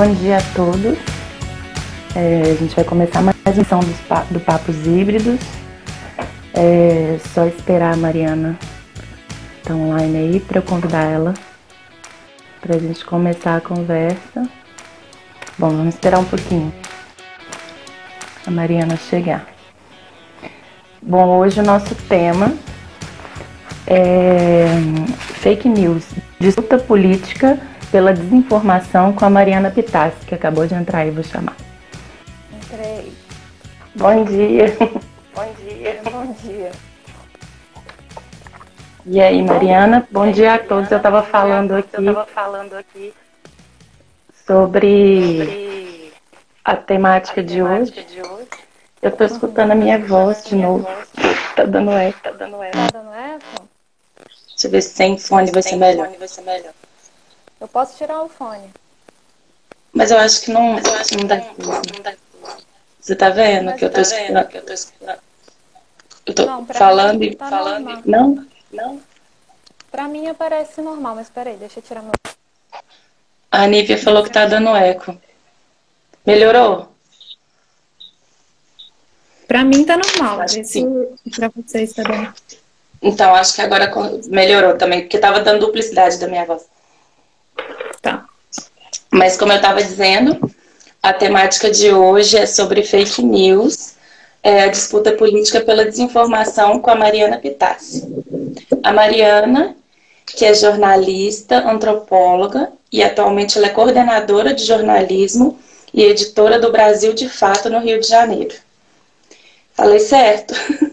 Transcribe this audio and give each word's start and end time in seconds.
Bom 0.00 0.14
dia 0.14 0.38
a 0.38 0.42
todos. 0.54 0.98
É, 2.16 2.52
a 2.52 2.54
gente 2.54 2.74
vai 2.74 2.86
começar 2.86 3.20
mais 3.20 3.36
uma 3.44 3.52
edição 3.52 3.80
do 4.30 4.40
Papos 4.40 4.86
Híbridos. 4.86 5.38
É 6.54 7.18
só 7.34 7.44
esperar 7.44 7.92
a 7.92 7.96
Mariana 7.98 8.58
estar 9.58 9.74
online 9.74 10.16
aí 10.16 10.40
para 10.40 10.60
eu 10.60 10.62
convidar 10.62 11.02
ela 11.04 11.34
para 12.62 12.76
a 12.76 12.78
gente 12.78 13.04
começar 13.04 13.56
a 13.56 13.60
conversa. 13.60 14.48
Bom, 15.58 15.68
vamos 15.68 15.94
esperar 15.94 16.20
um 16.20 16.24
pouquinho 16.24 16.72
a 18.46 18.50
Mariana 18.50 18.96
chegar. 18.96 19.48
Bom, 21.02 21.26
hoje 21.36 21.60
o 21.60 21.62
nosso 21.62 21.94
tema 21.94 22.54
é 23.86 24.64
fake 25.42 25.68
news, 25.68 26.06
disputa 26.40 26.78
política 26.78 27.60
pela 27.90 28.12
desinformação 28.12 29.12
com 29.12 29.24
a 29.24 29.30
Mariana 29.30 29.70
Pitassi, 29.70 30.24
que 30.26 30.34
acabou 30.34 30.66
de 30.66 30.74
entrar 30.74 31.00
aí, 31.00 31.10
vou 31.10 31.24
chamar. 31.24 31.56
Entrei. 32.52 33.12
Bom 33.94 34.24
dia. 34.24 34.76
Bom 35.34 35.54
dia. 35.64 36.00
Bom 36.04 36.32
dia. 36.42 36.70
E 39.06 39.20
aí, 39.20 39.42
Mariana? 39.42 40.06
Bom 40.10 40.22
aí, 40.22 40.32
dia 40.32 40.54
a 40.54 40.58
todos. 40.58 40.90
Eu 40.90 40.98
estava 40.98 41.22
falando 41.22 41.74
aqui. 41.74 41.96
Eu 41.96 42.10
estava 42.10 42.26
falando 42.26 42.74
aqui 42.74 43.12
sobre, 44.46 45.38
sobre 45.38 46.12
a 46.64 46.76
temática, 46.76 47.40
a 47.40 47.44
de, 47.44 47.54
temática 47.54 48.00
hoje. 48.00 48.14
de 48.14 48.22
hoje. 48.22 48.48
Eu 49.02 49.08
estou 49.10 49.26
escutando 49.26 49.72
a 49.72 49.74
minha 49.74 49.98
voz 49.98 50.44
de 50.44 50.54
novo. 50.54 50.86
Tá 51.56 51.64
dando 51.64 51.90
eco. 51.92 52.20
Tá 52.22 52.30
dando 52.32 52.62
eco. 52.62 52.76
Tá 52.76 52.86
dando 52.92 53.14
eco? 53.14 53.68
Deixa 54.50 54.66
eu 54.66 54.70
ver 54.70 54.82
se 54.82 54.90
sem 54.90 55.18
fone 55.18 55.50
vai 55.50 55.62
ser 55.62 55.76
melhor. 55.76 56.06
Fone 56.06 56.18
vai 56.18 56.28
ser 56.28 56.42
melhor. 56.42 56.72
Eu 57.60 57.68
posso 57.68 57.96
tirar 57.96 58.22
o 58.22 58.28
fone. 58.28 58.70
Mas 59.92 60.10
eu 60.10 60.18
acho 60.18 60.42
que 60.42 60.50
não, 60.50 60.78
eu 60.78 60.94
acho 60.94 61.16
não, 61.16 61.26
dá, 61.26 61.36
não, 61.36 61.72
não 61.72 62.02
dá. 62.02 62.14
Você 63.00 63.14
tá 63.14 63.28
vendo 63.30 63.66
Mas 63.66 63.78
que 63.78 63.84
eu 63.84 63.88
tô 63.90 63.96
tá 63.96 64.02
escutando? 64.02 64.48
Que 64.48 64.58
eu 64.58 64.66
tô 64.66 64.72
escutando. 64.72 65.18
Eu 66.26 66.34
tô 66.34 66.46
não, 66.46 66.66
falando 66.66 67.24
e 67.24 67.34
tá 67.34 67.48
falando. 67.48 67.84
Normal. 67.84 68.02
Não? 68.06 68.46
Não? 68.72 69.00
Pra 69.90 70.06
mim 70.06 70.28
aparece 70.28 70.80
normal, 70.80 71.16
mas 71.16 71.28
peraí, 71.28 71.56
deixa 71.56 71.80
eu 71.80 71.82
tirar 71.82 72.02
meu. 72.02 72.12
A 73.50 73.66
Nívia 73.66 73.98
falou 73.98 74.22
que 74.22 74.30
tá 74.30 74.46
dando 74.46 74.74
eco. 74.76 75.18
Melhorou? 76.24 76.88
Pra 79.48 79.64
mim 79.64 79.84
tá 79.84 79.96
normal. 79.96 80.40
Acho 80.42 80.62
se 80.64 80.86
pra 81.34 81.48
vocês 81.48 81.92
tá 81.92 82.04
dando. 82.04 82.32
Então, 83.02 83.34
acho 83.34 83.54
que 83.54 83.62
agora 83.62 83.90
melhorou 84.28 84.76
também, 84.76 85.00
porque 85.00 85.18
tava 85.18 85.40
dando 85.40 85.66
duplicidade 85.66 86.18
da 86.18 86.28
minha 86.28 86.44
voz. 86.44 86.64
Tá. 88.00 88.26
Mas 89.10 89.36
como 89.36 89.52
eu 89.52 89.56
estava 89.56 89.82
dizendo, 89.82 90.50
a 91.02 91.12
temática 91.12 91.70
de 91.70 91.92
hoje 91.92 92.36
é 92.36 92.46
sobre 92.46 92.82
fake 92.82 93.22
news, 93.22 93.94
é 94.42 94.62
a 94.62 94.68
disputa 94.68 95.12
política 95.12 95.60
pela 95.60 95.84
desinformação 95.84 96.80
com 96.80 96.90
a 96.90 96.94
Mariana 96.94 97.38
Pitassi. 97.38 98.06
A 98.82 98.92
Mariana, 98.92 99.76
que 100.26 100.44
é 100.44 100.54
jornalista, 100.54 101.68
antropóloga 101.68 102.72
e 102.92 103.02
atualmente 103.02 103.58
ela 103.58 103.66
é 103.66 103.70
coordenadora 103.70 104.54
de 104.54 104.64
jornalismo 104.64 105.58
e 105.92 106.02
editora 106.02 106.58
do 106.58 106.72
Brasil 106.72 107.12
de 107.12 107.28
Fato 107.28 107.68
no 107.68 107.80
Rio 107.80 108.00
de 108.00 108.08
Janeiro. 108.08 108.54
Falei 109.74 110.00
certo? 110.00 110.54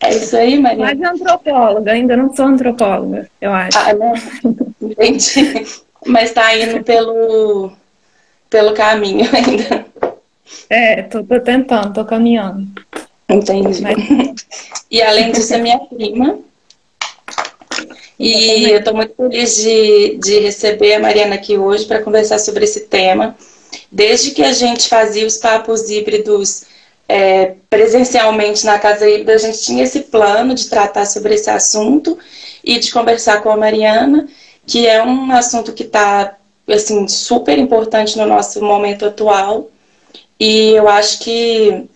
É 0.00 0.10
isso 0.10 0.36
aí, 0.36 0.58
Mariana? 0.58 0.96
Quase 0.96 1.04
antropóloga, 1.04 1.92
ainda 1.92 2.16
não 2.16 2.34
sou 2.34 2.46
antropóloga, 2.46 3.28
eu 3.40 3.52
acho. 3.52 3.78
Ah, 3.78 3.92
não. 3.92 4.14
Entendi. 4.80 5.66
Mas 6.06 6.30
está 6.30 6.56
indo 6.56 6.82
pelo, 6.84 7.72
pelo 8.48 8.74
caminho 8.74 9.28
ainda. 9.34 9.86
É, 10.70 11.02
tô, 11.02 11.24
tô 11.24 11.40
tentando, 11.40 11.92
tô 11.92 12.04
caminhando. 12.04 12.66
Entendi. 13.28 13.82
Mas... 13.82 14.46
E 14.90 15.02
além 15.02 15.32
disso, 15.32 15.54
é 15.54 15.58
minha 15.58 15.78
prima. 15.78 16.38
E 18.18 18.70
eu 18.70 18.78
estou 18.78 18.94
muito 18.94 19.14
feliz 19.14 19.56
de, 19.56 20.16
de 20.18 20.40
receber 20.40 20.94
a 20.94 21.00
Mariana 21.00 21.34
aqui 21.34 21.58
hoje 21.58 21.84
para 21.84 22.02
conversar 22.02 22.38
sobre 22.38 22.64
esse 22.64 22.80
tema. 22.80 23.36
Desde 23.92 24.30
que 24.30 24.42
a 24.42 24.52
gente 24.52 24.88
fazia 24.88 25.26
os 25.26 25.36
papos 25.36 25.90
híbridos 25.90 26.64
é, 27.08 27.54
presencialmente 27.70 28.66
na 28.66 28.78
Casa 28.78 29.08
Híbrida, 29.08 29.34
a 29.34 29.38
gente 29.38 29.62
tinha 29.62 29.82
esse 29.82 30.00
plano 30.00 30.54
de 30.54 30.68
tratar 30.68 31.06
sobre 31.06 31.34
esse 31.34 31.48
assunto 31.48 32.18
e 32.62 32.78
de 32.78 32.92
conversar 32.92 33.42
com 33.42 33.50
a 33.50 33.56
Mariana, 33.56 34.28
que 34.66 34.86
é 34.86 35.02
um 35.02 35.32
assunto 35.32 35.72
que 35.72 35.84
está 35.84 36.36
assim, 36.68 37.08
super 37.08 37.58
importante 37.58 38.18
no 38.18 38.26
nosso 38.26 38.62
momento 38.62 39.06
atual. 39.06 39.70
E 40.38 40.72
eu 40.72 40.86
acho 40.86 41.20
que 41.20 41.88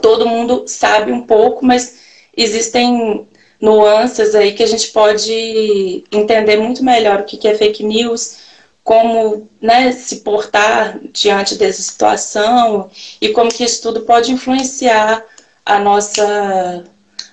todo 0.00 0.26
mundo 0.26 0.64
sabe 0.66 1.12
um 1.12 1.22
pouco, 1.22 1.64
mas 1.64 2.00
existem 2.34 3.28
nuances 3.60 4.34
aí 4.34 4.54
que 4.54 4.62
a 4.62 4.66
gente 4.66 4.88
pode 4.88 6.02
entender 6.10 6.56
muito 6.56 6.82
melhor 6.82 7.20
o 7.20 7.24
que 7.24 7.46
é 7.46 7.54
fake 7.54 7.84
news, 7.84 8.38
como 8.82 9.48
né, 9.60 9.92
se 9.92 10.16
portar 10.16 10.98
diante 11.12 11.56
dessa 11.56 11.82
situação 11.82 12.90
e 13.20 13.28
como 13.30 13.50
que 13.50 13.64
isso 13.64 13.82
tudo 13.82 14.00
pode 14.02 14.32
influenciar 14.32 15.24
a 15.64 15.78
nossa 15.78 16.84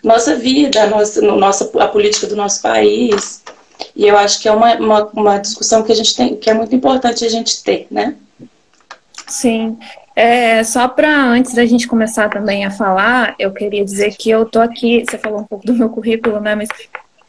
nossa 0.04 0.36
vida, 0.36 0.84
a 0.84 0.88
nossa, 0.88 1.22
nossa, 1.22 1.84
a 1.84 1.88
política 1.88 2.28
do 2.28 2.36
nosso 2.36 2.62
país. 2.62 3.44
E 3.96 4.08
eu 4.08 4.18
acho 4.18 4.42
que 4.42 4.48
é 4.48 4.52
uma, 4.52 4.76
uma, 4.76 5.06
uma, 5.08 5.38
discussão 5.38 5.84
que 5.84 5.92
a 5.92 5.96
gente 5.96 6.16
tem, 6.16 6.36
que 6.36 6.50
é 6.50 6.54
muito 6.54 6.76
importante 6.76 7.26
a 7.26 7.30
gente 7.30 7.64
ter, 7.64 7.88
né? 7.90 8.16
Sim. 9.28 9.78
É, 10.16 10.64
só 10.64 10.88
para 10.88 11.14
antes 11.16 11.54
da 11.54 11.66
gente 11.66 11.88
começar 11.88 12.30
também 12.30 12.66
a 12.66 12.72
falar, 12.72 13.36
eu 13.38 13.52
queria 13.52 13.84
dizer 13.84 14.16
que 14.16 14.30
eu 14.30 14.46
tô 14.46 14.60
aqui, 14.60 15.04
você 15.08 15.18
falou 15.18 15.42
um 15.42 15.44
pouco 15.44 15.66
do 15.66 15.74
meu 15.74 15.90
currículo, 15.90 16.40
né? 16.40 16.56
Mas 16.56 16.70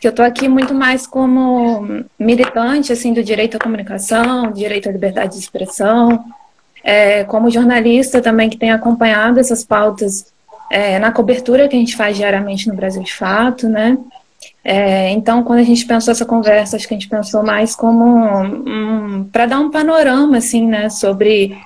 que 0.01 0.07
eu 0.07 0.11
estou 0.11 0.25
aqui 0.25 0.49
muito 0.49 0.73
mais 0.75 1.07
como 1.07 2.05
militante 2.19 2.93
assim 2.93 3.13
do 3.13 3.23
direito 3.23 3.57
à 3.57 3.61
comunicação, 3.61 4.53
direito 4.53 4.89
à 4.89 4.93
liberdade 4.93 5.35
de 5.35 5.41
expressão, 5.41 6.25
é, 6.85 7.25
como 7.25 7.51
jornalista 7.51 8.21
também 8.21 8.49
que 8.49 8.57
tem 8.57 8.71
acompanhado 8.71 9.41
essas 9.41 9.65
pautas 9.65 10.33
é, 10.71 10.99
na 10.99 11.11
cobertura 11.11 11.67
que 11.67 11.75
a 11.75 11.79
gente 11.79 11.97
faz 11.97 12.17
diariamente 12.17 12.69
no 12.69 12.75
Brasil 12.75 13.03
de 13.03 13.13
Fato, 13.13 13.69
né? 13.69 13.99
É, 14.63 15.11
então, 15.11 15.43
quando 15.43 15.61
a 15.61 15.65
gente 15.65 15.85
pensou 15.87 16.13
essa 16.13 16.25
conversa, 16.25 16.77
acho 16.77 16.87
que 16.87 16.95
a 16.95 16.99
gente 16.99 17.09
pensou 17.09 17.43
mais 17.43 17.75
como 17.75 18.05
um, 18.05 19.25
para 19.25 19.47
dar 19.47 19.59
um 19.59 19.71
panorama 19.71 20.37
assim, 20.37 20.67
né, 20.67 20.91
sobre 20.91 21.57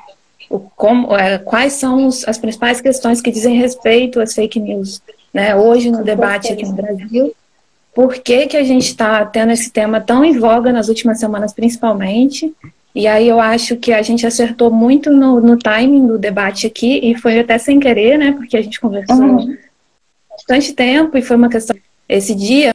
o, 0.48 0.58
como, 0.58 1.14
é, 1.16 1.38
quais 1.38 1.74
são 1.74 2.06
os, 2.06 2.26
as 2.26 2.38
principais 2.38 2.80
questões 2.80 3.20
que 3.20 3.30
dizem 3.30 3.56
respeito 3.56 4.20
às 4.20 4.34
fake 4.34 4.60
news, 4.60 5.02
né? 5.34 5.54
Hoje 5.54 5.90
no 5.90 6.04
debate 6.04 6.52
aqui 6.52 6.64
no 6.64 6.74
Brasil 6.74 7.34
por 7.94 8.14
que, 8.14 8.46
que 8.46 8.56
a 8.56 8.64
gente 8.64 8.86
está 8.86 9.24
tendo 9.26 9.52
esse 9.52 9.70
tema 9.70 10.00
tão 10.00 10.24
em 10.24 10.38
voga 10.38 10.72
nas 10.72 10.88
últimas 10.88 11.20
semanas, 11.20 11.52
principalmente. 11.52 12.54
E 12.94 13.06
aí 13.06 13.28
eu 13.28 13.40
acho 13.40 13.76
que 13.76 13.92
a 13.92 14.02
gente 14.02 14.26
acertou 14.26 14.70
muito 14.70 15.10
no, 15.10 15.40
no 15.40 15.58
timing 15.58 16.06
do 16.06 16.18
debate 16.18 16.66
aqui, 16.66 17.00
e 17.02 17.14
foi 17.14 17.38
até 17.38 17.58
sem 17.58 17.78
querer, 17.78 18.18
né? 18.18 18.32
Porque 18.32 18.56
a 18.56 18.62
gente 18.62 18.80
conversou 18.80 19.16
uhum. 19.16 19.56
bastante 20.30 20.72
tempo 20.72 21.16
e 21.16 21.22
foi 21.22 21.36
uma 21.36 21.48
questão 21.48 21.76
esse 22.08 22.34
dia, 22.34 22.72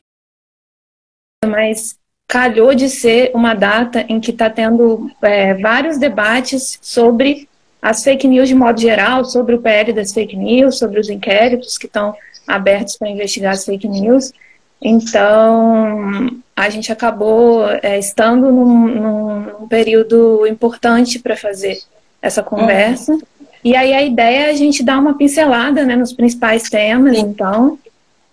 mas 1.45 1.97
calhou 2.27 2.73
de 2.75 2.89
ser 2.89 3.31
uma 3.33 3.53
data 3.53 4.05
em 4.09 4.19
que 4.19 4.31
está 4.31 4.49
tendo 4.49 5.09
é, 5.21 5.53
vários 5.53 5.97
debates 5.97 6.77
sobre 6.81 7.47
as 7.81 8.03
fake 8.03 8.27
news 8.27 8.49
de 8.49 8.55
modo 8.55 8.79
geral, 8.81 9.23
sobre 9.23 9.55
o 9.55 9.61
PL 9.61 9.93
das 9.93 10.11
fake 10.11 10.35
news, 10.35 10.77
sobre 10.77 10.99
os 10.99 11.09
inquéritos 11.09 11.77
que 11.77 11.85
estão 11.85 12.15
abertos 12.45 12.97
para 12.97 13.09
investigar 13.09 13.53
as 13.53 13.63
fake 13.63 13.87
news. 13.87 14.33
Então, 14.81 16.29
a 16.55 16.69
gente 16.69 16.91
acabou 16.91 17.67
é, 17.81 17.97
estando 17.97 18.51
num, 18.51 18.87
num, 18.87 19.67
período 19.67 20.45
importante 20.47 21.19
para 21.19 21.35
fazer 21.35 21.79
essa 22.21 22.43
conversa. 22.43 23.13
Uhum. 23.13 23.21
E 23.63 23.75
aí 23.75 23.93
a 23.93 24.01
ideia 24.01 24.47
é 24.47 24.49
a 24.51 24.55
gente 24.55 24.83
dar 24.83 24.99
uma 24.99 25.17
pincelada 25.17 25.83
né, 25.83 25.95
nos 25.95 26.13
principais 26.13 26.63
temas, 26.69 27.17
então. 27.17 27.77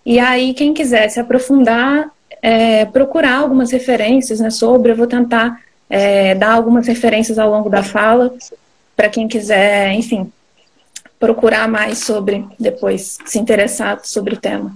E 0.05 0.19
aí, 0.19 0.53
quem 0.53 0.73
quiser 0.73 1.09
se 1.09 1.19
aprofundar, 1.19 2.09
é, 2.41 2.85
procurar 2.85 3.37
algumas 3.37 3.71
referências 3.71 4.39
né, 4.39 4.51
sobre, 4.51 4.91
eu 4.91 4.95
vou 4.95 5.07
tentar 5.07 5.59
é, 5.89 6.35
dar 6.35 6.53
algumas 6.53 6.87
referências 6.87 7.39
ao 7.39 7.49
longo 7.49 7.69
da 7.69 7.81
fala, 7.81 8.33
para 8.95 9.09
quem 9.09 9.27
quiser, 9.27 9.91
enfim, 9.93 10.31
procurar 11.19 11.67
mais 11.67 11.99
sobre, 11.99 12.45
depois 12.59 13.17
se 13.25 13.39
interessar 13.39 13.99
sobre 14.03 14.35
o 14.35 14.37
tema 14.37 14.73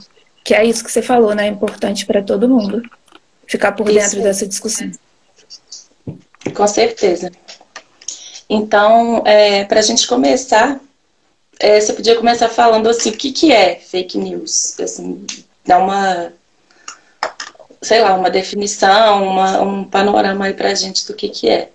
que 0.49 0.55
é 0.55 0.65
isso 0.65 0.83
que 0.83 0.91
você 0.91 1.03
falou, 1.03 1.35
né? 1.35 1.45
É 1.45 1.47
importante 1.47 2.07
para 2.07 2.23
todo 2.23 2.49
mundo 2.49 2.81
ficar 3.45 3.71
por 3.73 3.85
dentro 3.85 4.17
isso. 4.17 4.23
dessa 4.23 4.47
discussão. 4.47 4.91
Com 6.55 6.67
certeza. 6.67 7.31
Então, 8.49 9.21
é, 9.27 9.63
para 9.65 9.77
a 9.77 9.83
gente 9.83 10.07
começar, 10.07 10.79
é, 11.59 11.79
você 11.79 11.93
podia 11.93 12.15
começar 12.15 12.49
falando 12.49 12.89
assim, 12.89 13.11
o 13.11 13.15
que, 13.15 13.31
que 13.31 13.51
é 13.51 13.75
fake 13.75 14.17
news? 14.17 14.79
Assim, 14.79 15.23
dar 15.63 15.77
uma, 15.77 16.33
sei 17.79 18.01
lá, 18.01 18.15
uma 18.15 18.31
definição, 18.31 19.27
uma, 19.27 19.61
um 19.61 19.83
panorama 19.83 20.45
aí 20.45 20.55
para 20.55 20.71
a 20.71 20.73
gente 20.73 21.05
do 21.05 21.13
que, 21.13 21.29
que 21.29 21.47
é. 21.47 21.69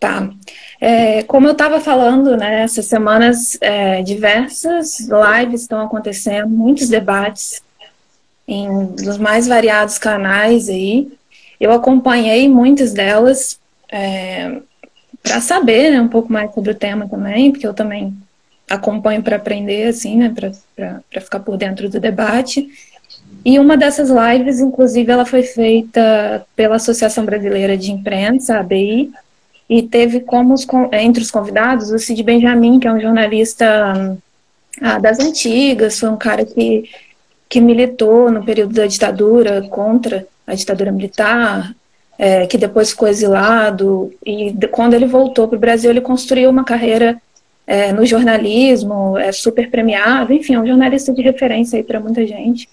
Tá. 0.00 0.30
É, 0.80 1.22
como 1.22 1.46
eu 1.46 1.52
estava 1.52 1.80
falando, 1.80 2.36
né, 2.36 2.62
essas 2.62 2.86
semanas 2.86 3.56
é, 3.60 4.02
diversas 4.02 5.00
lives 5.00 5.62
estão 5.62 5.80
acontecendo, 5.80 6.48
muitos 6.48 6.88
debates 6.88 7.62
em 8.46 8.86
dos 8.86 9.18
mais 9.18 9.46
variados 9.46 9.98
canais 9.98 10.68
aí. 10.68 11.10
Eu 11.58 11.72
acompanhei 11.72 12.48
muitas 12.48 12.92
delas 12.92 13.58
é, 13.90 14.60
para 15.22 15.40
saber 15.40 15.90
né, 15.90 16.00
um 16.00 16.08
pouco 16.08 16.32
mais 16.32 16.52
sobre 16.52 16.70
o 16.70 16.74
tema 16.74 17.08
também, 17.08 17.50
porque 17.50 17.66
eu 17.66 17.74
também 17.74 18.14
acompanho 18.68 19.22
para 19.22 19.36
aprender, 19.36 19.88
assim, 19.88 20.16
né, 20.16 20.34
para 20.34 21.20
ficar 21.20 21.40
por 21.40 21.56
dentro 21.56 21.88
do 21.88 21.98
debate. 21.98 22.68
E 23.44 23.58
uma 23.58 23.76
dessas 23.76 24.10
lives, 24.10 24.60
inclusive, 24.60 25.10
ela 25.10 25.24
foi 25.24 25.42
feita 25.42 26.44
pela 26.54 26.76
Associação 26.76 27.24
Brasileira 27.24 27.76
de 27.76 27.92
Imprensa, 27.92 28.58
ABI, 28.58 29.12
e 29.68 29.82
teve 29.82 30.20
como 30.20 30.54
os, 30.54 30.66
entre 30.92 31.22
os 31.22 31.30
convidados 31.30 31.90
o 31.90 31.98
Cid 31.98 32.22
Benjamin, 32.22 32.78
que 32.78 32.86
é 32.86 32.92
um 32.92 33.00
jornalista 33.00 34.16
ah, 34.80 34.98
das 34.98 35.18
antigas, 35.18 35.98
foi 35.98 36.08
um 36.08 36.16
cara 36.16 36.44
que, 36.44 36.88
que 37.48 37.60
militou 37.60 38.30
no 38.30 38.44
período 38.44 38.74
da 38.74 38.86
ditadura 38.86 39.62
contra 39.68 40.26
a 40.46 40.54
ditadura 40.54 40.92
militar, 40.92 41.74
é, 42.18 42.46
que 42.46 42.56
depois 42.56 42.90
ficou 42.90 43.08
exilado, 43.08 44.12
e 44.24 44.54
quando 44.70 44.94
ele 44.94 45.06
voltou 45.06 45.48
para 45.48 45.56
o 45.56 45.60
Brasil, 45.60 45.90
ele 45.90 46.00
construiu 46.00 46.48
uma 46.48 46.64
carreira 46.64 47.20
é, 47.66 47.92
no 47.92 48.06
jornalismo, 48.06 49.18
é 49.18 49.32
super 49.32 49.68
premiado, 49.70 50.32
enfim, 50.32 50.54
é 50.54 50.60
um 50.60 50.66
jornalista 50.66 51.12
de 51.12 51.20
referência 51.20 51.76
aí 51.76 51.82
para 51.82 52.00
muita 52.00 52.24
gente. 52.26 52.68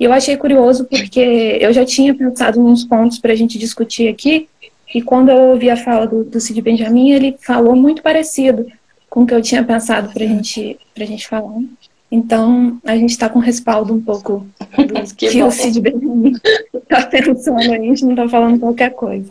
E 0.00 0.04
eu 0.04 0.12
achei 0.12 0.36
curioso 0.36 0.84
porque 0.84 1.58
eu 1.60 1.72
já 1.72 1.84
tinha 1.84 2.14
pensado 2.14 2.60
nos 2.60 2.84
pontos 2.84 3.18
para 3.18 3.32
a 3.32 3.36
gente 3.36 3.58
discutir 3.58 4.08
aqui, 4.08 4.48
e 4.94 5.02
quando 5.02 5.30
eu 5.30 5.36
ouvi 5.50 5.70
a 5.70 5.76
fala 5.76 6.06
do, 6.06 6.24
do 6.24 6.40
Cid 6.40 6.60
Benjamin, 6.62 7.12
ele 7.12 7.36
falou 7.40 7.76
muito 7.76 8.02
parecido 8.02 8.66
com 9.08 9.22
o 9.22 9.26
que 9.26 9.34
eu 9.34 9.42
tinha 9.42 9.62
pensado 9.62 10.12
para 10.12 10.26
gente, 10.26 10.78
a 10.96 11.04
gente 11.04 11.26
falar. 11.26 11.58
Então, 12.10 12.78
a 12.84 12.96
gente 12.96 13.10
está 13.10 13.28
com 13.28 13.38
respaldo 13.38 13.92
um 13.92 14.00
pouco 14.00 14.46
do 14.76 14.94
que, 15.14 15.28
que 15.28 15.42
o 15.42 15.50
Cid 15.50 15.80
Benjamin 15.80 16.34
está 16.74 17.02
pensando, 17.08 17.58
a 17.58 17.78
gente 17.78 18.04
não 18.04 18.12
está 18.12 18.28
falando 18.28 18.58
qualquer 18.58 18.90
coisa. 18.90 19.30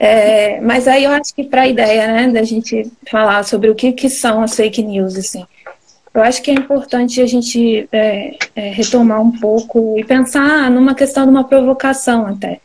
É, 0.00 0.60
mas 0.60 0.86
aí 0.86 1.04
eu 1.04 1.10
acho 1.10 1.34
que 1.34 1.44
para 1.44 1.62
a 1.62 1.68
ideia, 1.68 2.06
né, 2.06 2.28
da 2.28 2.42
gente 2.42 2.90
falar 3.10 3.44
sobre 3.44 3.68
o 3.68 3.74
que, 3.74 3.92
que 3.92 4.08
são 4.08 4.42
as 4.42 4.54
fake 4.54 4.82
news, 4.82 5.16
assim, 5.16 5.44
eu 6.14 6.22
acho 6.22 6.42
que 6.42 6.50
é 6.50 6.54
importante 6.54 7.20
a 7.20 7.26
gente 7.26 7.88
é, 7.92 8.36
é, 8.54 8.70
retomar 8.70 9.20
um 9.20 9.32
pouco 9.32 9.96
e 9.98 10.04
pensar 10.04 10.70
numa 10.70 10.94
questão 10.94 11.24
de 11.24 11.30
uma 11.30 11.44
provocação 11.44 12.26
até. 12.26 12.60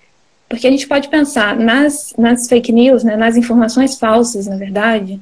Porque 0.53 0.67
a 0.67 0.69
gente 0.69 0.87
pode 0.87 1.09
pensar 1.09 1.57
nas, 1.57 2.13
nas 2.15 2.47
fake 2.47 2.71
news, 2.71 3.03
né, 3.03 3.15
nas 3.15 3.35
informações 3.35 3.97
falsas, 3.97 4.45
na 4.45 4.55
verdade, 4.55 5.19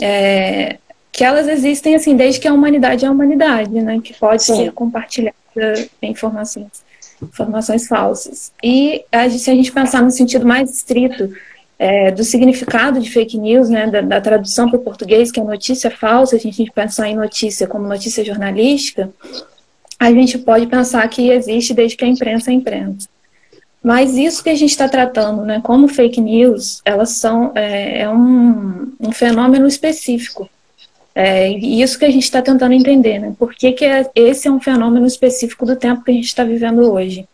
é, 0.00 0.78
que 1.10 1.24
elas 1.24 1.48
existem 1.48 1.96
assim 1.96 2.14
desde 2.14 2.38
que 2.38 2.46
a 2.46 2.54
humanidade 2.54 3.04
é 3.04 3.08
a 3.08 3.10
humanidade, 3.10 3.72
né, 3.72 4.00
que 4.00 4.14
pode 4.14 4.44
Sim. 4.44 4.54
ser 4.54 4.70
compartilhada 4.70 5.34
informações, 6.00 6.84
informações 7.20 7.88
falsas. 7.88 8.52
E 8.62 9.04
a, 9.10 9.28
se 9.28 9.50
a 9.50 9.54
gente 9.56 9.72
pensar 9.72 10.00
no 10.00 10.12
sentido 10.12 10.46
mais 10.46 10.70
estrito 10.70 11.34
é, 11.76 12.12
do 12.12 12.22
significado 12.22 13.00
de 13.00 13.10
fake 13.10 13.36
news, 13.36 13.68
né, 13.68 13.88
da, 13.88 14.00
da 14.00 14.20
tradução 14.20 14.70
para 14.70 14.78
o 14.78 14.82
português, 14.84 15.32
que 15.32 15.40
é 15.40 15.42
notícia 15.42 15.90
falsa, 15.90 16.36
a 16.36 16.38
gente 16.38 16.70
pensar 16.70 17.08
em 17.08 17.16
notícia 17.16 17.66
como 17.66 17.88
notícia 17.88 18.24
jornalística, 18.24 19.10
a 19.98 20.12
gente 20.12 20.38
pode 20.38 20.68
pensar 20.68 21.08
que 21.08 21.30
existe 21.30 21.74
desde 21.74 21.96
que 21.96 22.04
a 22.04 22.08
imprensa 22.08 22.52
é 22.52 22.54
imprensa. 22.54 23.08
Mas 23.82 24.16
isso 24.16 24.44
que 24.44 24.50
a 24.50 24.54
gente 24.54 24.70
está 24.70 24.88
tratando, 24.88 25.44
né, 25.44 25.60
como 25.62 25.88
fake 25.88 26.20
news, 26.20 26.80
elas 26.84 27.10
são 27.10 27.50
é, 27.54 28.02
é 28.02 28.08
um, 28.08 28.92
um, 29.00 29.12
fenômeno 29.12 29.66
específico. 29.66 30.48
É, 31.14 31.48
isso 31.48 31.98
que 31.98 32.04
a 32.04 32.10
gente 32.10 32.22
está 32.22 32.40
tentando 32.40 32.72
entender, 32.72 33.18
né? 33.18 33.34
Por 33.38 33.52
que, 33.52 33.72
que 33.72 33.84
é, 33.84 34.08
esse 34.14 34.48
é 34.48 34.50
um 34.50 34.60
fenômeno 34.60 35.06
específico 35.06 35.66
do 35.66 35.76
tempo 35.76 36.04
que 36.04 36.10
a 36.10 36.14
gente 36.14 36.26
está 36.26 36.44
vivendo 36.44 36.90
hoje? 36.90 37.28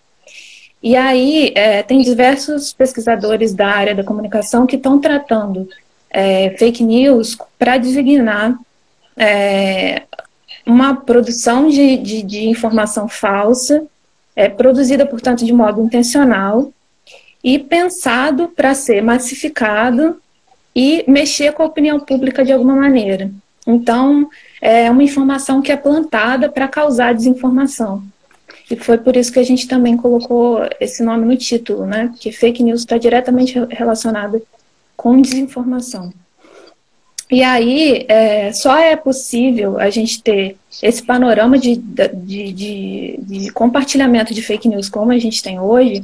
E 0.82 0.96
aí 0.96 1.52
é, 1.54 1.82
tem 1.82 2.00
diversos 2.00 2.72
pesquisadores 2.72 3.52
da 3.52 3.68
área 3.68 3.94
da 3.94 4.02
comunicação 4.02 4.66
que 4.66 4.76
estão 4.76 4.98
tratando 4.98 5.68
é, 6.10 6.50
fake 6.58 6.82
news 6.82 7.36
para 7.58 7.76
designar 7.78 8.58
é, 9.16 10.02
uma 10.64 10.94
produção 10.96 11.68
de, 11.68 11.96
de, 11.98 12.22
de 12.22 12.48
informação 12.48 13.08
falsa 13.08 13.86
é, 14.38 14.48
produzida, 14.48 15.04
portanto, 15.04 15.44
de 15.44 15.52
modo 15.52 15.82
intencional 15.82 16.72
e 17.42 17.58
pensado 17.58 18.46
para 18.46 18.72
ser 18.72 19.02
massificado 19.02 20.22
e 20.72 21.04
mexer 21.08 21.52
com 21.52 21.64
a 21.64 21.66
opinião 21.66 21.98
pública 21.98 22.44
de 22.44 22.52
alguma 22.52 22.76
maneira. 22.76 23.32
Então, 23.66 24.30
é 24.62 24.88
uma 24.88 25.02
informação 25.02 25.60
que 25.60 25.72
é 25.72 25.76
plantada 25.76 26.48
para 26.48 26.68
causar 26.68 27.16
desinformação. 27.16 28.04
E 28.70 28.76
foi 28.76 28.96
por 28.96 29.16
isso 29.16 29.32
que 29.32 29.40
a 29.40 29.44
gente 29.44 29.66
também 29.66 29.96
colocou 29.96 30.60
esse 30.78 31.02
nome 31.02 31.24
no 31.24 31.36
título, 31.36 31.84
né? 31.84 32.06
Porque 32.06 32.30
fake 32.30 32.62
news 32.62 32.82
está 32.82 32.96
diretamente 32.96 33.58
relacionada 33.70 34.40
com 34.96 35.20
desinformação. 35.20 36.12
E 37.30 37.42
aí, 37.42 38.06
é, 38.08 38.52
só 38.52 38.78
é 38.78 38.96
possível 38.96 39.78
a 39.78 39.90
gente 39.90 40.22
ter 40.22 40.56
esse 40.82 41.02
panorama 41.02 41.58
de, 41.58 41.76
de, 41.76 42.52
de, 42.52 43.20
de, 43.20 43.52
compartilhamento 43.52 44.32
de 44.32 44.40
fake 44.40 44.68
news 44.68 44.88
como 44.88 45.12
a 45.12 45.18
gente 45.18 45.42
tem 45.42 45.60
hoje, 45.60 46.02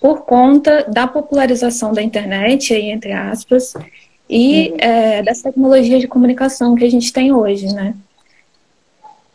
por 0.00 0.22
conta 0.22 0.84
da 0.88 1.08
popularização 1.08 1.92
da 1.92 2.02
internet, 2.02 2.72
aí, 2.72 2.90
entre 2.90 3.12
aspas, 3.12 3.74
e 4.28 4.70
uhum. 4.70 4.76
é, 4.78 5.22
das 5.22 5.42
tecnologias 5.42 6.00
de 6.00 6.06
comunicação 6.06 6.76
que 6.76 6.84
a 6.84 6.90
gente 6.90 7.12
tem 7.12 7.32
hoje, 7.32 7.66
né? 7.66 7.94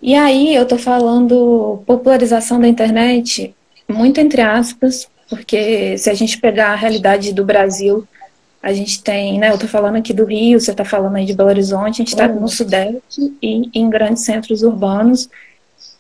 E 0.01 0.15
aí, 0.15 0.55
eu 0.55 0.63
estou 0.63 0.77
falando 0.77 1.83
popularização 1.85 2.61
da 2.61 2.67
internet, 2.67 3.53
muito 3.89 4.21
entre 4.21 4.41
aspas, 4.41 5.09
porque 5.29 5.97
se 5.97 6.09
a 6.09 6.13
gente 6.13 6.39
pegar 6.39 6.69
a 6.69 6.75
realidade 6.75 7.33
do 7.33 7.43
Brasil, 7.43 8.07
a 8.65 8.73
gente 8.73 9.03
tem, 9.03 9.37
né, 9.37 9.51
eu 9.51 9.53
estou 9.53 9.69
falando 9.69 9.97
aqui 9.97 10.11
do 10.11 10.25
Rio, 10.25 10.59
você 10.59 10.71
está 10.71 10.83
falando 10.83 11.15
aí 11.17 11.23
de 11.23 11.35
Belo 11.35 11.49
Horizonte, 11.49 12.01
a 12.01 12.03
gente 12.03 12.07
está 12.07 12.25
uhum. 12.25 12.39
no 12.39 12.47
Sudeste 12.47 13.31
e 13.39 13.69
em 13.71 13.87
grandes 13.91 14.23
centros 14.23 14.63
urbanos, 14.63 15.29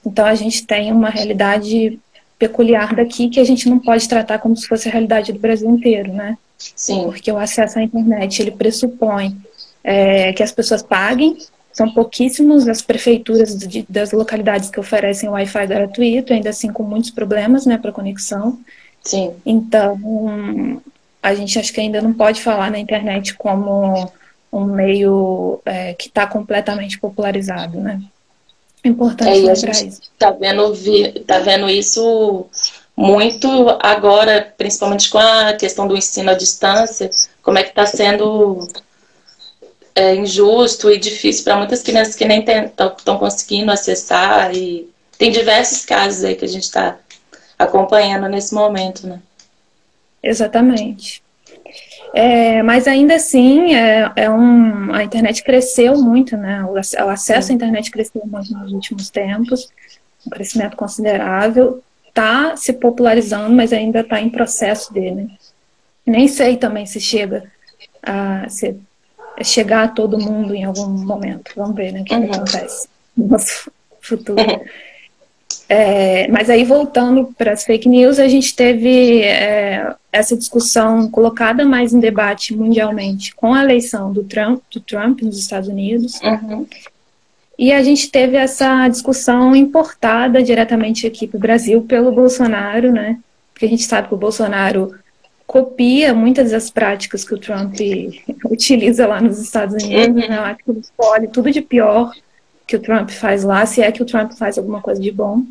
então 0.03 0.25
a 0.25 0.33
gente 0.33 0.65
tem 0.65 0.91
uma 0.91 1.09
realidade 1.09 1.99
peculiar 2.39 2.95
daqui 2.95 3.29
que 3.29 3.39
a 3.39 3.43
gente 3.43 3.69
não 3.69 3.77
pode 3.77 4.09
tratar 4.09 4.39
como 4.39 4.57
se 4.57 4.67
fosse 4.67 4.89
a 4.89 4.91
realidade 4.91 5.31
do 5.31 5.37
Brasil 5.37 5.69
inteiro, 5.69 6.11
né? 6.11 6.39
Sim. 6.57 7.03
Porque 7.03 7.31
o 7.31 7.37
acesso 7.37 7.77
à 7.77 7.83
internet, 7.83 8.41
ele 8.41 8.49
pressupõe 8.49 9.37
é, 9.83 10.33
que 10.33 10.41
as 10.41 10.51
pessoas 10.51 10.81
paguem, 10.81 11.37
são 11.71 11.93
pouquíssimos 11.93 12.67
as 12.67 12.81
prefeituras 12.81 13.55
de, 13.55 13.85
das 13.87 14.11
localidades 14.11 14.71
que 14.71 14.79
oferecem 14.79 15.29
Wi-Fi 15.29 15.67
gratuito, 15.67 16.33
ainda 16.33 16.49
assim 16.49 16.73
com 16.73 16.81
muitos 16.81 17.11
problemas, 17.11 17.67
né, 17.67 17.77
para 17.77 17.91
conexão. 17.91 18.57
Sim. 19.03 19.33
Então, 19.45 20.81
a 21.25 21.33
gente 21.33 21.57
acho 21.57 21.73
que 21.73 21.81
ainda 21.81 22.03
não 22.03 22.13
pode 22.13 22.39
falar 22.39 22.69
na 22.69 22.77
internet 22.77 23.33
como 23.33 24.11
um 24.53 24.63
meio 24.63 25.59
é, 25.65 25.95
que 25.95 26.07
está 26.07 26.27
completamente 26.27 26.99
popularizado, 26.99 27.79
né? 27.79 27.99
É 28.83 28.89
importante 28.89 29.47
é, 29.47 29.51
a 29.51 29.55
gente 29.55 30.01
está 30.03 30.29
vendo, 30.29 30.71
tá 31.25 31.39
vendo 31.39 31.67
isso 31.67 32.45
muito 32.95 33.47
agora, 33.79 34.53
principalmente 34.55 35.09
com 35.09 35.17
a 35.17 35.53
questão 35.53 35.87
do 35.87 35.97
ensino 35.97 36.29
à 36.29 36.35
distância, 36.35 37.09
como 37.41 37.57
é 37.57 37.63
que 37.63 37.69
está 37.69 37.87
sendo 37.87 38.67
é, 39.95 40.13
injusto 40.13 40.91
e 40.91 40.99
difícil 40.99 41.43
para 41.43 41.57
muitas 41.57 41.81
crianças 41.81 42.13
que 42.13 42.25
nem 42.25 42.45
estão 42.45 43.17
conseguindo 43.17 43.71
acessar 43.71 44.55
e 44.55 44.87
tem 45.17 45.31
diversos 45.31 45.85
casos 45.85 46.23
aí 46.23 46.35
que 46.35 46.45
a 46.45 46.49
gente 46.49 46.65
está 46.65 46.99
acompanhando 47.57 48.29
nesse 48.29 48.53
momento, 48.53 49.07
né? 49.07 49.19
Exatamente. 50.25 51.23
É, 52.13 52.63
mas 52.63 52.87
ainda 52.87 53.15
assim, 53.15 53.75
é, 53.75 54.11
é, 54.15 54.29
um, 54.29 54.93
a 54.93 55.03
internet 55.03 55.43
cresceu 55.43 55.97
muito, 55.97 56.35
né? 56.35 56.63
O, 56.63 56.73
o 56.73 57.09
acesso 57.09 57.51
à 57.51 57.55
internet 57.55 57.91
cresceu 57.91 58.21
muito 58.25 58.53
nos 58.53 58.71
últimos 58.71 59.09
tempos, 59.09 59.69
um 60.25 60.29
crescimento 60.29 60.75
considerável. 60.75 61.83
Está 62.07 62.55
se 62.55 62.71
popularizando, 62.73 63.53
mas 63.53 63.73
ainda 63.73 63.99
está 63.99 64.19
em 64.21 64.29
processo 64.29 64.93
dele. 64.93 65.27
Nem 66.05 66.27
sei 66.27 66.55
também 66.55 66.85
se 66.85 66.99
chega 66.99 67.43
a 68.01 68.47
se, 68.47 68.79
chegar 69.43 69.83
a 69.83 69.87
todo 69.89 70.17
mundo 70.17 70.55
em 70.55 70.63
algum 70.63 70.87
momento. 70.87 71.51
Vamos 71.55 71.75
ver 71.75 71.91
né, 71.91 72.01
o 72.01 72.05
que, 72.05 72.13
uhum. 72.15 72.27
que 72.27 72.35
acontece 72.35 72.87
no 73.15 73.27
nosso 73.27 73.69
futuro. 73.99 74.41
É, 75.77 76.29
mas 76.29 76.49
aí, 76.49 76.63
voltando 76.63 77.33
para 77.37 77.51
as 77.51 77.65
fake 77.65 77.89
news, 77.89 78.17
a 78.17 78.29
gente 78.29 78.55
teve 78.55 79.23
é, 79.23 79.93
essa 80.09 80.33
discussão 80.33 81.11
colocada 81.11 81.65
mais 81.65 81.93
em 81.93 81.99
debate 81.99 82.55
mundialmente 82.55 83.35
com 83.35 83.53
a 83.53 83.61
eleição 83.61 84.13
do 84.13 84.23
Trump, 84.23 84.61
do 84.71 84.79
Trump 84.79 85.21
nos 85.21 85.37
Estados 85.37 85.67
Unidos. 85.67 86.17
Uhum. 86.21 86.65
E 87.59 87.73
a 87.73 87.83
gente 87.83 88.09
teve 88.09 88.37
essa 88.37 88.87
discussão 88.87 89.53
importada 89.53 90.41
diretamente 90.41 91.05
aqui 91.05 91.27
para 91.27 91.37
o 91.37 91.41
Brasil 91.41 91.81
pelo 91.81 92.09
Bolsonaro, 92.13 92.93
né? 92.93 93.19
Porque 93.51 93.65
a 93.65 93.69
gente 93.69 93.83
sabe 93.83 94.07
que 94.07 94.13
o 94.13 94.17
Bolsonaro 94.17 94.95
copia 95.45 96.13
muitas 96.13 96.51
das 96.51 96.69
práticas 96.69 97.25
que 97.25 97.33
o 97.33 97.37
Trump 97.37 97.75
utiliza 98.49 99.05
lá 99.05 99.19
nos 99.19 99.39
Estados 99.39 99.83
Unidos, 99.83 100.23
uhum. 100.23 100.29
né? 100.29 100.39
acho 100.39 100.63
que 100.63 100.71
ele 100.71 100.79
escolhe 100.79 101.27
tudo 101.27 101.51
de 101.51 101.61
pior 101.61 102.13
que 102.65 102.77
o 102.77 102.81
Trump 102.81 103.09
faz 103.09 103.43
lá, 103.43 103.65
se 103.65 103.81
é 103.81 103.91
que 103.91 104.01
o 104.01 104.05
Trump 104.05 104.31
faz 104.31 104.57
alguma 104.57 104.79
coisa 104.79 105.01
de 105.01 105.11
bom. 105.11 105.43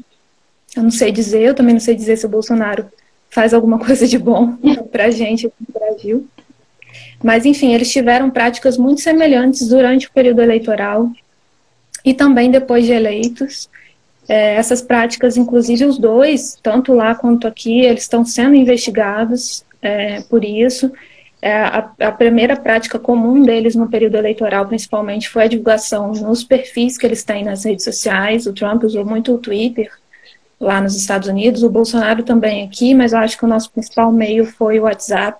Eu 0.77 0.83
não 0.83 0.91
sei 0.91 1.13
dizer, 1.13 1.43
eu 1.43 1.55
também 1.55 1.75
não 1.75 1.81
sei 1.81 1.95
dizer 1.95 2.17
se 2.17 2.27
o 2.27 2.29
Bolsonaro 2.29 2.87
faz 3.31 3.53
alguma 3.53 3.79
coisa 3.85 4.07
de 4.07 4.19
bom 4.19 4.57
para 4.91 5.07
a 5.07 5.11
gente 5.11 5.47
aqui 5.47 5.57
no 5.61 5.81
Brasil. 5.81 6.29
Mas, 7.23 7.45
enfim, 7.45 7.73
eles 7.75 7.91
tiveram 7.91 8.31
práticas 8.31 8.77
muito 8.77 9.01
semelhantes 9.01 9.69
durante 9.69 10.07
o 10.07 10.13
período 10.13 10.43
eleitoral 10.43 11.11
e 12.05 12.13
também 12.13 12.51
depois 12.51 12.85
de 12.85 12.93
eleitos. 12.93 13.69
É, 14.29 14.55
essas 14.55 14.81
práticas, 14.81 15.37
inclusive 15.37 15.85
os 15.85 15.99
dois, 15.99 16.59
tanto 16.63 16.95
lá 16.95 17.15
quanto 17.15 17.47
aqui, 17.47 17.81
eles 17.81 18.03
estão 18.03 18.25
sendo 18.25 18.55
investigados 18.55 19.65
é, 19.83 20.21
por 20.23 20.45
isso. 20.45 20.91
É, 21.43 21.53
a, 21.53 21.91
a, 22.01 22.13
primeira 22.13 22.57
prática 22.57 22.99
comum 22.99 23.43
deles 23.43 23.75
no 23.75 23.87
período 23.87 24.17
eleitoral, 24.17 24.67
principalmente, 24.67 25.29
foi 25.29 25.45
a 25.45 25.47
divulgação 25.47 26.13
nos 26.13 26.43
perfis 26.43 26.97
que 26.97 27.05
eles 27.05 27.23
têm 27.23 27.45
nas 27.45 27.65
redes 27.65 27.85
sociais. 27.85 28.47
O 28.47 28.53
Trump 28.55 28.83
usou 28.85 29.05
muito 29.05 29.35
o 29.35 29.39
Twitter 29.39 29.91
lá 30.65 30.81
nos 30.81 30.97
Estados 30.97 31.29
Unidos, 31.29 31.63
o 31.63 31.71
Bolsonaro 31.71 32.23
também 32.23 32.65
aqui, 32.65 32.95
mas 32.95 33.13
eu 33.13 33.19
acho 33.19 33.39
que 33.39 33.45
o 33.45 33.49
nosso 33.49 33.71
principal 33.71 34.11
meio 34.11 34.45
foi 34.45 34.81
o 34.81 34.85
WhatsApp 34.85 35.39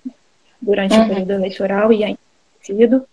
durante 0.61 0.95
uhum. 0.95 1.05
o 1.05 1.07
período 1.09 1.31
eleitoral 1.31 1.91
e 1.91 2.03
ainda. 2.03 3.05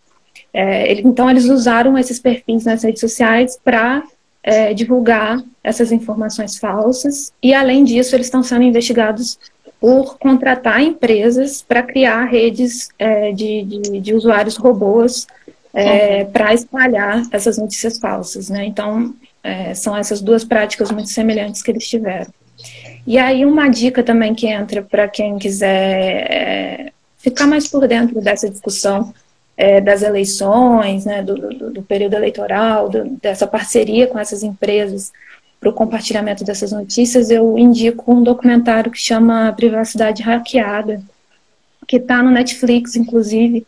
É, 0.53 0.91
ele, 0.91 1.03
então, 1.05 1.29
eles 1.29 1.47
usaram 1.47 1.99
esses 1.99 2.19
perfis 2.19 2.65
nas 2.65 2.83
redes 2.83 3.01
sociais 3.01 3.59
para 3.63 4.03
é, 4.43 4.75
divulgar 4.75 5.43
essas 5.63 5.93
informações 5.93 6.59
falsas, 6.59 7.33
e, 7.43 7.55
além 7.55 7.85
disso, 7.85 8.15
eles 8.17 8.27
estão 8.27 8.43
sendo 8.43 8.63
investigados 8.63 9.39
por 9.81 10.17
contratar 10.19 10.81
empresas 10.81 11.61
para 11.61 11.83
criar 11.83 12.25
redes 12.25 12.89
é, 12.99 13.33
de, 13.33 13.63
de, 13.63 14.01
de, 14.01 14.15
usuários 14.15 14.57
robôs 14.57 15.27
é, 15.75 16.23
uhum. 16.23 16.31
para 16.31 16.55
espalhar 16.55 17.23
essas 17.33 17.59
notícias 17.59 17.99
falsas. 17.99 18.49
Né? 18.49 18.65
Então, 18.65 19.15
é, 19.43 19.75
são 19.75 19.97
essas 19.97 20.21
duas 20.21 20.45
práticas 20.45 20.91
muito 20.91 21.11
semelhantes 21.11 21.63
que 21.63 21.71
eles 21.71 21.89
tiveram. 21.89 22.33
E 23.07 23.19
aí, 23.19 23.45
uma 23.45 23.69
dica 23.69 24.03
também 24.03 24.35
que 24.35 24.47
entra 24.47 24.83
para 24.83 25.09
quem 25.09 25.39
quiser 25.39 26.31
é, 26.31 26.93
ficar 27.19 27.47
mais 27.47 27.67
por 27.67 27.89
dentro 27.89 28.21
dessa 28.21 28.49
discussão 28.49 29.13
é, 29.57 29.81
das 29.81 30.03
eleições, 30.03 31.05
né, 31.05 31.23
do, 31.23 31.35
do, 31.35 31.71
do 31.73 31.83
período 31.83 32.15
eleitoral, 32.15 32.89
do, 32.89 33.05
dessa 33.21 33.47
parceria 33.47 34.07
com 34.07 34.19
essas 34.19 34.43
empresas 34.43 35.13
para 35.63 35.71
o 35.71 35.73
compartilhamento 35.73 36.43
dessas 36.43 36.73
notícias, 36.73 37.31
eu 37.31 37.57
indico 37.57 38.13
um 38.13 38.21
documentário 38.21 38.91
que 38.91 38.99
chama 38.99 39.53
Privacidade 39.53 40.21
Hackeada, 40.21 41.01
que 41.87 41.99
está 41.99 42.21
no 42.21 42.33
Netflix, 42.33 42.97
inclusive, 42.97 43.65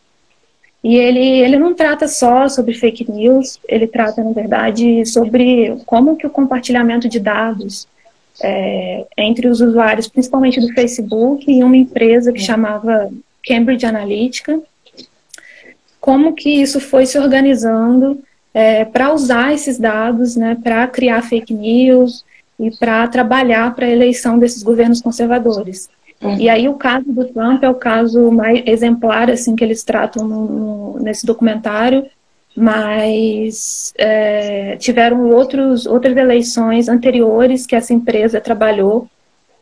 e 0.87 0.97
ele, 0.97 1.19
ele 1.19 1.57
não 1.57 1.73
trata 1.73 2.07
só 2.07 2.47
sobre 2.47 2.75
fake 2.75 3.11
news, 3.11 3.59
ele 3.67 3.87
trata, 3.87 4.23
na 4.23 4.31
verdade, 4.31 5.03
sobre 5.03 5.75
como 5.83 6.15
que 6.15 6.27
o 6.27 6.29
compartilhamento 6.29 7.09
de 7.09 7.19
dados 7.19 7.87
é, 8.39 9.03
entre 9.17 9.47
os 9.47 9.61
usuários, 9.61 10.07
principalmente 10.07 10.61
do 10.61 10.71
Facebook, 10.75 11.51
e 11.51 11.63
uma 11.63 11.75
empresa 11.75 12.31
que 12.31 12.39
chamava 12.39 13.11
Cambridge 13.43 13.83
Analytica, 13.83 14.61
como 15.99 16.33
que 16.33 16.51
isso 16.61 16.79
foi 16.79 17.07
se 17.07 17.17
organizando 17.17 18.23
é, 18.53 18.85
para 18.85 19.11
usar 19.11 19.55
esses 19.55 19.79
dados, 19.79 20.35
né, 20.35 20.55
para 20.63 20.85
criar 20.85 21.23
fake 21.23 21.51
news 21.51 22.23
e 22.59 22.69
para 22.69 23.07
trabalhar 23.07 23.73
para 23.73 23.87
a 23.87 23.91
eleição 23.91 24.37
desses 24.37 24.61
governos 24.61 25.01
conservadores. 25.01 25.89
Uhum. 26.21 26.37
E 26.37 26.49
aí 26.49 26.67
o 26.67 26.75
caso 26.75 27.05
do 27.11 27.25
Trump 27.25 27.63
é 27.63 27.69
o 27.69 27.75
caso 27.75 28.31
mais 28.31 28.63
exemplar 28.65 29.29
assim 29.29 29.55
que 29.55 29.63
eles 29.63 29.83
tratam 29.83 30.27
no, 30.27 30.45
no, 30.45 30.99
nesse 30.99 31.25
documentário, 31.25 32.05
mas 32.55 33.93
é, 33.97 34.77
tiveram 34.77 35.29
outros, 35.29 35.85
outras 35.85 36.15
eleições 36.15 36.87
anteriores 36.87 37.65
que 37.65 37.75
essa 37.75 37.93
empresa 37.93 38.39
trabalhou 38.39 39.09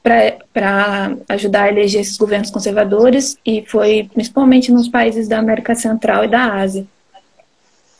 para 0.04 1.16
ajudar 1.30 1.64
a 1.64 1.70
eleger 1.70 2.02
esses 2.02 2.18
governos 2.18 2.52
conservadores 2.52 3.38
e 3.46 3.64
foi 3.66 4.10
principalmente 4.14 4.72
nos 4.72 4.90
países 4.90 5.28
da 5.30 5.40
América 5.40 5.74
Central 5.74 6.26
e 6.26 6.28
da 6.28 6.56
Ásia. 6.56 6.86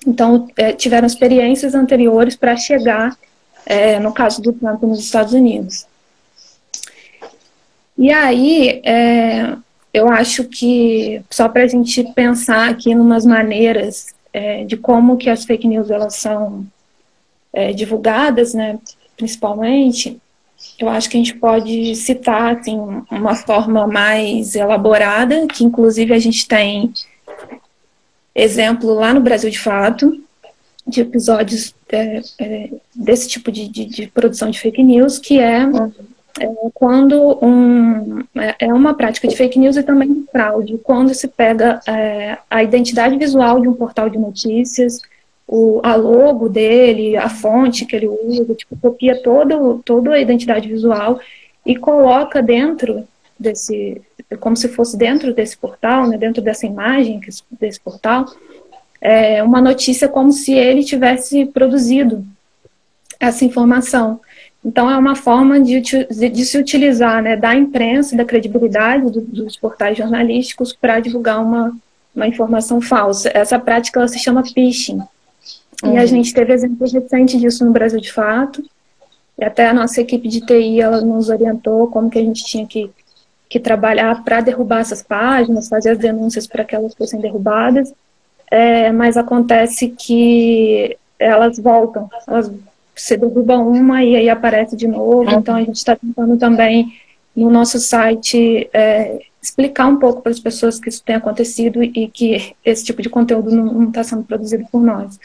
Então, 0.06 0.48
é, 0.58 0.74
tiveram 0.74 1.08
experiências 1.08 1.74
anteriores 1.74 2.36
para 2.36 2.58
chegar, 2.58 3.18
é, 3.66 4.00
no 4.00 4.14
caso 4.14 4.42
do 4.42 4.52
Trump, 4.52 4.84
nos 4.84 5.00
Estados 5.00 5.32
Unidos. 5.32 5.88
E 7.98 8.12
aí, 8.12 8.82
é, 8.84 9.56
eu 9.94 10.10
acho 10.10 10.46
que, 10.46 11.22
só 11.30 11.48
para 11.48 11.64
a 11.64 11.68
gente 11.68 12.04
pensar 12.14 12.70
aqui 12.70 12.92
em 12.92 13.00
umas 13.00 13.26
maneiras 13.26 14.14
é, 14.32 14.64
de 14.64 14.76
como 14.76 15.18
que 15.18 15.30
as 15.30 15.46
fake 15.46 15.68
news 15.68 15.92
elas 15.92 16.16
são 16.16 16.66
é, 17.54 17.72
divulgadas, 17.72 18.54
né, 18.54 18.80
principalmente, 19.16 20.20
eu 20.80 20.90
acho 20.90 21.10
que 21.10 21.18
a 21.18 21.20
gente 21.20 21.36
pode 21.36 21.96
citar 21.96 22.58
assim, 22.58 22.78
uma 23.12 23.36
forma 23.36 23.86
mais 23.86 24.56
elaborada, 24.56 25.46
que 25.48 25.64
inclusive 25.64 26.14
a 26.14 26.20
gente 26.20 26.48
tem 26.48 26.92
exemplo 28.34 28.94
lá 28.94 29.14
no 29.14 29.22
Brasil 29.22 29.50
de 29.50 29.60
Fato, 29.60 30.20
de 30.86 31.02
episódios 31.02 31.74
é, 31.90 32.22
é, 32.40 32.70
desse 32.94 33.28
tipo 33.28 33.52
de, 33.52 33.68
de, 33.68 33.86
de, 33.86 34.08
produção 34.08 34.50
de 34.50 34.60
fake 34.60 34.84
news, 34.84 35.18
que 35.18 35.40
é, 35.40 35.62
é 36.46 36.70
quando 36.74 37.38
um, 37.42 38.20
é, 38.36 38.68
é 38.68 38.74
uma 38.74 38.94
prática 38.94 39.28
de 39.28 39.36
fake 39.36 39.58
news 39.58 39.78
e 39.78 39.84
também 39.84 40.14
de 40.14 40.24
fraude, 40.32 40.78
quando 40.84 41.14
se 41.14 41.28
pega 41.28 41.80
é, 41.88 42.38
a 42.50 42.64
identidade 42.64 43.18
visual 43.18 43.62
de 43.62 43.68
um 43.68 43.74
portal 43.74 44.10
de 44.10 44.18
notícias, 44.18 45.02
o, 45.48 45.80
a 45.84 45.96
logo 45.96 46.50
dele, 46.50 47.16
a 47.18 47.30
fonte 47.30 47.86
que 47.86 47.96
ele 47.96 48.08
usa, 48.08 48.54
tipo, 48.56 48.76
copia 48.78 49.22
todo, 49.22 49.82
toda 49.86 50.14
a 50.14 50.20
identidade 50.20 50.68
visual 50.68 51.20
e 51.66 51.76
coloca 51.76 52.42
dentro 52.42 53.08
desse, 53.40 54.02
como 54.40 54.56
se 54.56 54.68
fosse 54.70 54.98
dentro 54.98 55.34
desse 55.34 55.58
portal, 55.58 56.08
né, 56.08 56.18
dentro 56.18 56.42
dessa 56.42 56.66
imagem 56.66 57.22
desse 57.52 57.80
portal, 57.80 58.26
é, 59.02 59.44
uma 59.44 59.62
notícia 59.62 60.08
como 60.08 60.32
se 60.32 60.54
ele 60.54 60.84
tivesse 60.84 61.46
produzido 61.46 62.26
essa 63.20 63.46
informação. 63.46 64.20
Então, 64.66 64.90
é 64.90 64.98
uma 64.98 65.16
forma 65.16 65.60
de, 65.60 65.82
de, 65.82 66.46
se 66.46 66.58
utilizar 66.58 67.22
né, 67.22 67.36
da 67.36 67.54
imprensa, 67.54 68.16
da 68.16 68.24
credibilidade 68.24 69.12
do, 69.12 69.22
dos 69.22 69.58
portais 69.58 69.98
jornalísticos 69.98 70.74
para 70.74 71.02
divulgar 71.02 71.44
uma, 71.44 71.76
uma 72.16 72.28
informação 72.28 72.80
falsa. 72.80 73.30
Essa 73.34 73.60
prática 73.60 74.08
se 74.08 74.20
chama 74.20 74.44
phishing. 74.46 75.02
Uhum. 75.84 75.94
E 75.94 75.98
a 75.98 76.02
uhum. 76.02 76.08
gente 76.08 76.34
teve 76.34 76.54
exemplos 76.54 76.94
recentes 76.94 77.42
disso 77.42 77.66
no 77.66 77.74
Brasil 77.74 78.00
de 78.00 78.12
fato. 78.12 78.64
E 79.38 79.44
até 79.44 79.68
a 79.68 79.74
nossa 79.74 80.00
equipe 80.00 80.30
de 80.30 80.42
TI 80.42 80.80
ela 80.80 81.02
nos 81.02 81.28
orientou 81.30 81.88
como 81.88 82.10
que 82.10 82.20
a 82.20 82.24
gente 82.24 82.46
tinha 82.46 82.66
que, 82.66 82.90
que 83.50 83.60
trabalhar 83.60 84.24
para 84.24 84.40
derrubar 84.40 84.80
essas 84.80 85.04
páginas, 85.04 85.68
fazer 85.68 85.92
as 85.92 85.98
denúncias 85.98 86.48
para 86.48 86.64
que 86.64 86.76
elas 86.76 86.94
fossem 86.96 87.20
derrubadas. 87.20 87.94
É, 88.50 88.92
mas 88.92 89.18
acontece 89.18 89.90
que 89.90 90.96
elas 91.20 91.58
voltam, 91.58 92.10
elas 92.28 92.52
se 92.96 93.18
derrubam 93.18 93.68
uma 93.68 94.04
e 94.04 94.16
aí 94.16 94.30
aparece 94.30 94.76
de 94.76 94.88
novo. 94.88 95.30
Uhum. 95.30 95.40
Então 95.40 95.56
a 95.56 95.60
gente 95.60 95.76
está 95.76 95.96
tentando 95.96 96.38
também 96.38 96.94
no 97.36 97.50
nosso 97.50 97.80
site 97.80 98.70
é, 98.74 99.20
explicar 99.42 99.88
um 99.88 99.98
pouco 99.98 100.22
para 100.22 100.32
as 100.32 100.40
pessoas 100.40 100.80
que 100.80 100.90
isso 100.90 101.04
tem 101.04 101.16
acontecido 101.16 101.84
e 101.84 102.08
que 102.08 102.56
esse 102.64 102.86
tipo 102.86 103.02
de 103.02 103.10
conteúdo 103.10 103.52
não 103.52 103.90
está 103.90 104.04
sendo 104.04 104.24
produzido 104.24 104.66
por 104.72 104.82
nós. 104.82 105.20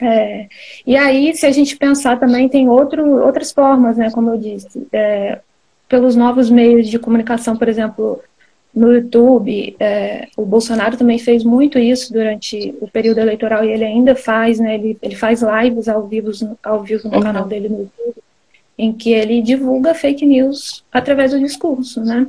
É, 0.00 0.48
e 0.86 0.96
aí, 0.96 1.34
se 1.34 1.44
a 1.44 1.52
gente 1.52 1.76
pensar 1.76 2.18
também, 2.18 2.48
tem 2.48 2.68
outro, 2.68 3.22
outras 3.22 3.52
formas, 3.52 3.98
né, 3.98 4.10
como 4.10 4.30
eu 4.30 4.38
disse, 4.38 4.86
é, 4.92 5.40
pelos 5.88 6.16
novos 6.16 6.48
meios 6.48 6.88
de 6.88 6.98
comunicação, 6.98 7.56
por 7.56 7.68
exemplo, 7.68 8.22
no 8.74 8.92
YouTube, 8.92 9.76
é, 9.80 10.28
o 10.36 10.44
Bolsonaro 10.44 10.96
também 10.96 11.18
fez 11.18 11.42
muito 11.42 11.78
isso 11.78 12.12
durante 12.12 12.74
o 12.80 12.88
período 12.88 13.18
eleitoral 13.18 13.64
e 13.64 13.72
ele 13.72 13.84
ainda 13.84 14.14
faz, 14.14 14.60
né, 14.60 14.74
ele, 14.74 14.96
ele 15.02 15.16
faz 15.16 15.42
lives 15.42 15.88
ao 15.88 16.06
vivo, 16.06 16.30
ao 16.62 16.82
vivo 16.82 17.08
no 17.08 17.16
uhum. 17.16 17.22
canal 17.22 17.46
dele 17.46 17.68
no 17.68 17.78
YouTube, 17.80 18.22
em 18.78 18.92
que 18.92 19.12
ele 19.12 19.42
divulga 19.42 19.94
fake 19.94 20.24
news 20.24 20.84
através 20.90 21.32
do 21.32 21.40
discurso, 21.40 22.00
né. 22.02 22.26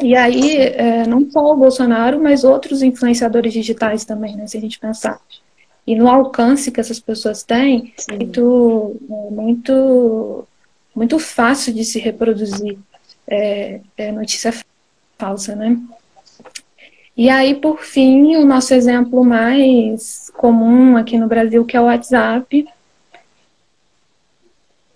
E 0.00 0.16
aí, 0.16 0.56
é, 0.56 1.06
não 1.06 1.30
só 1.30 1.52
o 1.52 1.56
Bolsonaro, 1.56 2.20
mas 2.20 2.42
outros 2.42 2.82
influenciadores 2.82 3.52
digitais 3.52 4.04
também, 4.04 4.34
né, 4.36 4.46
se 4.46 4.56
a 4.56 4.60
gente 4.60 4.78
pensar 4.78 5.20
e 5.86 5.94
no 5.94 6.08
alcance 6.08 6.70
que 6.70 6.80
essas 6.80 6.98
pessoas 6.98 7.42
têm, 7.42 7.92
muito, 8.10 8.96
é, 9.10 9.30
muito, 9.30 10.48
muito 10.94 11.18
fácil 11.18 11.74
de 11.74 11.84
se 11.84 11.98
reproduzir 11.98 12.78
é, 13.26 13.80
é 13.96 14.12
notícia 14.12 14.52
falsa, 15.18 15.54
né? 15.54 15.78
E 17.16 17.30
aí, 17.30 17.54
por 17.54 17.78
fim, 17.82 18.36
o 18.36 18.44
nosso 18.44 18.74
exemplo 18.74 19.24
mais 19.24 20.30
comum 20.36 20.96
aqui 20.96 21.16
no 21.16 21.28
Brasil, 21.28 21.64
que 21.64 21.76
é 21.76 21.80
o 21.80 21.84
WhatsApp. 21.84 22.68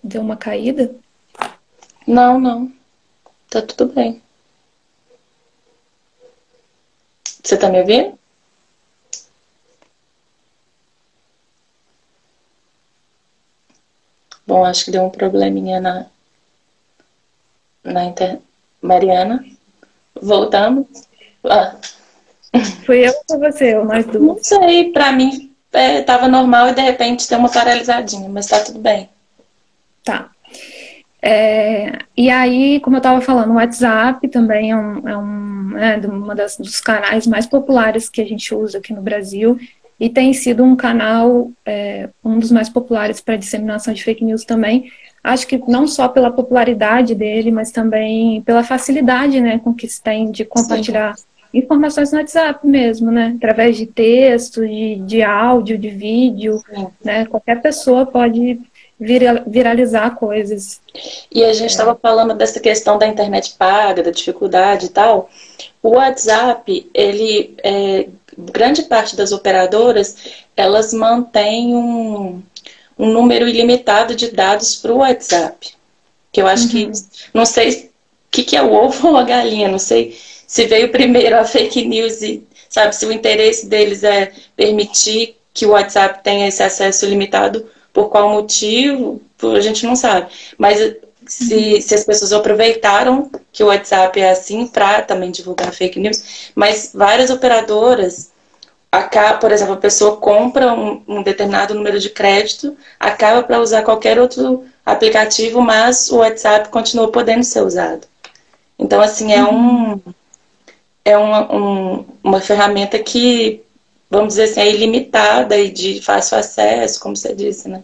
Deu 0.03 0.21
uma 0.21 0.35
caída? 0.35 0.93
Não, 2.05 2.39
não. 2.39 2.71
Tá 3.49 3.61
tudo 3.61 3.93
bem. 3.93 4.21
Você 7.41 7.55
está 7.55 7.69
me 7.69 7.79
ouvindo? 7.79 8.19
Bom, 14.45 14.65
acho 14.65 14.85
que 14.85 14.91
deu 14.91 15.03
um 15.03 15.09
probleminha 15.09 15.79
na, 15.79 16.07
na 17.83 18.05
inter... 18.05 18.39
Mariana, 18.81 19.45
voltamos. 20.21 20.85
Ah. 21.43 21.75
Fui 22.85 23.07
eu 23.07 23.13
ou 23.29 23.39
você, 23.39 23.75
ou 23.77 23.85
nós 23.85 24.05
duas? 24.05 24.23
Não 24.23 24.37
sei, 24.41 24.91
para 24.91 25.11
mim 25.11 25.51
estava 25.71 26.25
é, 26.25 26.29
normal 26.29 26.69
e 26.69 26.73
de 26.73 26.81
repente 26.81 27.29
deu 27.29 27.39
uma 27.39 27.49
paralisadinha, 27.49 28.27
mas 28.27 28.45
está 28.45 28.59
tudo 28.59 28.79
bem. 28.79 29.09
Tá. 30.03 30.29
É, 31.21 31.99
e 32.15 32.29
aí, 32.29 32.79
como 32.79 32.95
eu 32.95 32.99
estava 32.99 33.21
falando, 33.21 33.51
o 33.51 33.55
WhatsApp 33.55 34.27
também 34.29 34.71
é 34.71 34.75
um, 34.75 35.07
é 35.07 35.17
um 35.17 35.49
é, 35.77 35.97
uma 36.07 36.35
das, 36.35 36.57
dos 36.57 36.79
canais 36.81 37.27
mais 37.27 37.45
populares 37.45 38.09
que 38.09 38.21
a 38.21 38.25
gente 38.25 38.53
usa 38.53 38.77
aqui 38.77 38.93
no 38.93 39.01
Brasil 39.01 39.59
e 39.99 40.09
tem 40.09 40.33
sido 40.33 40.63
um 40.63 40.75
canal, 40.75 41.51
é, 41.65 42.09
um 42.23 42.39
dos 42.39 42.51
mais 42.51 42.69
populares 42.69 43.19
para 43.19 43.35
disseminação 43.35 43.93
de 43.93 44.03
fake 44.03 44.23
news 44.23 44.45
também. 44.45 44.91
Acho 45.23 45.47
que 45.47 45.61
não 45.67 45.87
só 45.87 46.07
pela 46.07 46.31
popularidade 46.31 47.13
dele, 47.13 47.51
mas 47.51 47.71
também 47.71 48.41
pela 48.41 48.63
facilidade 48.63 49.39
né, 49.41 49.59
com 49.59 49.73
que 49.73 49.87
se 49.87 50.01
tem 50.01 50.31
de 50.31 50.45
compartilhar 50.45 51.17
Sim. 51.17 51.25
informações 51.53 52.11
no 52.11 52.19
WhatsApp 52.19 52.65
mesmo, 52.65 53.11
né? 53.11 53.33
Através 53.37 53.77
de 53.77 53.85
texto, 53.85 54.65
de, 54.65 54.95
de 54.95 55.21
áudio, 55.21 55.77
de 55.77 55.89
vídeo, 55.89 56.63
né? 57.03 57.25
Qualquer 57.25 57.61
pessoa 57.61 58.05
pode 58.05 58.59
viralizar 58.99 60.15
coisas. 60.15 60.81
E 61.31 61.43
a 61.43 61.53
gente 61.53 61.69
estava 61.69 61.91
é. 61.91 61.95
falando 61.95 62.33
dessa 62.33 62.59
questão 62.59 62.97
da 62.97 63.07
internet 63.07 63.55
paga, 63.57 64.03
da 64.03 64.11
dificuldade 64.11 64.87
e 64.87 64.89
tal. 64.89 65.29
O 65.81 65.91
WhatsApp, 65.91 66.89
ele, 66.93 67.55
é, 67.63 68.09
grande 68.37 68.83
parte 68.83 69.15
das 69.15 69.31
operadoras, 69.31 70.17
elas 70.55 70.93
mantêm 70.93 71.73
um, 71.73 72.41
um 72.99 73.07
número 73.09 73.47
ilimitado 73.47 74.13
de 74.13 74.29
dados 74.29 74.75
para 74.75 74.93
o 74.93 74.97
WhatsApp. 74.97 75.71
Que 76.31 76.41
eu 76.41 76.47
acho 76.47 76.65
uhum. 76.65 76.69
que, 76.69 76.91
não 77.33 77.45
sei 77.45 77.69
o 77.71 77.89
que, 78.29 78.43
que 78.43 78.57
é 78.57 78.61
o 78.61 78.73
ovo 78.73 79.07
ou 79.07 79.17
a 79.17 79.23
galinha, 79.23 79.69
não 79.69 79.79
sei 79.79 80.19
se 80.45 80.65
veio 80.65 80.91
primeiro 80.91 81.37
a 81.37 81.45
fake 81.45 81.85
news 81.85 82.21
e, 82.21 82.43
sabe, 82.67 82.95
se 82.95 83.05
o 83.05 83.11
interesse 83.11 83.67
deles 83.67 84.03
é 84.03 84.31
permitir 84.55 85.37
que 85.53 85.65
o 85.65 85.71
WhatsApp 85.71 86.23
tenha 86.23 86.47
esse 86.47 86.61
acesso 86.61 87.05
limitado 87.05 87.65
por 87.93 88.09
qual 88.09 88.29
motivo, 88.29 89.21
a 89.41 89.61
gente 89.61 89.85
não 89.85 89.95
sabe. 89.95 90.27
Mas 90.57 90.79
se, 91.25 91.53
uhum. 91.53 91.81
se 91.81 91.95
as 91.95 92.03
pessoas 92.03 92.33
aproveitaram 92.33 93.29
que 93.51 93.63
o 93.63 93.67
WhatsApp 93.67 94.19
é 94.19 94.31
assim 94.31 94.67
para 94.67 95.01
também 95.03 95.31
divulgar 95.31 95.71
fake 95.71 95.99
news, 95.99 96.51
mas 96.55 96.91
várias 96.93 97.29
operadoras, 97.29 98.31
acaba, 98.91 99.37
por 99.37 99.51
exemplo, 99.51 99.73
a 99.73 99.77
pessoa 99.77 100.17
compra 100.17 100.73
um, 100.73 101.03
um 101.07 101.23
determinado 101.23 101.73
número 101.73 101.99
de 101.99 102.09
crédito, 102.09 102.75
acaba 102.99 103.43
para 103.43 103.59
usar 103.59 103.83
qualquer 103.83 104.19
outro 104.19 104.65
aplicativo, 104.85 105.61
mas 105.61 106.09
o 106.11 106.17
WhatsApp 106.17 106.69
continua 106.69 107.11
podendo 107.11 107.43
ser 107.43 107.61
usado. 107.61 108.07
Então, 108.77 109.01
assim, 109.01 109.33
é 109.33 109.43
um 109.43 109.93
uhum. 109.93 110.01
é 111.05 111.17
uma, 111.17 111.55
um, 111.55 112.05
uma 112.23 112.41
ferramenta 112.41 112.97
que 112.99 113.63
vamos 114.09 114.29
dizer 114.29 114.45
assim, 114.45 114.61
é 114.61 114.73
ilimitada 114.73 115.57
e 115.57 115.69
de 115.69 116.01
fácil 116.01 116.37
acesso, 116.37 116.99
como 116.99 117.15
você 117.15 117.35
disse, 117.35 117.69
né? 117.69 117.83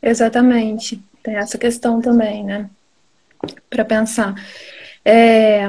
Exatamente. 0.00 1.02
Tem 1.22 1.36
essa 1.36 1.58
questão 1.58 2.00
também, 2.00 2.44
né? 2.44 2.70
Para 3.68 3.84
pensar. 3.84 4.34
É... 5.04 5.66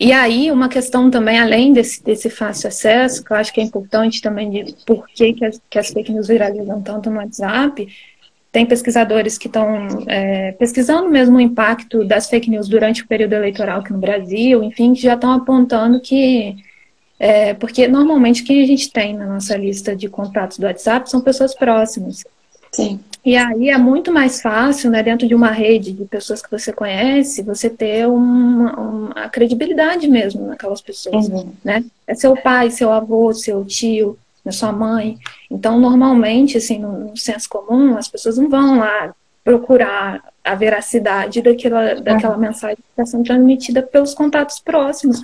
E 0.00 0.12
aí, 0.12 0.50
uma 0.52 0.68
questão 0.68 1.10
também, 1.10 1.38
além 1.38 1.72
desse, 1.72 2.02
desse 2.04 2.30
fácil 2.30 2.68
acesso, 2.68 3.24
que 3.24 3.32
eu 3.32 3.36
acho 3.36 3.52
que 3.52 3.60
é 3.60 3.64
importante 3.64 4.22
também 4.22 4.48
de 4.48 4.74
por 4.86 5.06
que, 5.08 5.32
que, 5.32 5.44
as, 5.44 5.60
que 5.68 5.78
as 5.78 5.88
fake 5.88 6.12
news 6.12 6.28
viralizam 6.28 6.80
tanto 6.80 7.10
no 7.10 7.16
WhatsApp, 7.16 7.88
tem 8.52 8.64
pesquisadores 8.64 9.36
que 9.36 9.48
estão 9.48 10.04
é, 10.06 10.52
pesquisando 10.52 11.10
mesmo 11.10 11.36
o 11.36 11.40
impacto 11.40 12.04
das 12.04 12.28
fake 12.28 12.48
news 12.48 12.68
durante 12.68 13.02
o 13.02 13.08
período 13.08 13.34
eleitoral 13.34 13.80
aqui 13.80 13.92
no 13.92 13.98
Brasil, 13.98 14.62
enfim, 14.62 14.94
que 14.94 15.02
já 15.02 15.14
estão 15.14 15.32
apontando 15.32 16.00
que 16.00 16.56
é, 17.18 17.52
porque 17.54 17.88
normalmente 17.88 18.44
quem 18.44 18.62
a 18.62 18.66
gente 18.66 18.92
tem 18.92 19.16
na 19.16 19.26
nossa 19.26 19.56
lista 19.56 19.96
de 19.96 20.08
contatos 20.08 20.58
do 20.58 20.66
WhatsApp 20.66 21.10
são 21.10 21.20
pessoas 21.20 21.54
próximas. 21.54 22.24
Sim. 22.72 23.00
E 23.24 23.36
aí 23.36 23.68
é 23.68 23.76
muito 23.76 24.12
mais 24.12 24.40
fácil, 24.40 24.90
né, 24.90 25.02
dentro 25.02 25.26
de 25.26 25.34
uma 25.34 25.50
rede 25.50 25.92
de 25.92 26.04
pessoas 26.04 26.40
que 26.40 26.50
você 26.50 26.72
conhece, 26.72 27.42
você 27.42 27.68
ter 27.68 28.06
uma, 28.08 28.72
uma 28.78 29.28
credibilidade 29.28 30.08
mesmo 30.08 30.46
naquelas 30.46 30.80
pessoas, 30.80 31.28
uhum. 31.28 31.52
né? 31.64 31.84
É 32.06 32.14
seu 32.14 32.34
pai, 32.36 32.70
seu 32.70 32.90
avô, 32.90 33.32
seu 33.34 33.64
tio, 33.64 34.16
né, 34.44 34.52
sua 34.52 34.72
mãe. 34.72 35.18
Então, 35.50 35.78
normalmente, 35.78 36.56
assim, 36.56 36.78
no, 36.78 37.10
no 37.10 37.16
senso 37.16 37.48
comum, 37.48 37.96
as 37.98 38.08
pessoas 38.08 38.38
não 38.38 38.48
vão 38.48 38.78
lá 38.78 39.12
procurar 39.44 40.22
a 40.44 40.54
veracidade 40.54 41.42
daquela, 41.42 41.96
daquela 41.96 42.34
uhum. 42.34 42.40
mensagem 42.40 42.76
que 42.76 42.82
está 42.90 43.04
sendo 43.04 43.24
transmitida 43.24 43.82
pelos 43.82 44.14
contatos 44.14 44.60
próximos 44.60 45.20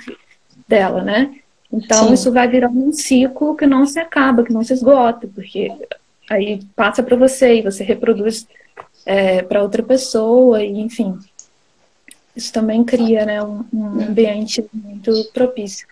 dela, 0.68 1.02
né? 1.02 1.34
Então, 1.72 2.08
Sim. 2.08 2.14
isso 2.14 2.32
vai 2.32 2.46
virando 2.46 2.78
um 2.78 2.92
ciclo 2.92 3.56
que 3.56 3.66
não 3.66 3.86
se 3.86 3.98
acaba, 3.98 4.44
que 4.44 4.52
não 4.52 4.62
se 4.62 4.72
esgota, 4.72 5.28
porque 5.34 5.72
aí 6.30 6.60
passa 6.74 7.02
para 7.02 7.16
você 7.16 7.56
e 7.56 7.62
você 7.62 7.84
reproduz 7.84 8.46
é, 9.06 9.42
para 9.42 9.62
outra 9.62 9.82
pessoa, 9.82 10.62
e 10.62 10.80
enfim. 10.80 11.18
Isso 12.34 12.52
também 12.52 12.82
cria 12.82 13.24
né, 13.24 13.42
um, 13.42 13.64
um 13.72 14.00
ambiente 14.02 14.64
muito 14.72 15.12
propício. 15.32 15.86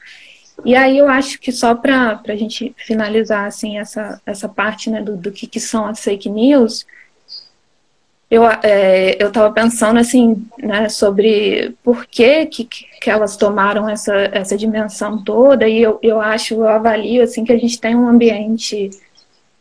E 0.65 0.75
aí 0.75 0.99
eu 0.99 1.09
acho 1.09 1.39
que 1.41 1.51
só 1.51 1.75
para 1.75 2.21
a 2.27 2.37
gente 2.37 2.75
finalizar 2.77 3.47
assim, 3.47 3.79
essa, 3.79 4.21
essa 4.27 4.49
parte 4.49 4.91
né, 4.91 5.01
do, 5.03 5.17
do 5.17 5.31
que, 5.33 5.47
que 5.47 5.61
são 5.61 5.87
as 5.87 6.01
fake 6.01 6.29
news, 6.29 6.87
eu 8.31 8.49
é, 8.49 9.23
eu 9.23 9.29
estava 9.29 9.53
pensando 9.53 9.99
assim 9.99 10.47
né, 10.59 10.89
sobre 10.89 11.77
por 11.83 12.07
que, 12.07 12.47
que, 12.47 12.65
que 12.65 13.11
elas 13.11 13.37
tomaram 13.37 13.87
essa, 13.87 14.15
essa 14.33 14.57
dimensão 14.57 15.23
toda 15.23 15.69
e 15.69 15.83
eu, 15.83 15.99
eu 16.03 16.19
acho 16.19 16.55
eu 16.55 16.67
avalio 16.67 17.23
assim 17.23 17.45
que 17.45 17.53
a 17.53 17.59
gente 17.59 17.79
tem 17.79 17.95
um 17.95 18.09
ambiente 18.09 18.89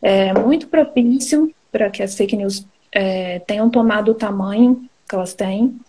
é, 0.02 0.34
muito 0.34 0.66
propício 0.66 1.54
para 1.70 1.88
que 1.88 2.02
as 2.02 2.14
fake 2.14 2.36
news 2.36 2.66
é, 2.90 3.38
tenham 3.40 3.70
tomado 3.70 4.10
o 4.10 4.14
tamanho 4.14 4.84
que 5.08 5.14
elas 5.14 5.32
têm. 5.32 5.80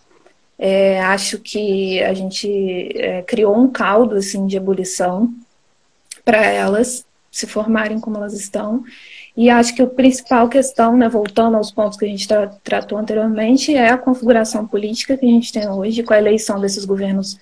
É, 0.58 1.00
acho 1.02 1.40
que 1.40 2.00
a 2.02 2.14
gente 2.14 2.48
é, 2.96 3.22
criou 3.22 3.56
um 3.56 3.68
caldo 3.68 4.14
assim 4.14 4.46
de 4.46 4.56
ebulição 4.56 5.34
para 6.24 6.44
elas 6.44 7.04
se 7.30 7.46
formarem 7.48 7.98
como 7.98 8.16
elas 8.16 8.32
estão. 8.32 8.84
E 9.36 9.50
acho 9.50 9.74
que 9.74 9.82
a 9.82 9.86
principal 9.86 10.48
questão, 10.48 10.96
né, 10.96 11.08
voltando 11.08 11.56
aos 11.56 11.72
pontos 11.72 11.98
que 11.98 12.04
a 12.04 12.08
gente 12.08 12.28
tra 12.28 12.46
tratou 12.62 12.96
anteriormente, 12.96 13.74
é 13.74 13.90
a 13.90 13.98
configuração 13.98 14.64
política 14.64 15.16
que 15.16 15.26
a 15.26 15.28
gente 15.28 15.52
tem 15.52 15.68
hoje 15.68 16.04
com 16.04 16.14
a 16.14 16.18
eleição 16.18 16.60
desses 16.60 16.84
governos 16.84 17.36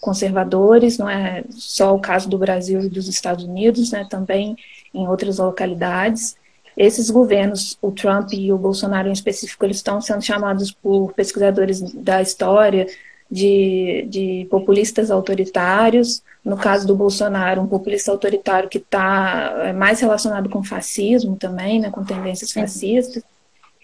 conservadores, 0.00 0.96
não 0.96 1.08
é 1.08 1.44
só 1.50 1.94
o 1.94 2.00
caso 2.00 2.28
do 2.28 2.38
Brasil 2.38 2.80
e 2.80 2.88
dos 2.88 3.08
Estados 3.08 3.44
Unidos, 3.44 3.92
né, 3.92 4.06
também 4.08 4.56
em 4.94 5.08
outras 5.08 5.38
localidades. 5.38 6.36
Esses 6.76 7.10
governos, 7.10 7.78
o 7.82 7.90
Trump 7.90 8.32
e 8.32 8.52
o 8.52 8.58
Bolsonaro 8.58 9.08
em 9.08 9.12
específico, 9.12 9.64
eles 9.64 9.76
estão 9.76 10.00
sendo 10.00 10.22
chamados 10.22 10.70
por 10.70 11.12
pesquisadores 11.12 11.80
da 11.80 12.22
história 12.22 12.86
de, 13.30 14.06
de 14.08 14.46
populistas 14.50 15.10
autoritários, 15.10 16.22
no 16.44 16.56
caso 16.56 16.86
do 16.86 16.94
Bolsonaro, 16.94 17.62
um 17.62 17.66
populista 17.66 18.10
autoritário 18.10 18.68
que 18.68 18.78
está 18.78 19.54
é, 19.64 19.72
mais 19.72 20.00
relacionado 20.00 20.48
com 20.48 20.62
fascismo 20.62 21.36
também, 21.36 21.80
né, 21.80 21.90
com 21.90 22.04
tendências 22.04 22.52
fascistas. 22.52 23.22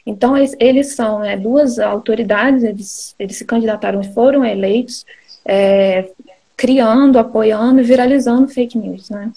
Então, 0.05 0.37
eles, 0.37 0.55
eles 0.59 0.95
são 0.95 1.21
né, 1.21 1.37
duas 1.37 1.79
autoridades, 1.79 2.63
eles, 2.63 3.15
eles 3.19 3.37
se 3.37 3.45
candidataram 3.45 4.01
e 4.01 4.13
foram 4.13 4.45
eleitos, 4.45 5.07
é, 5.45 6.11
criando, 6.57 7.19
apoiando 7.19 7.81
e 7.81 7.85
viralizando 7.85 8.49
fake 8.49 8.77
news. 8.77 9.09
Né? 9.09 9.33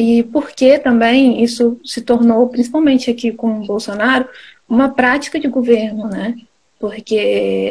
E 0.00 0.22
por 0.22 0.50
que 0.52 0.78
também 0.78 1.42
isso 1.42 1.76
se 1.84 2.00
tornou, 2.00 2.48
principalmente 2.48 3.10
aqui 3.10 3.32
com 3.32 3.58
o 3.58 3.66
Bolsonaro, 3.66 4.28
uma 4.68 4.90
prática 4.90 5.40
de 5.40 5.48
governo, 5.48 6.06
né? 6.06 6.36
Porque 6.78 7.16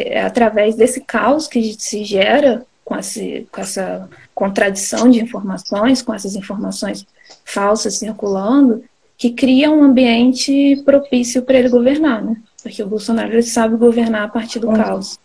é 0.07 0.21
através 0.21 0.75
desse 0.75 0.99
caos 0.99 1.47
que 1.47 1.73
se 1.79 2.03
gera 2.03 2.65
com, 2.83 2.97
esse, 2.97 3.47
com 3.49 3.61
essa 3.61 4.09
contradição 4.35 5.09
de 5.09 5.21
informações, 5.21 6.01
com 6.01 6.13
essas 6.13 6.35
informações 6.35 7.07
falsas 7.45 7.95
circulando, 7.95 8.83
que 9.17 9.31
cria 9.31 9.71
um 9.71 9.81
ambiente 9.81 10.81
propício 10.83 11.41
para 11.43 11.57
ele 11.57 11.69
governar, 11.69 12.21
né? 12.21 12.35
Porque 12.61 12.83
o 12.83 12.87
Bolsonaro 12.87 13.31
ele 13.31 13.41
sabe 13.41 13.77
governar 13.77 14.23
a 14.23 14.27
partir 14.27 14.59
do 14.59 14.67
uhum. 14.67 14.75
caos. 14.75 15.17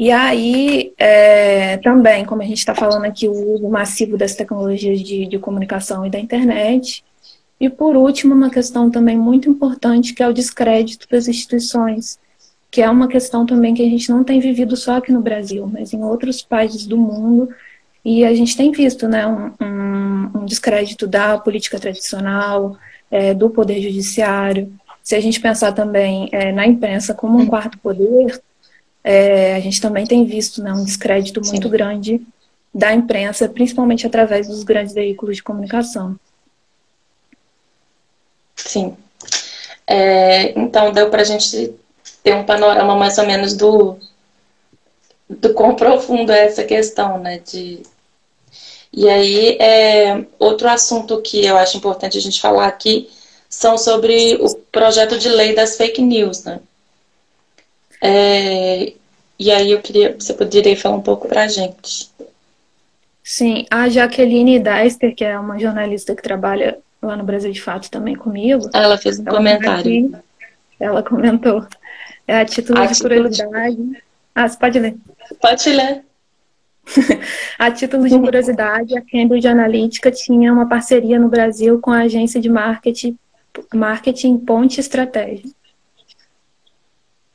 E 0.00 0.10
aí, 0.10 0.94
é, 0.96 1.76
também, 1.76 2.24
como 2.24 2.40
a 2.40 2.44
gente 2.46 2.56
está 2.56 2.74
falando 2.74 3.04
aqui, 3.04 3.28
o 3.28 3.54
uso 3.54 3.68
massivo 3.68 4.16
das 4.16 4.34
tecnologias 4.34 5.00
de, 5.00 5.26
de 5.26 5.38
comunicação 5.38 6.06
e 6.06 6.10
da 6.10 6.18
internet. 6.18 7.04
E, 7.60 7.68
por 7.68 7.94
último, 7.94 8.34
uma 8.34 8.48
questão 8.48 8.90
também 8.90 9.18
muito 9.18 9.50
importante, 9.50 10.14
que 10.14 10.22
é 10.22 10.28
o 10.28 10.32
descrédito 10.32 11.06
das 11.10 11.28
instituições 11.28 12.18
que 12.70 12.80
é 12.80 12.88
uma 12.88 13.08
questão 13.08 13.44
também 13.44 13.74
que 13.74 13.82
a 13.82 13.88
gente 13.88 14.10
não 14.10 14.22
tem 14.22 14.38
vivido 14.38 14.76
só 14.76 14.96
aqui 14.96 15.10
no 15.10 15.20
Brasil, 15.20 15.66
mas 15.66 15.92
em 15.92 16.02
outros 16.02 16.42
países 16.42 16.86
do 16.86 16.96
mundo, 16.96 17.48
E 18.04 18.24
a 18.24 18.32
gente 18.34 18.56
tem 18.56 18.72
visto 18.72 19.06
né, 19.08 19.26
um, 19.26 19.52
um, 20.34 20.44
descrédito 20.46 21.06
da 21.06 21.36
política 21.38 21.78
tradicional, 21.78 22.78
é, 23.10 23.34
do 23.34 23.50
poder 23.50 23.82
judiciário. 23.82 24.72
Se 25.02 25.14
a 25.14 25.20
gente 25.20 25.40
pensar 25.40 25.72
também 25.72 26.28
é, 26.32 26.50
na 26.52 26.66
imprensa 26.66 27.12
como 27.12 27.38
um 27.38 27.46
quarto 27.46 27.78
poder, 27.78 28.40
é, 29.02 29.54
a 29.54 29.60
gente 29.60 29.80
também 29.80 30.06
tem 30.06 30.24
visto 30.24 30.62
né, 30.62 30.72
um 30.72 30.84
descrédito 30.84 31.40
muito 31.40 31.64
Sim. 31.64 31.70
grande 31.70 32.20
da 32.72 32.92
imprensa, 32.92 33.48
principalmente 33.48 34.06
através 34.06 34.46
dos 34.46 34.62
grandes 34.62 34.94
veículos 34.94 35.36
de 35.36 35.42
comunicação. 35.42 36.16
Sim. 38.54 38.96
É, 39.86 40.58
então, 40.58 40.92
deu 40.92 41.10
para 41.10 41.22
a 41.22 41.24
gente 41.24 41.74
ter 42.22 42.34
um 42.34 42.44
panorama 42.44 42.94
mais 42.94 43.18
ou 43.18 43.26
menos 43.26 43.54
do, 43.56 43.96
do 45.28 45.52
quão 45.54 45.74
profundo 45.74 46.30
é 46.30 46.46
essa 46.46 46.62
questão, 46.62 47.18
né? 47.18 47.38
De... 47.38 47.82
E 48.92 49.08
aí, 49.08 49.56
é, 49.58 50.24
outro 50.38 50.68
assunto 50.68 51.20
que 51.22 51.44
eu 51.44 51.56
acho 51.56 51.76
importante 51.76 52.18
a 52.18 52.20
gente 52.20 52.40
falar 52.40 52.66
aqui 52.66 53.10
são 53.48 53.76
sobre 53.76 54.36
o 54.40 54.54
projeto 54.70 55.18
de 55.18 55.28
lei 55.28 55.54
das 55.54 55.76
fake 55.76 56.00
news, 56.00 56.44
né? 56.44 56.60
É, 58.00 58.92
e 59.38 59.50
aí 59.50 59.70
eu 59.70 59.80
queria, 59.80 60.14
você 60.18 60.32
poderia 60.34 60.76
falar 60.76 60.96
um 60.96 61.02
pouco 61.02 61.28
para 61.28 61.44
a 61.44 61.48
gente. 61.48 62.10
Sim, 63.22 63.64
a 63.70 63.88
Jaqueline 63.88 64.58
Deister, 64.58 65.14
que 65.14 65.24
é 65.24 65.38
uma 65.38 65.58
jornalista 65.58 66.14
que 66.14 66.22
trabalha 66.22 66.78
lá 67.02 67.16
no 67.16 67.24
Brasil 67.24 67.52
de 67.52 67.62
Fato 67.62 67.90
também 67.90 68.14
comigo. 68.16 68.68
Ela 68.74 68.98
fez 68.98 69.18
um 69.18 69.22
ela 69.26 69.36
comentário. 69.36 69.80
Aqui, 69.80 70.12
ela 70.78 71.02
comentou. 71.02 71.66
É 72.26 72.40
a 72.40 72.44
título 72.44 72.80
a 72.80 72.86
de 72.86 72.94
título 72.94 73.14
curiosidade. 73.14 73.76
De... 73.76 74.02
Ah, 74.34 74.48
você 74.48 74.58
pode 74.58 74.78
ler. 74.78 74.96
Pode 75.40 75.70
ler. 75.70 76.04
a 77.58 77.70
título 77.70 78.08
de 78.08 78.18
curiosidade, 78.18 78.96
a 78.96 79.02
Cambridge 79.02 79.46
Analytica 79.46 80.10
tinha 80.10 80.52
uma 80.52 80.68
parceria 80.68 81.18
no 81.18 81.28
Brasil 81.28 81.78
com 81.80 81.90
a 81.90 82.00
agência 82.00 82.40
de 82.40 82.48
marketing, 82.48 83.16
marketing 83.72 84.38
Ponte 84.38 84.80
Estratégia. 84.80 85.50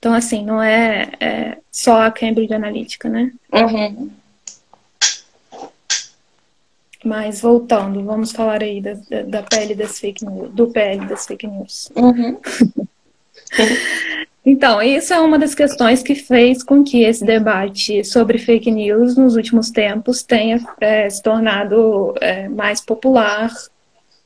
Então, 0.06 0.14
assim, 0.14 0.46
não 0.46 0.62
é, 0.62 1.10
é 1.20 1.58
só 1.72 2.04
a 2.04 2.12
Cambridge 2.12 2.54
Analytica, 2.54 3.10
né? 3.10 3.32
Uhum. 3.52 4.12
Mas 7.04 7.42
voltando, 7.42 8.04
vamos 8.04 8.32
falar 8.32 8.62
aí 8.62 8.80
da, 8.82 8.94
da, 9.26 9.42
pele 9.42 9.74
das 9.74 10.00
fake 10.00 10.24
news, 10.24 10.52
do 10.52 10.68
PL 10.68 11.08
das 11.08 11.26
fake 11.26 11.48
news. 11.48 11.92
Uhum. 11.96 12.38
então, 14.46 14.80
isso 14.80 15.12
é 15.12 15.20
uma 15.20 15.40
das 15.40 15.56
questões 15.56 16.04
que 16.04 16.14
fez 16.14 16.62
com 16.62 16.84
que 16.84 17.04
esse 17.04 17.26
debate 17.26 18.04
sobre 18.04 18.38
fake 18.38 18.70
news 18.70 19.18
nos 19.18 19.36
últimos 19.36 19.72
tempos 19.72 20.22
tenha 20.22 20.64
é, 20.80 21.10
se 21.10 21.24
tornado 21.24 22.14
é, 22.22 22.48
mais 22.48 22.80
popular, 22.80 23.52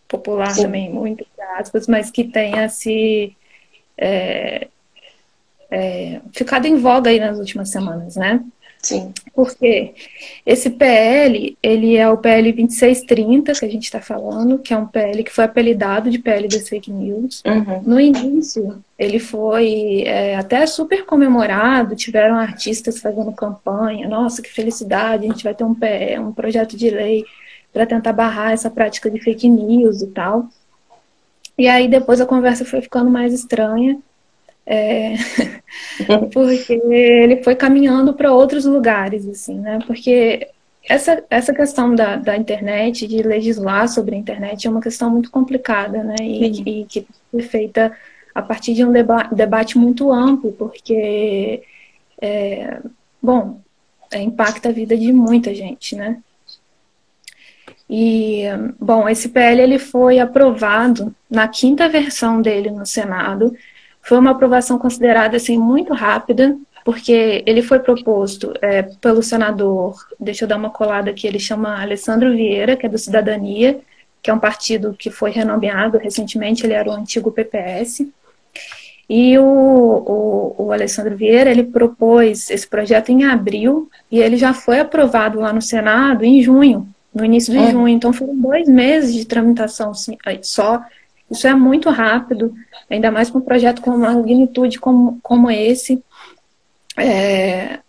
popular 0.09 0.51
Sim. 0.51 0.63
também, 0.63 0.89
muito 0.89 1.25
aspas, 1.57 1.87
mas 1.87 2.11
que 2.11 2.25
tenha 2.25 2.67
se 2.67 3.33
é, 3.97 4.67
é, 5.71 6.21
ficado 6.31 6.65
em 6.65 6.77
voga 6.77 7.09
aí 7.09 7.19
nas 7.19 7.37
últimas 7.37 7.69
semanas, 7.69 8.15
né? 8.15 8.43
Sim. 8.81 9.13
Porque 9.33 9.93
esse 10.45 10.69
PL, 10.69 11.57
ele 11.61 11.97
é 11.97 12.09
o 12.09 12.17
PL 12.17 12.51
2630, 12.53 13.53
que 13.53 13.65
a 13.65 13.69
gente 13.69 13.83
está 13.83 13.99
falando, 13.99 14.57
que 14.59 14.73
é 14.73 14.77
um 14.77 14.87
PL 14.87 15.23
que 15.23 15.33
foi 15.33 15.43
apelidado 15.43 16.09
de 16.09 16.17
PL 16.17 16.47
das 16.47 16.69
fake 16.69 16.91
news. 16.91 17.43
Uhum. 17.45 17.81
No 17.83 17.99
início, 17.99 18.81
ele 18.97 19.19
foi 19.19 20.03
é, 20.05 20.35
até 20.35 20.65
super 20.65 21.05
comemorado, 21.05 21.95
tiveram 21.95 22.35
artistas 22.35 22.99
fazendo 22.99 23.33
campanha, 23.33 24.07
nossa, 24.07 24.41
que 24.41 24.49
felicidade, 24.49 25.25
a 25.25 25.29
gente 25.29 25.43
vai 25.43 25.53
ter 25.53 25.65
um, 25.65 25.75
PL, 25.75 26.19
um 26.19 26.31
projeto 26.31 26.77
de 26.77 26.89
lei 26.89 27.25
para 27.73 27.85
tentar 27.85 28.13
barrar 28.13 28.53
essa 28.53 28.69
prática 28.69 29.11
de 29.11 29.19
fake 29.19 29.49
news 29.49 30.01
e 30.01 30.07
tal. 30.07 30.47
E 31.57 31.67
aí 31.67 31.89
depois 31.89 32.21
a 32.21 32.25
conversa 32.25 32.63
foi 32.63 32.81
ficando 32.81 33.11
mais 33.11 33.33
estranha, 33.33 33.99
é, 34.65 35.15
porque 36.33 36.73
ele 36.73 37.43
foi 37.43 37.55
caminhando 37.55 38.13
para 38.13 38.33
outros 38.33 38.65
lugares, 38.65 39.27
assim, 39.27 39.59
né? 39.59 39.79
Porque 39.85 40.47
essa, 40.87 41.23
essa 41.29 41.53
questão 41.53 41.93
da, 41.93 42.15
da 42.15 42.35
internet, 42.35 43.07
de 43.07 43.21
legislar 43.21 43.87
sobre 43.87 44.15
a 44.15 44.17
internet, 44.17 44.65
é 44.65 44.69
uma 44.69 44.81
questão 44.81 45.09
muito 45.09 45.29
complicada, 45.29 46.03
né? 46.03 46.15
E, 46.21 46.81
e 46.81 46.85
que 46.85 47.05
foi 47.31 47.41
feita 47.41 47.95
a 48.33 48.41
partir 48.41 48.73
de 48.73 48.85
um 48.85 48.91
deba 48.91 49.23
debate 49.31 49.77
muito 49.77 50.11
amplo, 50.11 50.51
porque, 50.53 51.63
é, 52.21 52.79
bom, 53.21 53.59
é, 54.11 54.21
impacta 54.21 54.69
a 54.69 54.71
vida 54.71 54.97
de 54.97 55.11
muita 55.11 55.53
gente, 55.53 55.95
né? 55.95 56.21
E, 57.89 58.43
bom, 58.79 59.09
esse 59.09 59.29
PL 59.29 59.61
ele 59.61 59.79
foi 59.79 60.19
aprovado 60.19 61.13
na 61.29 61.47
quinta 61.47 61.89
versão 61.89 62.41
dele 62.41 62.69
no 62.69 62.85
Senado, 62.85 63.55
foi 64.01 64.17
uma 64.17 64.31
aprovação 64.31 64.77
considerada 64.77 65.37
assim 65.37 65.57
muito 65.57 65.93
rápida, 65.93 66.57
porque 66.83 67.43
ele 67.45 67.61
foi 67.61 67.79
proposto 67.79 68.53
é, 68.61 68.81
pelo 68.81 69.21
senador, 69.21 69.95
deixa 70.19 70.45
eu 70.45 70.47
dar 70.47 70.57
uma 70.57 70.69
colada 70.69 71.11
aqui, 71.11 71.27
ele 71.27 71.39
chama 71.39 71.81
Alessandro 71.81 72.31
Vieira, 72.31 72.75
que 72.75 72.85
é 72.85 72.89
do 72.89 72.97
Cidadania, 72.97 73.79
que 74.21 74.29
é 74.29 74.33
um 74.33 74.39
partido 74.39 74.95
que 74.97 75.09
foi 75.09 75.31
renomeado 75.31 75.97
recentemente, 75.97 76.65
ele 76.65 76.73
era 76.73 76.89
o 76.89 76.93
antigo 76.93 77.31
PPS. 77.31 78.07
E 79.09 79.37
o, 79.39 79.43
o, 79.43 80.55
o, 80.65 80.71
Alessandro 80.71 81.15
Vieira, 81.15 81.49
ele 81.49 81.63
propôs 81.63 82.49
esse 82.51 82.67
projeto 82.67 83.09
em 83.09 83.23
abril 83.23 83.89
e 84.11 84.19
ele 84.19 84.37
já 84.37 84.53
foi 84.53 84.79
aprovado 84.79 85.39
lá 85.39 85.51
no 85.51 85.61
Senado 85.61 86.23
em 86.23 86.43
junho, 86.43 86.87
no 87.13 87.25
início 87.25 87.51
de 87.51 87.59
é. 87.59 87.71
junho. 87.71 87.87
Então 87.87 88.13
foram 88.13 88.35
dois 88.35 88.67
meses 88.67 89.13
de 89.15 89.25
tramitação 89.25 89.93
só 90.43 90.83
isso 91.29 91.47
é 91.47 91.53
muito 91.53 91.89
rápido, 91.89 92.53
ainda 92.89 93.11
mais 93.11 93.29
com 93.29 93.39
um 93.39 93.41
projeto 93.41 93.81
com 93.81 93.91
uma 93.91 94.13
magnitude 94.13 94.79
como, 94.79 95.19
como 95.21 95.51
esse. 95.51 96.03
É, 96.97 97.79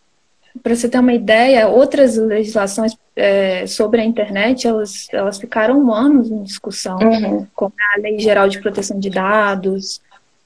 Para 0.63 0.75
você 0.75 0.89
ter 0.89 0.99
uma 0.99 1.13
ideia, 1.15 1.69
outras 1.69 2.17
legislações 2.17 2.97
é, 3.17 3.67
sobre 3.67 4.01
a 4.01 4.05
internet, 4.05 4.67
elas, 4.67 5.09
elas 5.13 5.39
ficaram 5.39 5.93
anos 5.93 6.31
em 6.31 6.43
discussão, 6.43 6.99
uhum. 6.99 7.47
como 7.55 7.73
a 7.95 8.01
Lei 8.01 8.19
Geral 8.19 8.49
de 8.49 8.61
Proteção 8.61 8.99
de 8.99 9.11
Dados, 9.11 10.01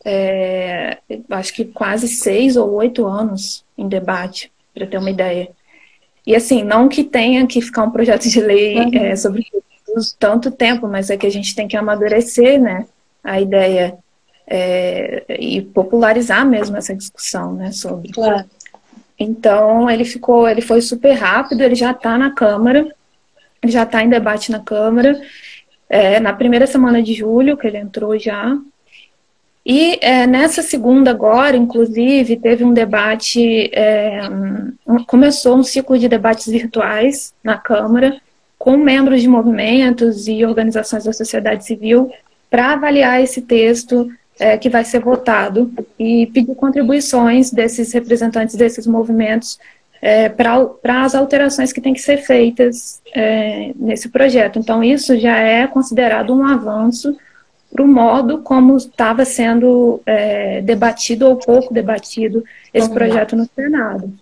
é, 0.04 0.98
acho 1.30 1.54
que 1.54 1.64
quase 1.64 2.08
seis 2.08 2.56
ou 2.56 2.72
oito 2.74 3.06
anos 3.06 3.64
em 3.76 3.88
debate, 3.88 4.52
para 4.74 4.86
ter 4.86 4.98
uma 4.98 5.10
ideia. 5.10 5.48
E 6.26 6.34
assim, 6.34 6.62
não 6.62 6.88
que 6.88 7.04
tenha 7.04 7.46
que 7.46 7.60
ficar 7.60 7.84
um 7.84 7.90
projeto 7.90 8.28
de 8.28 8.40
lei 8.40 8.78
uhum. 8.78 8.94
é, 8.94 9.16
sobre 9.16 9.46
tanto 10.18 10.50
tempo, 10.50 10.88
mas 10.88 11.10
é 11.10 11.16
que 11.16 11.26
a 11.26 11.30
gente 11.30 11.54
tem 11.54 11.68
que 11.68 11.76
amadurecer, 11.76 12.60
né, 12.60 12.86
a 13.22 13.40
ideia 13.40 13.96
é, 14.46 15.24
e 15.38 15.62
popularizar 15.62 16.46
mesmo 16.46 16.76
essa 16.76 16.94
discussão, 16.94 17.54
né, 17.54 17.72
sobre. 17.72 18.12
Claro. 18.12 18.44
Então 19.18 19.88
ele 19.88 20.04
ficou, 20.04 20.48
ele 20.48 20.60
foi 20.60 20.80
super 20.80 21.12
rápido, 21.12 21.62
ele 21.62 21.74
já 21.74 21.92
está 21.92 22.18
na 22.18 22.30
Câmara, 22.30 22.86
já 23.64 23.84
está 23.84 24.02
em 24.02 24.08
debate 24.08 24.50
na 24.50 24.60
Câmara, 24.60 25.20
é, 25.88 26.18
na 26.20 26.32
primeira 26.32 26.66
semana 26.66 27.02
de 27.02 27.14
julho 27.14 27.56
que 27.56 27.66
ele 27.66 27.78
entrou 27.78 28.18
já. 28.18 28.58
E 29.66 29.98
é, 30.02 30.26
nessa 30.26 30.62
segunda 30.62 31.10
agora, 31.10 31.56
inclusive, 31.56 32.36
teve 32.36 32.64
um 32.64 32.74
debate, 32.74 33.70
é, 33.72 34.20
um, 34.86 35.02
começou 35.04 35.56
um 35.56 35.62
ciclo 35.62 35.98
de 35.98 36.06
debates 36.06 36.48
virtuais 36.48 37.32
na 37.42 37.56
Câmara, 37.56 38.20
com 38.58 38.76
membros 38.76 39.22
de 39.22 39.28
movimentos 39.28 40.28
e 40.28 40.44
organizações 40.44 41.04
da 41.04 41.12
sociedade 41.14 41.64
civil 41.64 42.12
para 42.50 42.72
avaliar 42.72 43.22
esse 43.22 43.40
texto 43.40 44.10
é, 44.38 44.56
que 44.58 44.68
vai 44.68 44.84
ser 44.84 45.00
votado 45.00 45.72
e 45.98 46.26
pedir 46.26 46.54
contribuições 46.54 47.50
desses 47.50 47.92
representantes 47.92 48.56
desses 48.56 48.86
movimentos 48.86 49.58
é, 50.02 50.28
para 50.28 51.02
as 51.02 51.14
alterações 51.14 51.72
que 51.72 51.80
têm 51.80 51.94
que 51.94 52.00
ser 52.00 52.18
feitas 52.18 53.00
é, 53.14 53.72
nesse 53.76 54.08
projeto. 54.08 54.58
Então, 54.58 54.84
isso 54.84 55.18
já 55.18 55.38
é 55.38 55.66
considerado 55.66 56.34
um 56.34 56.44
avanço 56.44 57.16
para 57.72 57.82
o 57.82 57.88
modo 57.88 58.38
como 58.38 58.76
estava 58.76 59.24
sendo 59.24 60.00
é, 60.06 60.60
debatido 60.60 61.26
ou 61.26 61.36
pouco 61.36 61.72
debatido 61.72 62.44
esse 62.72 62.88
projeto 62.90 63.34
no 63.34 63.48
Senado. 63.54 64.12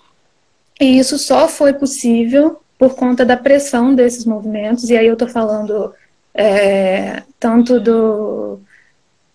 E 0.81 0.99
isso 0.99 1.19
só 1.19 1.49
foi 1.49 1.73
possível 1.73 2.61
por 2.79 2.95
conta 2.95 3.25
da 3.25 3.37
pressão 3.37 3.95
desses 3.95 4.25
movimentos, 4.25 4.89
e 4.89 4.97
aí 4.97 5.07
eu 5.07 5.13
estou 5.13 5.29
falando 5.29 5.93
é, 6.35 7.23
tanto 7.39 7.79
do, 7.79 8.59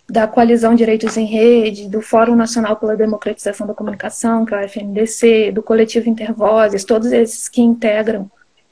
da 0.10 0.26
Coalizão 0.26 0.74
Direitos 0.74 1.18
em 1.18 1.26
Rede, 1.26 1.90
do 1.90 2.02
Fórum 2.02 2.36
Nacional 2.36 2.78
pela 2.78 2.96
Democratização 2.96 3.68
da 3.68 3.74
Comunicação, 3.74 4.46
que 4.46 4.54
é 4.54 4.58
o 4.58 4.62
FNDC, 4.62 5.52
do 5.52 5.62
Coletivo 5.62 6.10
Intervozes, 6.10 6.86
todos 6.86 7.12
esses 7.12 7.50
que 7.50 7.62
integram 7.62 8.30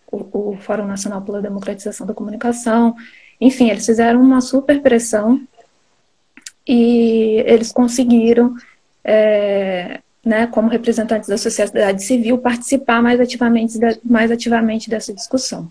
o, 0.09 0.51
o 0.51 0.57
Fórum 0.57 0.87
Nacional 0.87 1.21
pela 1.21 1.41
Democratização 1.41 2.07
da 2.07 2.13
Comunicação. 2.13 2.95
Enfim, 3.39 3.69
eles 3.69 3.85
fizeram 3.85 4.21
uma 4.21 4.39
super 4.39 4.81
pressão 4.81 5.41
e 6.65 7.43
eles 7.45 7.71
conseguiram 7.71 8.55
é, 9.03 9.99
né, 10.23 10.47
como 10.47 10.69
representantes 10.69 11.27
da 11.27 11.37
sociedade 11.37 12.01
civil, 12.01 12.37
participar 12.37 13.03
mais 13.03 13.19
ativamente, 13.19 13.77
mais 14.03 14.31
ativamente 14.31 14.89
dessa 14.89 15.13
discussão. 15.13 15.69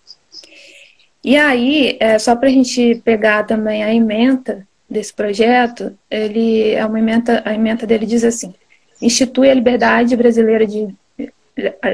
E 1.24 1.38
aí, 1.38 1.96
é, 1.98 2.18
só 2.18 2.37
para 2.37 2.50
a 2.50 2.53
gente 2.53 3.00
pegar 3.03 3.44
também 3.44 3.83
a 3.83 3.92
emenda 3.92 4.66
desse 4.88 5.12
projeto, 5.12 5.97
ele 6.11 6.70
é 6.70 6.85
uma 6.85 6.99
emenda, 6.99 7.42
a 7.44 7.55
emenda 7.55 7.87
dele 7.87 8.07
diz 8.07 8.25
assim: 8.25 8.55
institui 9.01 9.51
a 9.51 9.55
liberdade 9.55 10.16
brasileira 10.16 10.66
de 10.66 10.94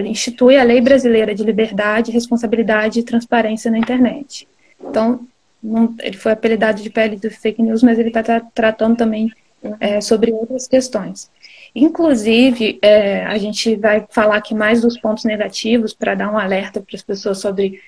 institui 0.06 0.56
a 0.56 0.62
lei 0.62 0.80
brasileira 0.80 1.34
de 1.34 1.42
liberdade, 1.42 2.10
responsabilidade 2.10 3.00
e 3.00 3.02
transparência 3.02 3.70
na 3.70 3.78
internet. 3.78 4.48
Então, 4.80 5.20
não, 5.62 5.94
ele 6.00 6.16
foi 6.16 6.32
apelidado 6.32 6.82
de 6.82 6.88
pele 6.88 7.16
do 7.16 7.30
fake 7.30 7.62
news, 7.62 7.82
mas 7.82 7.98
ele 7.98 8.08
está 8.08 8.22
tra 8.22 8.40
tratando 8.54 8.96
também 8.96 9.30
é, 9.78 10.00
sobre 10.00 10.32
outras 10.32 10.66
questões. 10.66 11.30
Inclusive, 11.74 12.78
é, 12.82 13.24
a 13.26 13.36
gente 13.38 13.76
vai 13.76 14.04
falar 14.10 14.36
aqui 14.36 14.54
mais 14.54 14.80
dos 14.80 14.98
pontos 14.98 15.24
negativos 15.24 15.92
para 15.92 16.14
dar 16.14 16.32
um 16.32 16.38
alerta 16.38 16.80
para 16.80 16.96
as 16.96 17.02
pessoas 17.02 17.38
sobre 17.38 17.80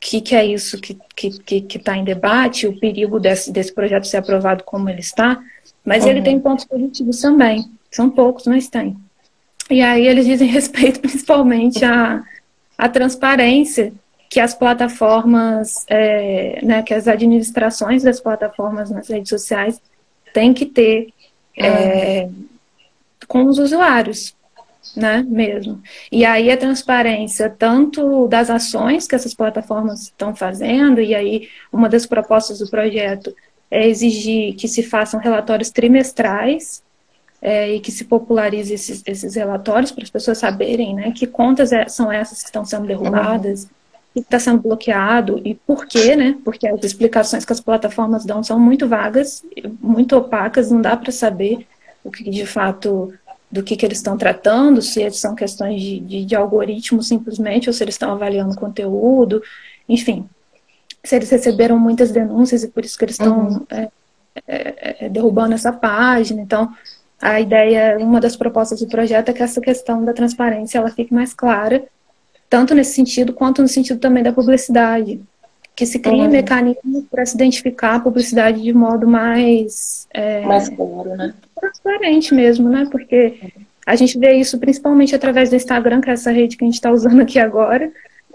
que, 0.00 0.20
que, 0.20 0.34
é 0.34 0.44
isso 0.44 0.80
que 0.80 0.92
está 0.92 1.04
que, 1.14 1.30
que, 1.40 1.60
que 1.60 1.90
em 1.90 2.04
debate, 2.04 2.66
o 2.66 2.78
perigo 2.78 3.18
desse, 3.18 3.52
desse 3.52 3.72
projeto 3.72 4.06
ser 4.06 4.18
aprovado 4.18 4.64
como 4.64 4.88
ele 4.88 5.00
está, 5.00 5.40
mas 5.84 6.04
uhum. 6.04 6.10
ele 6.10 6.22
tem 6.22 6.38
pontos 6.38 6.64
positivos 6.64 7.20
também. 7.20 7.70
São 7.90 8.10
poucos, 8.10 8.46
mas 8.46 8.68
tem. 8.68 8.96
E 9.70 9.80
aí 9.80 10.06
eles 10.06 10.26
dizem 10.26 10.48
respeito 10.48 11.00
principalmente 11.00 11.84
à, 11.84 12.22
à 12.76 12.88
transparência 12.88 13.92
que 14.30 14.40
as 14.40 14.54
plataformas, 14.54 15.84
é, 15.88 16.60
né, 16.62 16.82
que 16.82 16.92
as 16.92 17.08
administrações 17.08 18.02
das 18.02 18.20
plataformas 18.20 18.90
nas 18.90 19.08
redes 19.08 19.30
sociais 19.30 19.80
têm 20.34 20.52
que 20.52 20.66
ter 20.66 21.08
é, 21.56 22.28
com 23.26 23.46
os 23.46 23.58
usuários, 23.58 24.34
né, 24.98 25.24
mesmo. 25.26 25.80
E 26.10 26.24
aí 26.24 26.50
a 26.50 26.56
transparência 26.56 27.48
tanto 27.48 28.26
das 28.28 28.50
ações 28.50 29.06
que 29.06 29.14
essas 29.14 29.34
plataformas 29.34 30.02
estão 30.02 30.34
fazendo, 30.34 31.00
e 31.00 31.14
aí 31.14 31.48
uma 31.72 31.88
das 31.88 32.04
propostas 32.04 32.58
do 32.58 32.68
projeto 32.68 33.34
é 33.70 33.86
exigir 33.86 34.54
que 34.54 34.66
se 34.66 34.82
façam 34.82 35.20
relatórios 35.20 35.70
trimestrais 35.70 36.82
é, 37.40 37.74
e 37.74 37.80
que 37.80 37.92
se 37.92 38.04
popularize 38.04 38.74
esses, 38.74 39.02
esses 39.06 39.34
relatórios 39.36 39.92
para 39.92 40.02
as 40.02 40.10
pessoas 40.10 40.38
saberem 40.38 40.94
né, 40.94 41.12
que 41.12 41.26
contas 41.26 41.72
é, 41.72 41.86
são 41.88 42.10
essas 42.10 42.40
que 42.40 42.46
estão 42.46 42.64
sendo 42.64 42.86
derrubadas, 42.86 43.68
que 44.12 44.20
está 44.20 44.38
sendo 44.38 44.62
bloqueado 44.62 45.40
e 45.44 45.54
por 45.54 45.86
quê, 45.86 46.16
né? 46.16 46.36
Porque 46.44 46.66
as 46.66 46.82
explicações 46.82 47.44
que 47.44 47.52
as 47.52 47.60
plataformas 47.60 48.24
dão 48.24 48.42
são 48.42 48.58
muito 48.58 48.88
vagas, 48.88 49.44
muito 49.80 50.16
opacas, 50.16 50.70
não 50.70 50.80
dá 50.80 50.96
para 50.96 51.12
saber 51.12 51.66
o 52.02 52.10
que 52.10 52.28
de 52.28 52.46
fato 52.46 53.12
do 53.50 53.62
que, 53.62 53.76
que 53.76 53.86
eles 53.86 53.98
estão 53.98 54.16
tratando, 54.16 54.82
se 54.82 55.10
são 55.12 55.34
questões 55.34 55.80
de, 55.80 56.00
de, 56.00 56.24
de 56.24 56.36
algoritmo 56.36 57.02
simplesmente, 57.02 57.68
ou 57.68 57.72
se 57.72 57.82
eles 57.82 57.94
estão 57.94 58.12
avaliando 58.12 58.54
conteúdo, 58.56 59.42
enfim. 59.88 60.28
Se 61.02 61.16
eles 61.16 61.30
receberam 61.30 61.78
muitas 61.78 62.10
denúncias 62.10 62.62
e 62.62 62.68
por 62.68 62.84
isso 62.84 62.98
que 62.98 63.04
eles 63.04 63.14
estão 63.14 63.48
uhum. 63.48 63.66
é, 63.70 63.90
é, 64.46 65.06
é, 65.06 65.08
derrubando 65.08 65.54
essa 65.54 65.72
página. 65.72 66.42
Então, 66.42 66.72
a 67.20 67.40
ideia, 67.40 67.96
uma 67.98 68.20
das 68.20 68.36
propostas 68.36 68.80
do 68.80 68.86
projeto 68.86 69.30
é 69.30 69.32
que 69.32 69.42
essa 69.42 69.60
questão 69.60 70.04
da 70.04 70.12
transparência 70.12 70.78
ela 70.78 70.90
fique 70.90 71.12
mais 71.14 71.32
clara, 71.32 71.84
tanto 72.50 72.74
nesse 72.74 72.92
sentido 72.92 73.32
quanto 73.32 73.62
no 73.62 73.68
sentido 73.68 73.98
também 73.98 74.22
da 74.22 74.32
publicidade, 74.32 75.20
que 75.78 75.86
se 75.86 76.00
crie 76.00 76.22
uhum. 76.22 76.28
mecanismos 76.28 77.04
para 77.08 77.24
se 77.24 77.36
identificar 77.36 77.94
a 77.94 78.00
publicidade 78.00 78.60
de 78.60 78.72
modo 78.72 79.06
mais 79.06 80.08
é, 80.12 80.44
mais 80.44 80.68
claro, 80.68 81.16
né? 81.16 81.32
Transparente 81.54 82.34
mesmo, 82.34 82.68
né? 82.68 82.88
Porque 82.90 83.52
a 83.86 83.94
gente 83.94 84.18
vê 84.18 84.32
isso 84.32 84.58
principalmente 84.58 85.14
através 85.14 85.50
do 85.50 85.54
Instagram, 85.54 86.00
que 86.00 86.10
é 86.10 86.14
essa 86.14 86.32
rede 86.32 86.56
que 86.56 86.64
a 86.64 86.66
gente 86.66 86.74
está 86.74 86.90
usando 86.90 87.20
aqui 87.20 87.38
agora, 87.38 87.92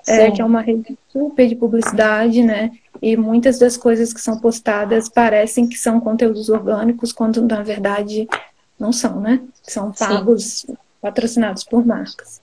é, 0.07 0.31
que 0.31 0.41
é 0.41 0.45
uma 0.45 0.61
rede 0.61 0.97
super 1.09 1.45
de 1.45 1.53
publicidade, 1.53 2.41
né? 2.41 2.71
E 3.01 3.17
muitas 3.17 3.59
das 3.59 3.75
coisas 3.75 4.13
que 4.13 4.21
são 4.21 4.39
postadas 4.39 5.09
parecem 5.09 5.67
que 5.67 5.77
são 5.77 5.99
conteúdos 5.99 6.47
orgânicos, 6.47 7.11
quando 7.11 7.41
na 7.45 7.61
verdade 7.61 8.25
não 8.79 8.93
são, 8.93 9.19
né? 9.19 9.41
São 9.63 9.91
pagos, 9.91 10.61
Sim. 10.61 10.77
patrocinados 11.01 11.65
por 11.65 11.85
marcas. 11.85 12.41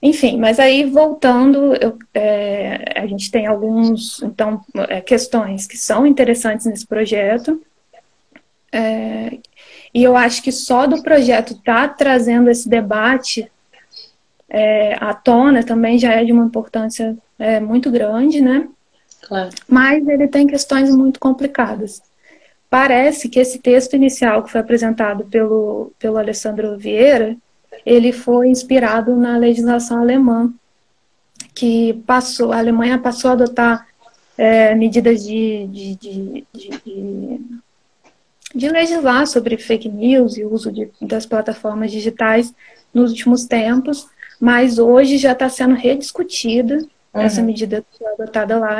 Enfim, 0.00 0.38
mas 0.38 0.60
aí 0.60 0.84
voltando, 0.84 1.74
eu, 1.74 1.98
é, 2.14 3.00
a 3.00 3.06
gente 3.06 3.30
tem 3.30 3.46
alguns, 3.46 4.22
então, 4.22 4.60
é, 4.88 5.00
questões 5.00 5.66
que 5.66 5.76
são 5.76 6.06
interessantes 6.06 6.66
nesse 6.66 6.86
projeto, 6.86 7.60
é, 8.70 9.38
e 9.92 10.04
eu 10.04 10.16
acho 10.16 10.42
que 10.42 10.52
só 10.52 10.86
do 10.86 11.02
projeto 11.02 11.54
estar 11.54 11.88
tá 11.88 11.94
trazendo 11.94 12.48
esse 12.48 12.68
debate 12.68 13.50
é, 14.48 14.94
à 15.00 15.12
tona 15.12 15.64
também 15.64 15.98
já 15.98 16.12
é 16.12 16.24
de 16.24 16.32
uma 16.32 16.44
importância 16.44 17.16
é, 17.38 17.58
muito 17.58 17.90
grande, 17.90 18.40
né? 18.40 18.68
Claro. 19.22 19.50
Mas 19.68 20.06
ele 20.06 20.28
tem 20.28 20.46
questões 20.46 20.94
muito 20.94 21.18
complicadas. 21.18 22.00
Parece 22.70 23.28
que 23.28 23.40
esse 23.40 23.58
texto 23.58 23.94
inicial 23.94 24.42
que 24.42 24.50
foi 24.50 24.60
apresentado 24.60 25.24
pelo, 25.24 25.92
pelo 25.98 26.18
Alessandro 26.18 26.78
Vieira, 26.78 27.36
ele 27.84 28.12
foi 28.12 28.48
inspirado 28.48 29.16
na 29.16 29.36
legislação 29.36 30.00
alemã, 30.00 30.52
que 31.54 31.94
passou, 32.06 32.52
a 32.52 32.58
Alemanha 32.58 32.98
passou 32.98 33.30
a 33.30 33.32
adotar 33.32 33.86
é, 34.36 34.74
medidas 34.74 35.24
de, 35.24 35.66
de, 35.66 35.94
de, 35.96 36.46
de, 36.54 37.40
de 38.54 38.68
legislar 38.68 39.26
sobre 39.26 39.56
fake 39.56 39.88
news 39.88 40.36
e 40.36 40.44
uso 40.44 40.70
de, 40.70 40.88
das 41.02 41.26
plataformas 41.26 41.90
digitais 41.90 42.54
nos 42.94 43.10
últimos 43.10 43.44
tempos, 43.44 44.08
mas 44.40 44.78
hoje 44.78 45.18
já 45.18 45.32
está 45.32 45.48
sendo 45.48 45.74
rediscutida 45.74 46.76
uhum. 47.12 47.20
essa 47.20 47.42
medida 47.42 47.84
que 47.90 47.98
foi 47.98 48.06
adotada 48.12 48.58
lá, 48.58 48.78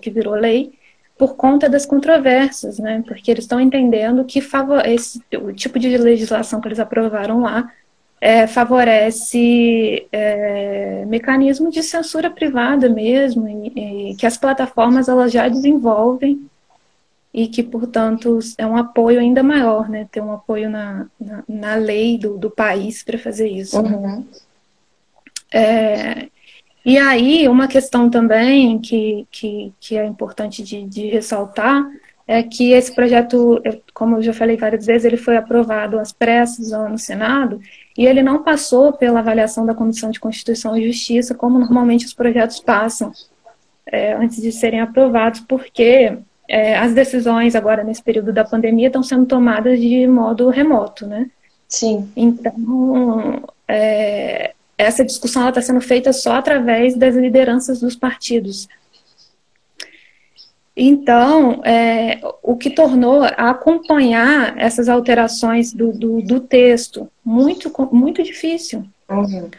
que 0.00 0.10
virou 0.10 0.34
lei, 0.34 0.72
por 1.18 1.34
conta 1.34 1.68
das 1.68 1.84
controvérsias, 1.84 2.78
né? 2.78 3.02
Porque 3.06 3.30
eles 3.30 3.44
estão 3.44 3.60
entendendo 3.60 4.24
que 4.24 4.40
esse, 4.86 5.20
o 5.34 5.52
tipo 5.52 5.78
de 5.78 5.94
legislação 5.98 6.60
que 6.60 6.68
eles 6.68 6.78
aprovaram 6.78 7.40
lá 7.40 7.70
é, 8.20 8.46
favorece 8.46 10.06
é, 10.12 11.04
mecanismo 11.06 11.70
de 11.70 11.82
censura 11.82 12.30
privada 12.30 12.88
mesmo, 12.88 13.48
e, 13.48 14.10
e, 14.10 14.14
que 14.14 14.26
as 14.26 14.36
plataformas 14.36 15.08
elas 15.08 15.32
já 15.32 15.48
desenvolvem 15.48 16.46
e 17.32 17.46
que, 17.46 17.62
portanto, 17.62 18.38
é 18.58 18.66
um 18.66 18.76
apoio 18.76 19.20
ainda 19.20 19.42
maior, 19.42 19.88
né? 19.88 20.06
Ter 20.10 20.20
um 20.20 20.32
apoio 20.32 20.68
na, 20.68 21.06
na, 21.18 21.44
na 21.48 21.74
lei 21.76 22.18
do, 22.18 22.36
do 22.36 22.50
país 22.50 23.04
para 23.04 23.18
fazer 23.18 23.48
isso. 23.48 23.80
Uhum. 23.80 24.26
É, 25.52 26.28
e 26.84 26.98
aí, 26.98 27.48
uma 27.48 27.68
questão 27.68 28.10
também 28.10 28.80
que, 28.80 29.26
que, 29.30 29.72
que 29.80 29.96
é 29.96 30.04
importante 30.04 30.62
de, 30.62 30.82
de 30.82 31.06
ressaltar 31.06 31.88
é 32.26 32.42
que 32.42 32.72
esse 32.72 32.92
projeto, 32.94 33.62
como 33.94 34.16
eu 34.16 34.22
já 34.22 34.32
falei 34.32 34.56
várias 34.56 34.86
vezes, 34.86 35.04
ele 35.04 35.16
foi 35.16 35.36
aprovado 35.36 35.98
às 35.98 36.12
pressas 36.12 36.70
no 36.70 36.98
Senado 36.98 37.60
e 37.96 38.06
ele 38.06 38.22
não 38.22 38.42
passou 38.42 38.92
pela 38.92 39.20
avaliação 39.20 39.66
da 39.66 39.74
Comissão 39.74 40.10
de 40.10 40.20
Constituição 40.20 40.76
e 40.76 40.86
Justiça, 40.86 41.34
como 41.34 41.58
normalmente 41.58 42.06
os 42.06 42.14
projetos 42.14 42.60
passam 42.60 43.12
é, 43.86 44.14
antes 44.14 44.40
de 44.40 44.52
serem 44.52 44.80
aprovados, 44.80 45.40
porque 45.40 46.16
é, 46.48 46.76
as 46.78 46.94
decisões 46.94 47.54
agora 47.54 47.84
nesse 47.84 48.02
período 48.02 48.32
da 48.32 48.44
pandemia 48.44 48.86
estão 48.86 49.02
sendo 49.02 49.26
tomadas 49.26 49.80
de 49.80 50.06
modo 50.06 50.48
remoto, 50.50 51.06
né? 51.06 51.28
Sim. 51.68 52.10
Então, 52.16 53.44
é, 53.68 54.52
essa 54.76 55.04
discussão 55.04 55.48
está 55.48 55.60
sendo 55.60 55.80
feita 55.80 56.12
só 56.12 56.32
através 56.34 56.96
das 56.96 57.14
lideranças 57.14 57.80
dos 57.80 57.94
partidos. 57.94 58.68
Então, 60.82 61.60
é, 61.62 62.18
o 62.42 62.56
que 62.56 62.70
tornou 62.70 63.22
acompanhar 63.22 64.58
essas 64.58 64.88
alterações 64.88 65.74
do, 65.74 65.92
do, 65.92 66.22
do 66.22 66.40
texto 66.40 67.06
muito, 67.22 67.70
muito 67.92 68.22
difícil. 68.22 68.86
Uhum. 69.06 69.50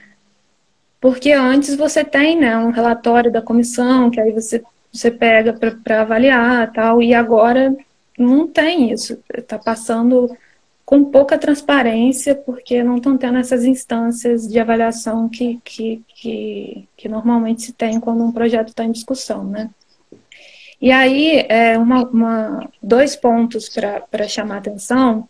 Porque 0.99 1.31
antes 1.31 1.75
você 1.75 2.03
tem 2.03 2.39
né, 2.39 2.57
um 2.57 2.71
relatório 2.71 3.31
da 3.31 3.39
comissão, 3.39 4.09
que 4.09 4.19
aí 4.19 4.31
você, 4.31 4.63
você 4.91 5.11
pega 5.11 5.53
para 5.53 6.01
avaliar 6.01 6.73
tal, 6.73 7.03
e 7.03 7.13
agora 7.13 7.77
não 8.17 8.47
tem 8.47 8.91
isso. 8.91 9.19
Está 9.31 9.59
passando 9.59 10.35
com 10.83 11.03
pouca 11.03 11.37
transparência, 11.37 12.33
porque 12.33 12.83
não 12.83 12.95
estão 12.97 13.15
tendo 13.15 13.37
essas 13.37 13.63
instâncias 13.63 14.47
de 14.47 14.59
avaliação 14.59 15.29
que, 15.29 15.61
que, 15.63 16.01
que, 16.07 16.89
que 16.97 17.07
normalmente 17.07 17.61
se 17.61 17.73
tem 17.73 17.99
quando 17.99 18.23
um 18.23 18.31
projeto 18.31 18.69
está 18.69 18.83
em 18.83 18.91
discussão, 18.91 19.43
né? 19.43 19.69
E 20.81 20.91
aí, 20.91 21.45
é, 21.47 21.77
uma, 21.77 22.03
uma 22.05 22.69
dois 22.81 23.15
pontos 23.15 23.69
para 23.69 24.27
chamar 24.27 24.57
atenção 24.57 25.29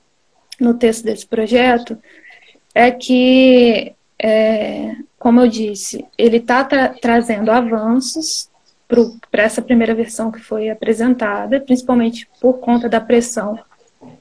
no 0.59 0.73
texto 0.75 1.03
desse 1.03 1.27
projeto 1.27 1.97
é 2.73 2.89
que, 2.89 3.93
é, 4.17 4.95
como 5.19 5.41
eu 5.41 5.47
disse, 5.47 6.05
ele 6.17 6.37
está 6.37 6.63
tra 6.63 6.89
trazendo 6.89 7.51
avanços 7.51 8.49
para 9.29 9.43
essa 9.43 9.61
primeira 9.61 9.95
versão 9.95 10.31
que 10.31 10.39
foi 10.39 10.69
apresentada, 10.69 11.59
principalmente 11.59 12.29
por 12.39 12.59
conta 12.59 12.87
da 12.87 12.99
pressão 12.99 13.59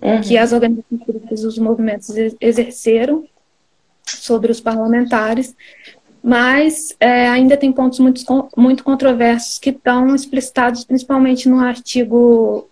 uhum. 0.01 0.21
que 0.21 0.37
as 0.37 0.53
organizações 0.53 1.05
políticas 1.05 1.45
os 1.45 1.59
movimentos 1.59 2.11
exerceram 2.41 3.25
sobre 4.05 4.51
os 4.51 4.61
parlamentares, 4.61 5.55
mas 6.23 6.95
é, 7.01 7.29
ainda 7.29 7.57
tem 7.57 7.73
pontos 7.73 7.99
muito, 7.99 8.23
muito 8.57 8.85
controversos 8.85 9.59
que 9.59 9.71
estão 9.71 10.15
explicitados 10.15 10.85
principalmente 10.85 11.49
no 11.49 11.61
artigo. 11.61 12.69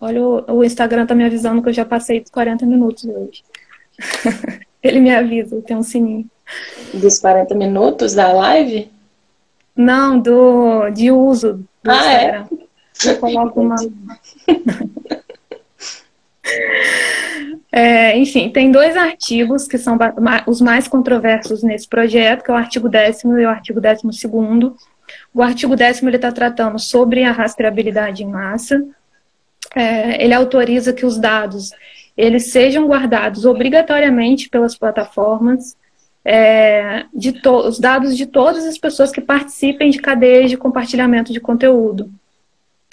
Olha, 0.00 0.22
o, 0.22 0.58
o 0.58 0.64
Instagram 0.64 1.02
está 1.02 1.14
me 1.14 1.24
avisando 1.24 1.62
que 1.62 1.68
eu 1.68 1.72
já 1.72 1.84
passei 1.84 2.20
dos 2.20 2.30
40 2.30 2.64
minutos 2.66 3.04
hoje. 3.04 3.44
Ele 4.82 5.00
me 5.00 5.14
avisa, 5.14 5.60
tem 5.62 5.76
um 5.76 5.82
sininho. 5.82 6.26
Dos 6.94 7.18
40 7.18 7.54
minutos 7.54 8.14
da 8.14 8.32
live? 8.32 8.90
Não, 9.74 10.18
do, 10.18 10.88
de 10.90 11.10
uso 11.10 11.64
do 11.82 11.90
ah, 11.90 12.12
é? 12.12 12.40
Instagram. 12.40 12.46
É? 13.04 13.10
Eu 13.10 13.18
coloco 13.18 13.60
uma. 13.60 13.76
É, 17.72 18.16
enfim, 18.16 18.48
tem 18.48 18.70
dois 18.70 18.96
artigos 18.96 19.66
que 19.68 19.76
são 19.76 19.98
os 20.46 20.60
mais 20.60 20.88
controversos 20.88 21.62
nesse 21.62 21.88
projeto, 21.88 22.42
que 22.42 22.50
é 22.50 22.54
o 22.54 22.56
artigo 22.56 22.88
10 22.88 23.24
e 23.24 23.26
o 23.26 23.48
artigo 23.48 23.80
12. 23.80 24.02
O 25.34 25.42
artigo 25.42 25.76
10 25.76 26.02
está 26.02 26.32
tratando 26.32 26.78
sobre 26.78 27.22
a 27.24 27.32
rastreabilidade 27.32 28.22
em 28.22 28.28
massa. 28.28 28.82
É, 29.74 30.24
ele 30.24 30.32
autoriza 30.32 30.92
que 30.92 31.04
os 31.04 31.18
dados 31.18 31.72
eles 32.16 32.50
sejam 32.50 32.86
guardados 32.86 33.44
obrigatoriamente 33.44 34.48
pelas 34.48 34.76
plataformas, 34.76 35.76
é, 36.24 37.04
de 37.12 37.40
os 37.46 37.78
dados 37.78 38.16
de 38.16 38.26
todas 38.26 38.64
as 38.64 38.78
pessoas 38.78 39.12
que 39.12 39.20
participem 39.20 39.90
de 39.90 39.98
cadeias 39.98 40.50
de 40.50 40.56
compartilhamento 40.56 41.32
de 41.32 41.40
conteúdo. 41.40 42.10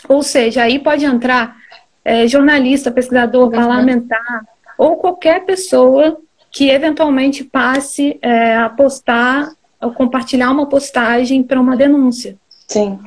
Ou 0.10 0.22
seja, 0.22 0.64
aí 0.64 0.78
pode 0.78 1.06
entrar 1.06 1.56
é, 2.04 2.28
jornalista, 2.28 2.92
pesquisador, 2.92 3.46
uhum. 3.46 3.52
parlamentar, 3.52 4.46
ou 4.78 4.98
qualquer 4.98 5.46
pessoa 5.46 6.18
que 6.52 6.70
eventualmente 6.70 7.44
passe 7.44 8.20
é, 8.22 8.56
a 8.56 8.70
postar 8.70 9.52
ou 9.82 9.92
compartilhar 9.92 10.52
uma 10.52 10.68
postagem 10.68 11.44
para 11.44 11.60
uma 11.60 11.76
denúncia. 11.76 12.38
Sim. 12.68 13.00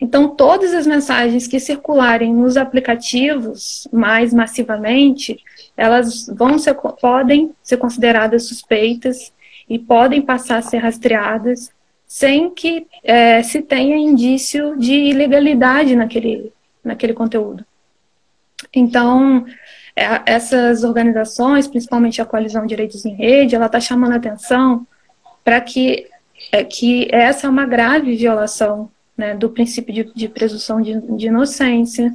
Então, 0.00 0.28
todas 0.28 0.72
as 0.72 0.86
mensagens 0.86 1.46
que 1.46 1.60
circularem 1.60 2.32
nos 2.32 2.56
aplicativos 2.56 3.86
mais 3.92 4.32
massivamente, 4.32 5.38
elas 5.76 6.26
vão 6.26 6.58
ser, 6.58 6.74
podem 6.74 7.52
ser 7.62 7.76
consideradas 7.76 8.44
suspeitas 8.44 9.32
e 9.68 9.78
podem 9.78 10.22
passar 10.22 10.58
a 10.58 10.62
ser 10.62 10.78
rastreadas 10.78 11.70
sem 12.06 12.50
que 12.50 12.86
é, 13.04 13.42
se 13.42 13.62
tenha 13.62 13.96
indício 13.96 14.76
de 14.76 14.92
ilegalidade 14.92 15.94
naquele, 15.94 16.52
naquele 16.82 17.12
conteúdo. 17.12 17.64
Então, 18.74 19.44
é, 19.96 20.22
essas 20.26 20.84
organizações, 20.84 21.66
principalmente 21.66 22.22
a 22.22 22.26
Coalizão 22.26 22.66
Direitos 22.66 23.04
em 23.04 23.14
Rede, 23.14 23.54
ela 23.54 23.66
está 23.66 23.80
chamando 23.80 24.12
a 24.12 24.16
atenção 24.16 24.86
para 25.44 25.60
que, 25.60 26.06
é, 26.52 26.64
que 26.64 27.08
essa 27.10 27.46
é 27.46 27.50
uma 27.50 27.66
grave 27.66 28.14
violação 28.16 28.90
né, 29.16 29.34
do 29.34 29.50
princípio 29.50 29.92
de, 29.92 30.14
de 30.14 30.28
presunção 30.28 30.80
de, 30.80 31.00
de 31.16 31.26
inocência 31.26 32.12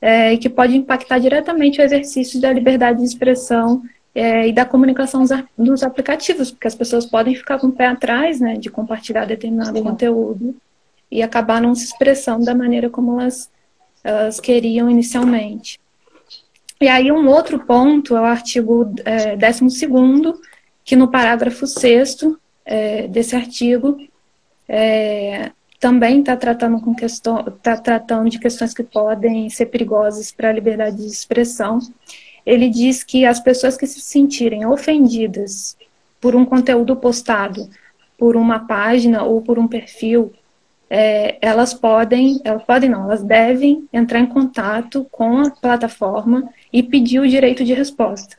é, 0.00 0.34
e 0.34 0.38
que 0.38 0.48
pode 0.48 0.76
impactar 0.76 1.18
diretamente 1.18 1.80
o 1.80 1.84
exercício 1.84 2.40
da 2.40 2.52
liberdade 2.52 2.98
de 2.98 3.04
expressão 3.04 3.82
é, 4.14 4.46
e 4.46 4.52
da 4.52 4.64
comunicação 4.64 5.24
nos 5.56 5.82
aplicativos, 5.82 6.50
porque 6.50 6.68
as 6.68 6.74
pessoas 6.74 7.06
podem 7.06 7.34
ficar 7.34 7.58
com 7.58 7.68
o 7.68 7.72
pé 7.72 7.86
atrás 7.86 8.38
né, 8.38 8.54
de 8.54 8.70
compartilhar 8.70 9.24
determinado 9.24 9.76
Sim. 9.76 9.82
conteúdo 9.82 10.54
e 11.10 11.22
acabar 11.22 11.60
não 11.60 11.74
se 11.74 11.86
expressando 11.86 12.44
da 12.44 12.54
maneira 12.54 12.88
como 12.88 13.20
elas, 13.20 13.50
elas 14.04 14.38
queriam 14.38 14.88
inicialmente. 14.88 15.80
E 16.84 16.88
aí 16.88 17.10
um 17.10 17.26
outro 17.28 17.58
ponto 17.60 18.14
é 18.14 18.20
o 18.20 18.24
artigo 18.24 18.94
é, 19.06 19.34
12 19.36 19.88
que 20.84 20.94
no 20.94 21.10
parágrafo 21.10 21.66
6 21.66 22.18
é, 22.62 23.08
desse 23.08 23.34
artigo 23.34 23.96
é, 24.68 25.50
também 25.80 26.20
está 26.20 26.36
tratando, 26.36 26.78
com 26.82 26.94
questão, 26.94 27.42
tá 27.62 27.78
tratando 27.78 28.28
de 28.28 28.38
questões 28.38 28.74
que 28.74 28.82
podem 28.82 29.48
ser 29.48 29.64
perigosas 29.64 30.30
para 30.30 30.50
a 30.50 30.52
liberdade 30.52 30.98
de 30.98 31.06
expressão. 31.06 31.78
Ele 32.44 32.68
diz 32.68 33.02
que 33.02 33.24
as 33.24 33.40
pessoas 33.40 33.78
que 33.78 33.86
se 33.86 34.02
sentirem 34.02 34.66
ofendidas 34.66 35.78
por 36.20 36.36
um 36.36 36.44
conteúdo 36.44 36.94
postado 36.96 37.66
por 38.18 38.36
uma 38.36 38.58
página 38.58 39.22
ou 39.22 39.40
por 39.40 39.58
um 39.58 39.66
perfil 39.66 40.34
é, 40.96 41.38
elas 41.40 41.74
podem, 41.74 42.40
elas 42.44 42.62
podem 42.62 42.88
não, 42.88 43.02
elas 43.02 43.20
devem 43.20 43.84
entrar 43.92 44.20
em 44.20 44.26
contato 44.26 45.04
com 45.10 45.40
a 45.40 45.50
plataforma 45.50 46.48
e 46.72 46.84
pedir 46.84 47.18
o 47.18 47.26
direito 47.26 47.64
de 47.64 47.74
resposta. 47.74 48.36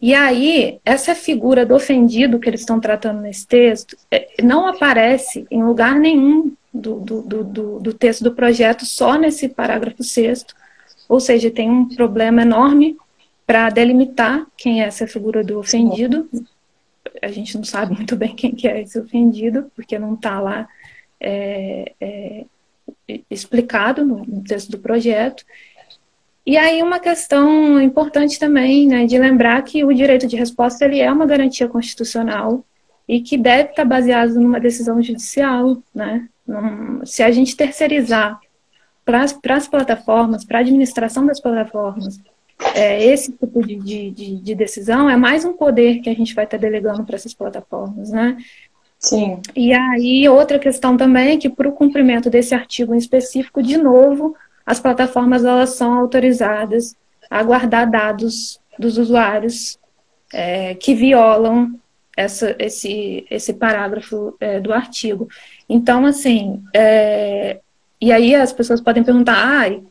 E 0.00 0.12
aí, 0.12 0.80
essa 0.84 1.14
figura 1.14 1.64
do 1.64 1.72
ofendido 1.72 2.40
que 2.40 2.50
eles 2.50 2.62
estão 2.62 2.80
tratando 2.80 3.20
nesse 3.20 3.46
texto 3.46 3.96
é, 4.10 4.26
não 4.42 4.66
aparece 4.66 5.46
em 5.48 5.62
lugar 5.62 5.94
nenhum 5.94 6.52
do, 6.72 6.98
do, 6.98 7.22
do, 7.22 7.78
do 7.78 7.94
texto 7.94 8.24
do 8.24 8.34
projeto, 8.34 8.84
só 8.84 9.14
nesse 9.14 9.48
parágrafo 9.48 10.02
sexto, 10.02 10.56
ou 11.08 11.20
seja, 11.20 11.52
tem 11.52 11.70
um 11.70 11.88
problema 11.88 12.42
enorme 12.42 12.96
para 13.46 13.70
delimitar 13.70 14.44
quem 14.56 14.82
é 14.82 14.86
essa 14.86 15.06
figura 15.06 15.44
do 15.44 15.60
ofendido. 15.60 16.28
A 17.22 17.28
gente 17.28 17.56
não 17.56 17.62
sabe 17.62 17.94
muito 17.94 18.16
bem 18.16 18.34
quem 18.34 18.56
que 18.56 18.66
é 18.66 18.82
esse 18.82 18.98
ofendido, 18.98 19.70
porque 19.76 20.00
não 20.00 20.14
está 20.14 20.40
lá 20.40 20.68
é, 21.24 21.92
é, 22.00 22.44
explicado 23.30 24.04
no 24.04 24.42
texto 24.44 24.70
do 24.70 24.78
projeto. 24.78 25.44
E 26.46 26.56
aí 26.56 26.82
uma 26.82 27.00
questão 27.00 27.80
importante 27.80 28.38
também, 28.38 28.86
né, 28.86 29.06
de 29.06 29.16
lembrar 29.16 29.62
que 29.62 29.84
o 29.84 29.94
direito 29.94 30.26
de 30.26 30.36
resposta 30.36 30.84
ele 30.84 31.00
é 31.00 31.10
uma 31.10 31.26
garantia 31.26 31.68
constitucional 31.68 32.64
e 33.08 33.20
que 33.20 33.38
deve 33.38 33.70
estar 33.70 33.84
baseado 33.84 34.34
numa 34.34 34.60
decisão 34.60 35.02
judicial, 35.02 35.82
né? 35.94 36.28
se 37.04 37.22
a 37.22 37.30
gente 37.30 37.56
terceirizar 37.56 38.38
para 39.04 39.22
as 39.56 39.68
plataformas, 39.68 40.44
para 40.44 40.58
a 40.58 40.60
administração 40.60 41.24
das 41.26 41.40
plataformas, 41.40 42.20
é, 42.74 43.04
esse 43.04 43.32
tipo 43.32 43.66
de, 43.66 43.76
de, 43.76 44.36
de, 44.36 44.54
decisão 44.54 45.08
é 45.10 45.16
mais 45.16 45.44
um 45.44 45.52
poder 45.52 46.00
que 46.00 46.08
a 46.08 46.14
gente 46.14 46.34
vai 46.34 46.44
estar 46.44 46.56
delegando 46.56 47.04
para 47.04 47.16
essas 47.16 47.34
plataformas, 47.34 48.10
né? 48.10 48.36
Sim. 49.04 49.38
E 49.54 49.72
aí, 49.72 50.26
outra 50.28 50.58
questão 50.58 50.96
também 50.96 51.34
é 51.34 51.36
que, 51.36 51.50
para 51.50 51.68
o 51.68 51.72
cumprimento 51.72 52.30
desse 52.30 52.54
artigo 52.54 52.94
em 52.94 52.98
específico, 52.98 53.62
de 53.62 53.76
novo, 53.76 54.34
as 54.64 54.80
plataformas 54.80 55.44
elas 55.44 55.70
são 55.70 55.92
autorizadas 55.92 56.96
a 57.30 57.42
guardar 57.42 57.90
dados 57.90 58.58
dos 58.78 58.96
usuários 58.96 59.78
é, 60.32 60.74
que 60.74 60.94
violam 60.94 61.78
essa, 62.16 62.56
esse, 62.58 63.26
esse 63.30 63.52
parágrafo 63.52 64.36
é, 64.40 64.58
do 64.58 64.72
artigo. 64.72 65.28
Então, 65.68 66.06
assim, 66.06 66.62
é, 66.72 67.60
e 68.00 68.10
aí 68.10 68.34
as 68.34 68.52
pessoas 68.52 68.80
podem 68.80 69.02
perguntar, 69.02 69.36
ai, 69.36 69.82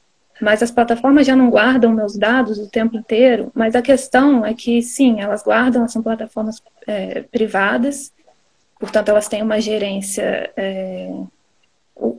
mas 0.42 0.64
as 0.64 0.72
plataformas 0.72 1.28
já 1.28 1.36
não 1.36 1.52
guardam 1.52 1.94
meus 1.94 2.18
dados 2.18 2.58
o 2.58 2.70
tempo 2.70 2.98
inteiro? 2.98 3.52
Mas 3.54 3.76
a 3.76 3.82
questão 3.82 4.44
é 4.44 4.56
que, 4.56 4.82
sim, 4.82 5.22
elas 5.22 5.44
guardam, 5.44 5.82
elas 5.82 5.92
são 5.92 6.02
plataformas 6.02 6.62
é, 6.88 7.22
privadas, 7.22 8.12
portanto, 8.84 9.08
elas 9.08 9.30
têm 9.30 9.42
uma 9.42 9.62
gerência 9.62 10.52
é, 10.58 11.10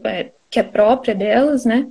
é, 0.04 0.30
que 0.48 0.58
é 0.58 0.62
própria 0.62 1.14
delas, 1.14 1.66
né? 1.66 1.86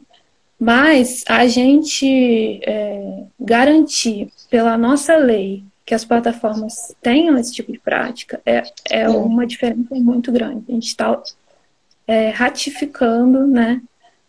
Mas 0.59 1.23
a 1.27 1.45
gente 1.45 2.59
é, 2.63 3.23
garantir 3.39 4.31
pela 4.49 4.75
nossa 4.75 5.15
lei 5.15 5.63
que 5.85 5.93
as 5.93 6.03
plataformas 6.03 6.95
tenham 7.03 7.37
esse 7.37 7.53
tipo 7.53 7.71
de 7.71 7.77
prática 7.77 8.41
é, 8.43 8.63
é 8.89 9.07
uma 9.07 9.45
diferença 9.45 9.93
muito 9.93 10.31
grande. 10.31 10.63
A 10.67 10.71
gente 10.71 10.87
está 10.87 11.21
é, 12.07 12.29
ratificando 12.29 13.45
né, 13.45 13.79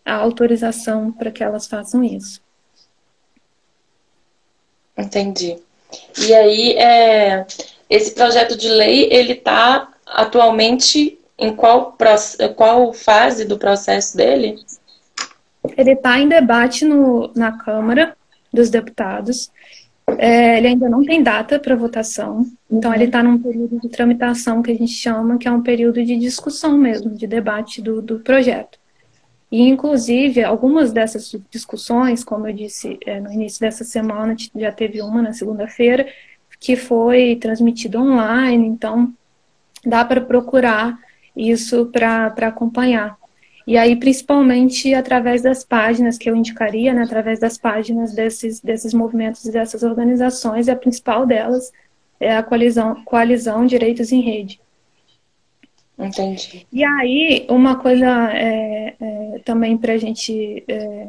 a 0.05 0.15
autorização 0.15 1.11
para 1.11 1.31
que 1.31 1.43
elas 1.43 1.67
façam 1.67 2.05
isso. 2.05 2.43
Entendi. 4.99 5.57
E 6.19 6.35
aí, 6.35 6.73
é, 6.73 7.47
esse 7.89 8.13
projeto 8.13 8.59
de 8.59 8.69
lei, 8.69 9.09
ele 9.11 9.33
está 9.33 9.94
atualmente 10.15 11.19
em 11.39 11.55
qual, 11.55 11.97
qual 12.57 12.93
fase 12.93 13.45
do 13.45 13.59
processo 13.59 14.17
dele? 14.17 14.57
Ele 15.77 15.93
está 15.93 16.19
em 16.19 16.29
debate 16.29 16.85
no, 16.85 17.31
na 17.35 17.53
Câmara 17.53 18.17
dos 18.53 18.71
Deputados. 18.71 19.51
É, 20.19 20.59
ele 20.59 20.69
ainda 20.69 20.89
não 20.89 21.05
tem 21.05 21.23
data 21.23 21.59
para 21.59 21.75
votação, 21.75 22.47
então 22.71 22.95
ele 22.95 23.05
está 23.05 23.23
num 23.23 23.39
período 23.39 23.81
de 23.81 23.89
tramitação 23.89 24.63
que 24.63 24.71
a 24.71 24.75
gente 24.75 24.93
chama, 24.93 25.39
que 25.39 25.49
é 25.49 25.51
um 25.51 25.63
período 25.63 26.05
de 26.05 26.19
discussão 26.19 26.77
mesmo, 26.77 27.11
de 27.11 27.27
debate 27.27 27.81
do, 27.81 28.03
do 28.03 28.21
projeto. 28.21 28.79
E, 29.51 29.63
inclusive, 29.63 30.45
algumas 30.45 30.93
dessas 30.93 31.35
discussões, 31.51 32.23
como 32.23 32.47
eu 32.47 32.53
disse 32.53 32.99
é, 33.07 33.19
no 33.19 33.33
início 33.33 33.61
dessa 33.61 33.83
semana, 33.83 34.37
já 34.55 34.71
teve 34.71 35.01
uma 35.01 35.23
na 35.23 35.33
segunda-feira, 35.33 36.07
que 36.61 36.77
foi 36.77 37.37
transmitida 37.37 37.99
online, 37.99 38.67
então 38.67 39.13
dá 39.87 40.05
para 40.05 40.21
procurar 40.21 40.99
isso 41.37 41.87
para 41.87 42.33
acompanhar. 42.43 43.17
E 43.67 43.79
aí, 43.79 43.97
principalmente 43.97 44.95
através 44.95 45.43
das 45.43 45.65
páginas 45.65 46.19
que 46.19 46.29
eu 46.29 46.37
indicaria, 46.37 46.93
né, 46.93 47.03
através 47.03 47.41
das 47.41 47.57
páginas 47.57 48.13
desses, 48.13 48.61
desses 48.61 48.93
movimentos 48.93 49.45
e 49.45 49.53
dessas 49.53 49.83
organizações, 49.83 50.67
e 50.67 50.71
a 50.71 50.77
principal 50.77 51.27
delas 51.27 51.73
é 52.21 52.37
a 52.37 52.43
coalizão, 52.43 53.03
coalizão 53.05 53.65
Direitos 53.65 54.13
em 54.13 54.21
Rede. 54.21 54.61
Entendi. 55.99 56.67
E 56.71 56.85
aí, 56.85 57.47
uma 57.49 57.77
coisa 57.77 58.31
é, 58.35 58.97
é, 59.01 59.39
também 59.45 59.79
para 59.79 59.95
a 59.95 59.99
gente 59.99 60.63
é, 60.69 61.09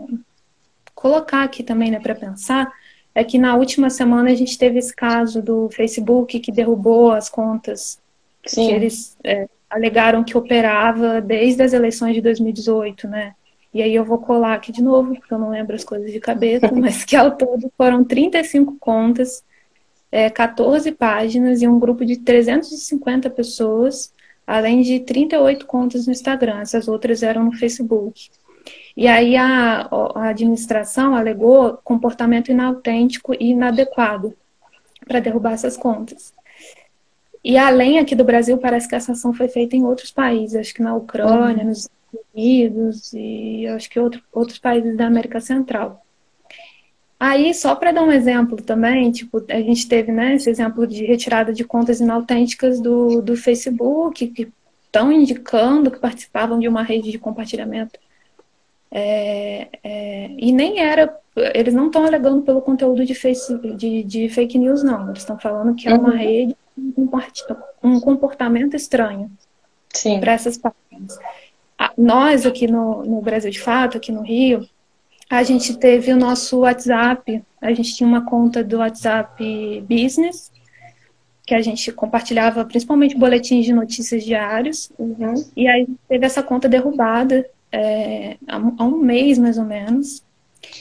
colocar 0.94 1.44
aqui 1.44 1.62
também, 1.62 1.92
né, 1.92 2.00
para 2.00 2.16
pensar, 2.16 2.72
é 3.14 3.24
que 3.24 3.38
na 3.38 3.56
última 3.56 3.90
semana 3.90 4.30
a 4.30 4.36
gente 4.36 4.58
teve 4.58 4.80
esse 4.80 4.96
caso 4.96 5.42
do 5.42 5.70
Facebook 5.70 6.40
que 6.40 6.52
derrubou 6.52 7.12
as 7.12 7.30
contas 7.30 8.00
Sim. 8.46 8.68
que 8.68 8.74
eles 8.74 9.18
é, 9.24 9.48
alegaram 9.70 10.24
que 10.24 10.38
operava 10.38 11.22
desde 11.22 11.64
as 11.64 11.74
eleições 11.74 12.14
de 12.14 12.22
2018, 12.22 13.08
né? 13.08 13.34
E 13.74 13.82
aí 13.82 13.94
eu 13.94 14.06
vou 14.06 14.20
colar 14.20 14.54
aqui 14.54 14.72
de 14.72 14.82
novo, 14.82 15.16
porque 15.16 15.34
eu 15.34 15.40
não 15.40 15.50
lembro 15.50 15.76
as 15.76 15.84
coisas 15.84 16.12
de 16.12 16.20
cabeça, 16.20 16.72
mas 16.74 17.04
que 17.04 17.16
ao 17.16 17.32
todo 17.32 17.72
foram 17.78 18.04
35 18.04 18.78
contas, 18.80 19.44
é, 20.12 20.30
14 20.30 20.92
páginas 20.94 21.62
e 21.62 21.68
um 21.68 21.80
grupo 21.80 22.06
de 22.06 22.18
350 22.18 23.30
pessoas 23.30 24.14
além 24.46 24.82
de 24.82 25.00
38 25.00 25.66
contas 25.66 26.06
no 26.06 26.12
Instagram, 26.12 26.60
essas 26.60 26.88
outras 26.88 27.24
eram 27.24 27.46
no 27.46 27.54
Facebook. 27.54 28.30
E 28.96 29.08
aí 29.08 29.36
a, 29.36 29.88
a 30.16 30.30
administração 30.30 31.16
alegou 31.16 31.78
comportamento 31.84 32.52
inautêntico 32.52 33.34
e 33.34 33.52
inadequado 33.52 34.36
para 35.08 35.20
derrubar 35.20 35.54
essas 35.54 35.76
contas. 35.76 36.34
E 37.46 37.60
além 37.60 38.00
aqui 38.00 38.16
do 38.16 38.24
Brasil, 38.24 38.58
parece 38.58 38.90
que 38.90 38.96
essa 38.96 39.12
ação 39.12 39.32
foi 39.32 39.48
feita 39.48 39.76
em 39.76 39.86
outros 39.86 40.10
países, 40.12 40.56
acho 40.56 40.74
que 40.74 40.82
na 40.82 40.96
Ucrânia, 40.96 41.62
uhum. 41.62 41.70
nos 41.70 41.82
Estados 41.82 42.26
Unidos 42.34 43.14
e 43.14 43.68
acho 43.68 43.88
que 43.88 44.00
outro, 44.00 44.20
outros 44.34 44.58
países 44.58 44.98
da 44.98 45.06
América 45.06 45.40
Central. 45.40 46.04
Aí, 47.20 47.54
só 47.54 47.76
para 47.76 47.92
dar 47.92 48.02
um 48.02 48.12
exemplo 48.12 48.60
também, 48.60 49.12
tipo, 49.12 49.46
a 49.48 49.62
gente 49.62 49.88
teve 49.88 50.12
né, 50.12 50.34
esse 50.34 50.50
exemplo 50.50 50.88
de 50.88 51.06
retirada 51.06 51.54
de 51.54 51.64
contas 51.64 52.00
inautênticas 52.00 52.80
do, 52.80 53.22
do 53.22 53.38
Facebook, 53.38 54.26
que 54.26 54.52
estão 54.84 55.12
indicando 55.12 55.92
que 55.92 56.00
participavam 56.00 56.58
de 56.58 56.68
uma 56.68 56.82
rede 56.82 57.12
de 57.12 57.20
compartilhamento. 57.20 58.00
É, 58.90 59.68
é, 59.84 60.32
e 60.36 60.52
nem 60.52 60.80
era, 60.80 61.16
eles 61.54 61.76
não 61.76 61.88
estão 61.88 62.06
alegando 62.06 62.42
pelo 62.42 62.60
conteúdo 62.60 63.06
de, 63.06 63.14
face, 63.14 63.56
de, 63.76 64.04
de 64.04 64.30
fake 64.30 64.58
news, 64.58 64.82
não. 64.84 65.10
Eles 65.10 65.20
estão 65.20 65.38
falando 65.38 65.76
que 65.76 65.88
é 65.88 65.94
uma 65.94 66.10
uhum. 66.10 66.18
rede 66.18 66.56
um 67.84 68.00
comportamento 68.00 68.76
estranho 68.76 69.32
para 70.20 70.34
essas 70.34 70.58
páginas. 70.58 71.18
Nós 71.98 72.46
aqui 72.46 72.68
no, 72.68 73.04
no 73.04 73.22
Brasil 73.22 73.52
de 73.52 73.60
Fato, 73.60 73.98
aqui 73.98 74.12
no 74.12 74.22
Rio, 74.22 74.68
a 75.30 75.44
gente 75.44 75.78
teve 75.78 76.12
o 76.12 76.18
nosso 76.18 76.60
WhatsApp, 76.60 77.44
a 77.62 77.74
gente 77.74 77.96
tinha 77.96 78.08
uma 78.08 78.26
conta 78.26 78.64
do 78.64 78.78
WhatsApp 78.78 79.82
Business, 79.82 80.52
que 81.46 81.54
a 81.54 81.62
gente 81.62 81.92
compartilhava 81.92 82.66
principalmente 82.66 83.18
boletins 83.18 83.66
de 83.66 83.74
notícias 83.74 84.24
diários, 84.24 84.92
uhum. 84.98 85.34
e 85.56 85.68
aí 85.68 85.88
teve 86.08 86.26
essa 86.26 86.42
conta 86.42 86.68
derrubada 86.68 87.48
é, 87.72 88.38
há, 88.48 88.58
um 88.58 88.98
mês 88.98 89.38
mais 89.38 89.58
ou 89.58 89.66
menos, 89.66 90.24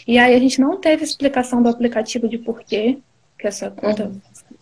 e 0.07 0.19
aí 0.19 0.35
a 0.35 0.39
gente 0.39 0.61
não 0.61 0.79
teve 0.79 1.05
explicação 1.05 1.63
do 1.63 1.69
aplicativo 1.69 2.29
de 2.29 2.39
porquê 2.39 2.99
que 3.39 3.47
essa 3.47 3.71
conta 3.71 4.07
uhum. 4.07 4.21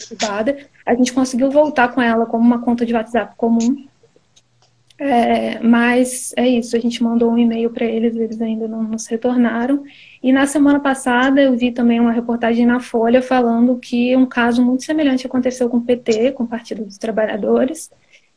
Derrubada, 0.09 0.57
a 0.85 0.95
gente 0.95 1.13
conseguiu 1.13 1.51
voltar 1.51 1.89
com 1.89 2.01
ela 2.01 2.27
como 2.27 2.45
uma 2.45 2.61
conta 2.61 2.85
de 2.85 2.95
WhatsApp 2.95 3.35
comum, 3.37 3.87
é, 4.99 5.59
mas 5.59 6.33
é 6.37 6.47
isso, 6.47 6.77
a 6.77 6.79
gente 6.79 7.03
mandou 7.03 7.33
um 7.33 7.39
e-mail 7.39 7.71
para 7.71 7.85
eles, 7.85 8.15
eles 8.15 8.41
ainda 8.41 8.69
não 8.69 8.85
nos 8.85 9.07
retornaram. 9.09 9.83
E 10.23 10.33
na 10.33 10.47
semana 10.47 10.79
passada 10.79 11.43
eu 11.43 11.57
vi 11.57 11.73
também 11.73 11.99
uma 11.99 12.13
reportagem 12.13 12.65
na 12.65 12.79
Folha 12.79 13.21
falando 13.21 13.77
que 13.79 14.15
um 14.17 14.27
caso 14.27 14.65
muito 14.65 14.85
semelhante 14.85 15.27
aconteceu 15.27 15.69
com 15.69 15.79
o 15.79 15.83
PT, 15.83 16.33
com 16.33 16.45
o 16.45 16.47
Partido 16.47 16.85
dos 16.85 16.99
Trabalhadores, 16.99 17.91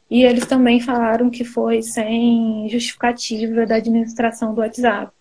e 0.09 0.23
eles 0.23 0.47
também 0.47 0.79
falaram 0.79 1.29
que 1.29 1.43
foi 1.43 1.83
sem 1.83 2.67
justificativa 2.69 3.65
da 3.67 3.75
administração 3.75 4.53
do 4.53 4.61
WhatsApp. 4.61 5.11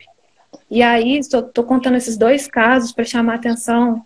E 0.71 0.83
aí, 0.83 1.19
estou 1.19 1.65
contando 1.65 1.97
esses 1.97 2.17
dois 2.17 2.47
casos 2.47 2.91
para 2.91 3.05
chamar 3.05 3.33
a 3.33 3.37
atenção 3.37 4.05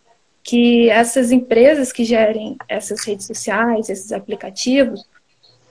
que 0.49 0.89
essas 0.89 1.31
empresas 1.31 1.93
que 1.93 2.03
gerem 2.05 2.57
essas 2.67 3.05
redes 3.05 3.27
sociais, 3.27 3.91
esses 3.91 4.13
aplicativos, 4.13 5.05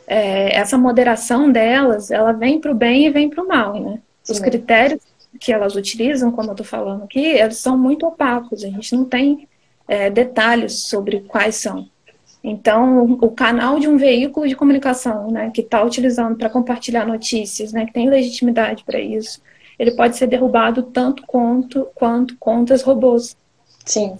é, 0.05 0.55
essa 0.55 0.78
moderação 0.78 1.51
delas, 1.51 2.11
ela 2.11 2.32
vem 2.32 2.61
para 2.61 2.71
o 2.71 2.75
bem 2.75 3.07
e 3.07 3.09
vem 3.09 3.28
para 3.28 3.43
o 3.43 3.47
mal, 3.47 3.80
né? 3.80 3.99
Os 4.30 4.39
critérios 4.39 5.01
que 5.39 5.51
elas 5.51 5.75
utilizam, 5.75 6.32
como 6.32 6.49
eu 6.49 6.51
estou 6.51 6.65
falando 6.65 7.05
aqui, 7.05 7.25
eles 7.25 7.57
são 7.57 7.75
muito 7.75 8.05
opacos, 8.05 8.63
a 8.63 8.67
gente 8.67 8.95
não 8.95 9.03
tem 9.03 9.47
é, 9.88 10.11
detalhes 10.11 10.84
sobre 10.84 11.21
quais 11.21 11.55
são. 11.55 11.89
Então, 12.43 13.17
o 13.19 13.32
canal 13.32 13.80
de 13.80 13.88
um 13.88 13.97
veículo 13.97 14.47
de 14.47 14.55
comunicação, 14.55 15.32
né, 15.32 15.49
que 15.51 15.61
está 15.61 15.84
utilizando 15.84 16.36
para 16.38 16.51
compartilhar 16.51 17.03
notícias, 17.03 17.73
né, 17.73 17.88
que 17.88 17.93
tem 17.93 18.07
legitimidade 18.07 18.84
para 18.84 18.99
isso, 18.99 19.41
ele 19.80 19.95
pode 19.95 20.17
ser 20.17 20.28
derrubado 20.28 20.84
tanto 20.84 21.23
quanto, 21.25 21.88
quanto 21.95 22.38
contas 22.38 22.84
robôs. 22.84 23.36
Sim. 23.84 24.15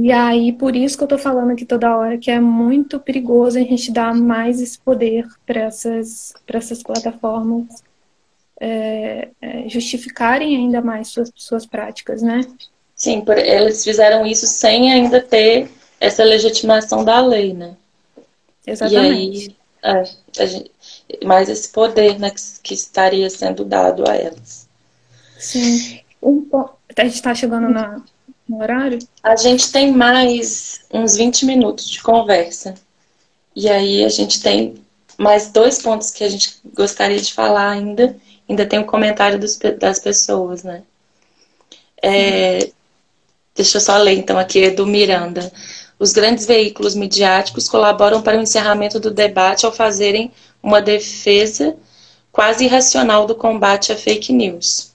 E 0.00 0.12
aí, 0.12 0.52
por 0.52 0.76
isso 0.76 0.96
que 0.96 1.02
eu 1.02 1.06
estou 1.06 1.18
falando 1.18 1.50
aqui 1.50 1.64
toda 1.64 1.96
hora 1.96 2.16
que 2.16 2.30
é 2.30 2.38
muito 2.38 3.00
perigoso 3.00 3.58
a 3.58 3.62
gente 3.62 3.90
dar 3.90 4.14
mais 4.14 4.60
esse 4.60 4.78
poder 4.78 5.26
para 5.44 5.62
essas, 5.62 6.32
essas 6.46 6.84
plataformas 6.84 7.82
é, 8.60 9.28
é, 9.42 9.68
justificarem 9.68 10.54
ainda 10.54 10.80
mais 10.80 11.08
suas, 11.08 11.32
suas 11.34 11.66
práticas, 11.66 12.22
né? 12.22 12.42
Sim, 12.94 13.22
por, 13.22 13.36
eles 13.36 13.82
fizeram 13.82 14.24
isso 14.24 14.46
sem 14.46 14.92
ainda 14.92 15.20
ter 15.20 15.68
essa 15.98 16.22
legitimação 16.22 17.04
da 17.04 17.20
lei, 17.20 17.52
né? 17.52 17.74
Exatamente. 18.64 19.56
E 19.82 19.88
aí, 19.88 20.06
é, 20.36 20.46
gente, 20.46 20.70
mais 21.24 21.48
esse 21.48 21.70
poder 21.70 22.20
né, 22.20 22.30
que, 22.30 22.40
que, 22.62 22.74
estaria 22.74 23.28
sendo 23.28 23.64
dado 23.64 24.08
a 24.08 24.14
elas. 24.14 24.68
Sim. 25.40 25.98
Um, 26.22 26.48
a 26.96 27.04
gente 27.04 27.14
está 27.14 27.34
chegando 27.34 27.68
na, 27.68 28.00
no 28.48 28.60
horário? 28.62 28.98
A 29.22 29.36
gente 29.36 29.70
tem 29.70 29.92
mais 29.92 30.80
uns 30.92 31.16
20 31.16 31.44
minutos 31.44 31.88
de 31.88 32.02
conversa. 32.02 32.74
E 33.54 33.68
aí 33.68 34.04
a 34.04 34.08
gente 34.08 34.40
tem 34.40 34.82
mais 35.18 35.50
dois 35.50 35.82
pontos 35.82 36.10
que 36.10 36.24
a 36.24 36.28
gente 36.28 36.60
gostaria 36.74 37.20
de 37.20 37.32
falar 37.32 37.70
ainda. 37.70 38.16
Ainda 38.48 38.64
tem 38.64 38.78
o 38.78 38.82
um 38.82 38.86
comentário 38.86 39.38
dos, 39.38 39.58
das 39.78 39.98
pessoas, 39.98 40.62
né? 40.62 40.82
É, 42.02 42.70
deixa 43.54 43.76
eu 43.76 43.80
só 43.80 43.96
ler 43.98 44.16
então 44.16 44.38
aqui, 44.38 44.70
do 44.70 44.86
Miranda. 44.86 45.52
Os 45.98 46.12
grandes 46.12 46.46
veículos 46.46 46.94
midiáticos 46.94 47.68
colaboram 47.68 48.22
para 48.22 48.38
o 48.38 48.40
encerramento 48.40 49.00
do 49.00 49.10
debate 49.10 49.66
ao 49.66 49.72
fazerem 49.72 50.30
uma 50.62 50.80
defesa 50.80 51.76
quase 52.30 52.64
irracional 52.64 53.26
do 53.26 53.34
combate 53.34 53.90
à 53.90 53.96
fake 53.96 54.32
news. 54.32 54.87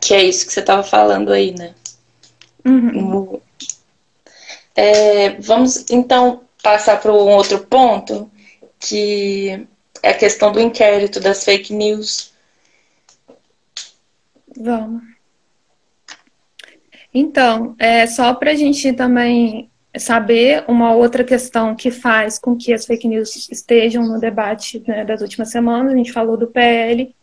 Que 0.00 0.14
é 0.14 0.22
isso 0.22 0.46
que 0.46 0.52
você 0.52 0.60
estava 0.60 0.82
falando 0.82 1.32
aí, 1.32 1.52
né? 1.52 1.74
Uhum. 2.64 3.40
É, 4.74 5.30
vamos 5.40 5.84
então 5.90 6.42
passar 6.62 7.00
para 7.00 7.12
um 7.12 7.28
outro 7.30 7.60
ponto, 7.60 8.30
que 8.80 9.66
é 10.02 10.10
a 10.10 10.14
questão 10.14 10.50
do 10.50 10.60
inquérito 10.60 11.20
das 11.20 11.44
fake 11.44 11.72
news. 11.72 12.32
Vamos. 14.56 15.02
Então, 17.12 17.76
é 17.78 18.06
só 18.06 18.34
para 18.34 18.50
a 18.50 18.54
gente 18.54 18.92
também 18.92 19.70
saber 19.96 20.64
uma 20.66 20.92
outra 20.92 21.22
questão 21.22 21.74
que 21.74 21.90
faz 21.90 22.38
com 22.38 22.56
que 22.56 22.72
as 22.72 22.84
fake 22.84 23.06
news 23.06 23.48
estejam 23.50 24.02
no 24.04 24.18
debate 24.18 24.82
né, 24.86 25.04
das 25.04 25.20
últimas 25.20 25.50
semanas. 25.50 25.92
A 25.92 25.96
gente 25.96 26.12
falou 26.12 26.36
do 26.36 26.48
PL, 26.48 27.14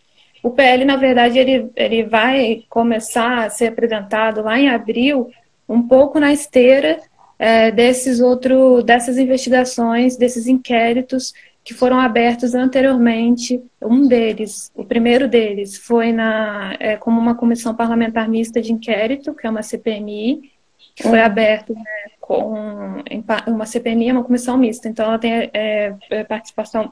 o 0.44 0.50
PL, 0.50 0.86
na 0.86 0.96
verdade, 0.96 1.38
ele, 1.38 1.70
ele 1.76 2.04
vai 2.04 2.64
começar 2.70 3.46
a 3.46 3.50
ser 3.50 3.68
apresentado 3.68 4.42
lá 4.42 4.60
em 4.60 4.70
abril, 4.70 5.30
um 5.70 5.88
pouco 5.88 6.20
na 6.20 6.34
esteira 6.34 7.00
é, 7.38 7.72
desses 7.72 8.20
outro, 8.20 8.82
dessas 8.82 9.18
investigações, 9.18 10.18
desses 10.18 10.48
inquéritos 10.48 11.34
que 11.64 11.74
foram 11.74 12.00
abertos 12.00 12.56
anteriormente. 12.56 13.64
Um 13.82 14.08
deles, 14.08 14.72
o 14.76 14.84
primeiro 14.84 15.28
deles, 15.28 15.78
foi 15.78 16.12
na, 16.12 16.76
é, 16.80 16.98
como 16.98 17.20
uma 17.20 17.36
comissão 17.36 17.76
parlamentar 17.76 18.28
mista 18.28 18.62
de 18.62 18.74
inquérito, 18.74 19.36
que 19.36 19.46
é 19.46 19.50
uma 19.50 19.62
CPMI, 19.62 20.52
que 20.96 21.04
foi 21.04 21.22
aberto 21.22 21.74
né, 21.74 21.84
com 22.20 23.04
uma 23.48 23.66
CPMI, 23.66 24.10
é 24.10 24.14
uma 24.14 24.24
comissão 24.24 24.58
mista. 24.58 24.90
Então, 24.90 25.06
ela 25.06 25.20
tem 25.20 25.50
é, 25.54 25.96
é 26.10 26.24
participação 26.24 26.92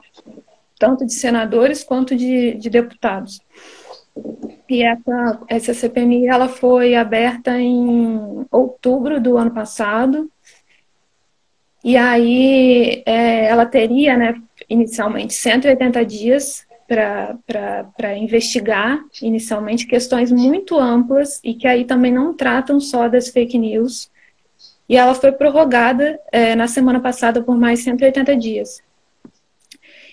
tanto 0.80 1.04
de 1.04 1.12
senadores 1.12 1.84
quanto 1.84 2.16
de, 2.16 2.54
de 2.54 2.70
deputados. 2.70 3.40
E 4.68 4.82
essa, 4.82 5.40
essa 5.46 5.74
CPMI 5.74 6.26
ela 6.26 6.48
foi 6.48 6.94
aberta 6.94 7.60
em 7.60 8.46
outubro 8.50 9.20
do 9.20 9.36
ano 9.36 9.50
passado. 9.50 10.30
E 11.84 11.96
aí 11.96 13.02
é, 13.04 13.44
ela 13.44 13.66
teria, 13.66 14.16
né, 14.16 14.40
inicialmente, 14.68 15.34
180 15.34 16.04
dias 16.04 16.66
para 16.88 18.16
investigar, 18.16 19.00
inicialmente, 19.22 19.86
questões 19.86 20.32
muito 20.32 20.78
amplas 20.78 21.40
e 21.44 21.54
que 21.54 21.66
aí 21.66 21.84
também 21.84 22.12
não 22.12 22.34
tratam 22.34 22.80
só 22.80 23.06
das 23.06 23.28
fake 23.28 23.56
news, 23.56 24.10
e 24.88 24.96
ela 24.96 25.14
foi 25.14 25.30
prorrogada 25.30 26.18
é, 26.32 26.56
na 26.56 26.66
semana 26.66 26.98
passada 26.98 27.40
por 27.40 27.56
mais 27.56 27.84
180 27.84 28.36
dias. 28.36 28.82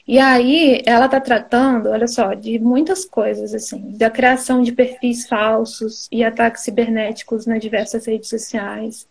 E 0.08 0.20
aí 0.20 0.82
ela 0.86 1.06
está 1.06 1.20
tratando, 1.20 1.90
olha 1.90 2.08
só, 2.08 2.34
de 2.34 2.58
muitas 2.60 3.04
coisas, 3.04 3.54
assim, 3.54 3.92
da 3.98 4.10
criação 4.10 4.62
de 4.62 4.72
perfis 4.72 5.28
falsos 5.28 6.08
e 6.10 6.24
ataques 6.24 6.64
cibernéticos 6.64 7.46
nas 7.46 7.60
diversas 7.60 8.06
redes 8.06 8.30
sociais, 8.30 9.06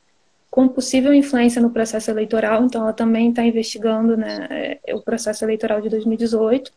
com 0.51 0.67
possível 0.67 1.13
influência 1.13 1.61
no 1.61 1.71
processo 1.71 2.11
eleitoral, 2.11 2.65
então 2.65 2.81
ela 2.83 2.95
também 2.95 3.29
está 3.29 3.45
investigando 3.45 4.17
né, 4.17 4.79
o 4.91 5.03
processo 5.03 5.45
eleitoral 5.45 5.83
de 5.83 5.91
2018. 5.91 6.73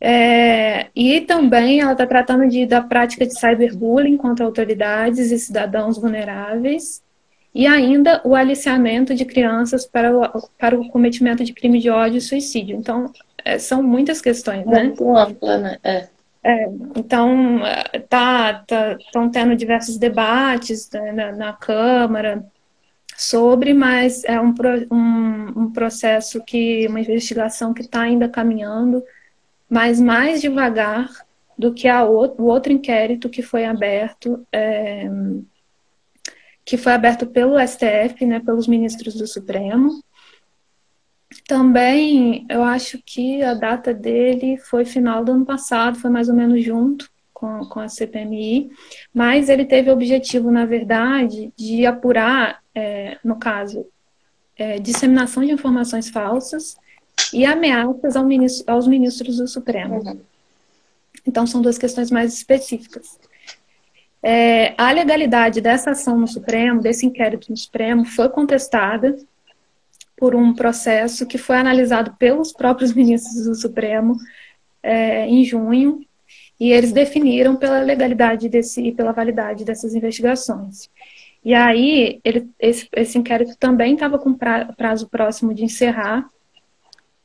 É, 0.00 0.88
e 0.96 1.20
também 1.20 1.80
ela 1.80 1.92
está 1.92 2.06
tratando 2.06 2.48
de, 2.48 2.64
da 2.64 2.80
prática 2.80 3.26
de 3.26 3.38
cyberbullying 3.38 4.16
contra 4.16 4.46
autoridades 4.46 5.30
e 5.30 5.38
cidadãos 5.38 5.98
vulneráveis, 5.98 7.02
e 7.54 7.66
ainda 7.66 8.20
o 8.24 8.34
aliciamento 8.34 9.14
de 9.14 9.24
crianças 9.24 9.86
para 9.86 10.16
o, 10.16 10.48
para 10.58 10.78
o 10.78 10.88
cometimento 10.88 11.44
de 11.44 11.52
crime 11.52 11.78
de 11.78 11.90
ódio 11.90 12.18
e 12.18 12.20
suicídio. 12.20 12.76
Então, 12.76 13.12
é, 13.44 13.58
são 13.58 13.82
muitas 13.82 14.20
questões, 14.20 14.64
né? 14.66 14.84
Muito 14.84 15.16
ampla, 15.16 15.58
né? 15.58 15.78
É. 15.82 16.08
É, 16.44 16.66
então, 16.96 17.60
tá, 18.08 18.64
tá, 18.66 18.96
estão 18.98 19.30
tendo 19.30 19.54
diversos 19.54 19.96
debates 19.96 20.90
né, 20.90 21.12
na, 21.12 21.30
na, 21.30 21.52
Câmara 21.52 22.44
sobre, 23.16 23.72
mas 23.72 24.24
é 24.24 24.40
um, 24.40 24.52
um, 24.90 25.62
um 25.62 25.72
processo 25.72 26.42
que, 26.42 26.84
uma 26.88 26.98
investigação 26.98 27.72
que 27.72 27.82
está 27.82 28.00
ainda 28.00 28.28
caminhando, 28.28 29.04
mas 29.70 30.00
mais 30.00 30.40
devagar 30.40 31.08
do 31.56 31.72
que 31.72 31.86
a 31.86 32.02
outro, 32.02 32.42
o 32.42 32.48
outro 32.48 32.72
inquérito 32.72 33.28
que 33.28 33.40
foi 33.40 33.64
aberto 33.64 34.44
é, 34.50 35.08
que 36.64 36.76
foi 36.76 36.92
aberto 36.92 37.26
pelo 37.26 37.58
STF, 37.58 38.24
né, 38.26 38.40
pelos 38.40 38.66
ministros 38.66 39.14
do 39.14 39.26
Supremo. 39.26 40.02
Também, 41.46 42.46
eu 42.48 42.62
acho 42.62 43.00
que 43.04 43.42
a 43.42 43.54
data 43.54 43.92
dele 43.92 44.56
foi 44.58 44.84
final 44.84 45.24
do 45.24 45.32
ano 45.32 45.44
passado, 45.44 45.98
foi 45.98 46.10
mais 46.10 46.28
ou 46.28 46.34
menos 46.34 46.62
junto 46.62 47.10
com, 47.32 47.64
com 47.66 47.80
a 47.80 47.88
CPMI, 47.88 48.70
mas 49.12 49.48
ele 49.48 49.64
teve 49.64 49.90
o 49.90 49.92
objetivo, 49.92 50.50
na 50.50 50.64
verdade, 50.64 51.52
de 51.56 51.84
apurar, 51.84 52.62
é, 52.74 53.18
no 53.24 53.36
caso, 53.36 53.86
é, 54.56 54.78
disseminação 54.78 55.44
de 55.44 55.50
informações 55.50 56.08
falsas 56.08 56.76
e 57.32 57.44
ameaças 57.44 58.14
ao 58.14 58.24
ministro, 58.24 58.72
aos 58.72 58.86
ministros 58.86 59.38
do 59.38 59.48
Supremo. 59.48 59.96
Uhum. 59.96 60.20
Então, 61.26 61.46
são 61.46 61.60
duas 61.60 61.78
questões 61.78 62.10
mais 62.10 62.34
específicas. 62.34 63.18
É, 64.22 64.74
a 64.78 64.92
legalidade 64.92 65.60
dessa 65.60 65.90
ação 65.90 66.16
no 66.16 66.28
Supremo, 66.28 66.80
desse 66.80 67.04
inquérito 67.04 67.50
no 67.50 67.56
Supremo, 67.56 68.04
foi 68.04 68.28
contestada 68.28 69.16
por 70.16 70.36
um 70.36 70.54
processo 70.54 71.26
que 71.26 71.36
foi 71.36 71.56
analisado 71.56 72.14
pelos 72.18 72.52
próprios 72.52 72.92
ministros 72.94 73.44
do 73.44 73.54
Supremo 73.54 74.16
é, 74.80 75.26
em 75.26 75.44
junho, 75.44 76.06
e 76.60 76.70
eles 76.70 76.92
definiram 76.92 77.56
pela 77.56 77.80
legalidade 77.80 78.48
desse, 78.48 78.80
e 78.80 78.92
pela 78.92 79.10
validade 79.10 79.64
dessas 79.64 79.94
investigações. 79.94 80.88
E 81.44 81.52
aí, 81.54 82.20
ele, 82.22 82.48
esse, 82.60 82.88
esse 82.92 83.18
inquérito 83.18 83.56
também 83.58 83.94
estava 83.94 84.16
com 84.16 84.32
prazo 84.32 85.08
próximo 85.08 85.52
de 85.52 85.64
encerrar, 85.64 86.30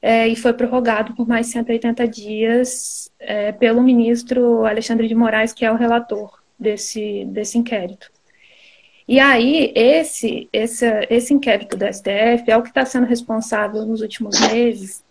é, 0.02 0.28
e 0.28 0.36
foi 0.36 0.54
prorrogado 0.54 1.14
por 1.14 1.28
mais 1.28 1.48
180 1.48 2.08
dias 2.08 3.12
é, 3.20 3.52
pelo 3.52 3.84
ministro 3.84 4.66
Alexandre 4.66 5.08
de 5.08 5.14
Moraes, 5.14 5.54
que 5.54 5.66
é 5.66 5.72
o 5.72 5.76
relator 5.76 6.47
desse, 6.60 7.26
desse 7.26 7.58
inquérito. 7.58 8.12
E 9.08 9.20
aí, 9.20 9.72
esse, 9.74 10.50
esse, 10.52 10.86
esse 11.10 11.34
inquérito 11.34 11.78
do 11.78 11.86
STF 11.86 12.50
é 12.52 12.58
o 12.58 12.62
que 12.62 12.70
está 12.70 12.86
sendo 12.86 13.06
responsável 13.06 13.86
nos 13.86 14.02
últimos 14.02 14.40
meses 14.52 15.04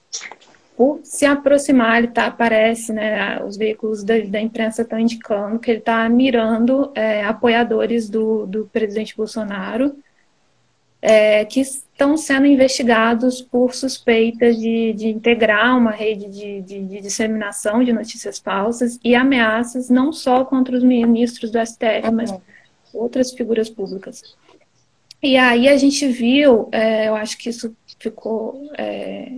por 0.76 1.00
se 1.02 1.24
aproximar, 1.24 1.98
ele 1.98 2.08
tá, 2.08 2.30
parece, 2.30 2.92
né, 2.92 3.42
os 3.42 3.56
veículos 3.56 4.04
da, 4.04 4.18
da 4.18 4.40
imprensa 4.40 4.82
estão 4.82 4.98
indicando 4.98 5.58
que 5.58 5.70
ele 5.70 5.78
está 5.78 6.06
mirando 6.08 6.92
é, 6.94 7.24
apoiadores 7.24 8.10
do, 8.10 8.46
do 8.46 8.66
presidente 8.66 9.16
Bolsonaro, 9.16 9.96
é, 11.00 11.44
que 11.44 11.60
estão 11.60 12.16
sendo 12.16 12.46
investigados 12.46 13.40
por 13.40 13.74
suspeita 13.74 14.52
de, 14.52 14.92
de 14.92 15.08
integrar 15.08 15.76
uma 15.76 15.90
rede 15.90 16.28
de, 16.28 16.60
de, 16.62 16.82
de, 16.82 17.00
disseminação 17.00 17.84
de 17.84 17.92
notícias 17.92 18.38
falsas 18.38 18.98
e 19.04 19.14
ameaças 19.14 19.88
não 19.88 20.12
só 20.12 20.44
contra 20.44 20.76
os 20.76 20.82
ministros 20.82 21.50
do 21.50 21.64
STF, 21.64 22.10
mas 22.12 22.34
outras 22.92 23.32
figuras 23.32 23.68
públicas. 23.68 24.22
E 25.22 25.36
aí 25.36 25.68
a 25.68 25.76
gente 25.76 26.06
viu, 26.08 26.68
é, 26.72 27.08
eu 27.08 27.14
acho 27.14 27.38
que 27.38 27.50
isso 27.50 27.74
ficou 27.98 28.70
é, 28.76 29.32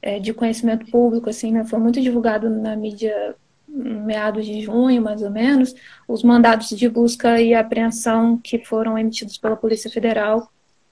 é, 0.00 0.18
de 0.18 0.32
conhecimento 0.32 0.86
público, 0.90 1.28
assim, 1.28 1.52
né, 1.52 1.64
foi 1.64 1.78
muito 1.78 2.00
divulgado 2.00 2.48
na 2.48 2.76
mídia 2.76 3.34
meados 3.68 4.46
de 4.46 4.60
junho, 4.62 5.02
mais 5.02 5.20
ou 5.22 5.30
menos, 5.30 5.74
os 6.08 6.22
mandados 6.22 6.68
de 6.68 6.88
busca 6.88 7.40
e 7.40 7.54
apreensão 7.54 8.38
que 8.38 8.64
foram 8.64 8.96
emitidos 8.96 9.36
pela 9.36 9.56
Polícia 9.56 9.90
Federal 9.90 10.50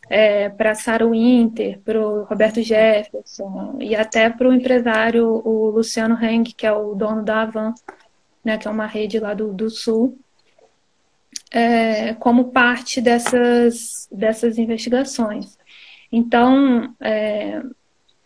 é, 0.09 0.49
para 0.49 0.75
Sarah 0.75 1.07
Winter, 1.07 1.81
para 1.81 2.01
o 2.01 2.25
Roberto 2.25 2.63
Jefferson 2.63 3.79
e 3.81 3.97
até 3.97 4.29
para 4.31 4.49
o 4.49 4.53
empresário 4.53 5.27
o 5.45 5.71
Luciano 5.71 6.23
Heng, 6.23 6.45
que 6.45 6.67
é 6.67 6.73
o 6.73 6.95
dono 6.95 7.23
da 7.23 7.43
Avan, 7.43 7.75
né, 8.45 8.59
que 8.59 8.69
é 8.69 8.71
uma 8.71 8.87
rede 8.87 9.19
lá 9.19 9.33
do, 9.33 9.53
do 9.53 9.71
Sul, 9.71 10.19
é, 11.51 12.15
como 12.15 12.51
parte 12.51 13.01
dessas, 13.01 14.09
dessas 14.11 14.59
investigações. 14.59 15.57
Então, 16.13 16.95
é, 17.01 17.63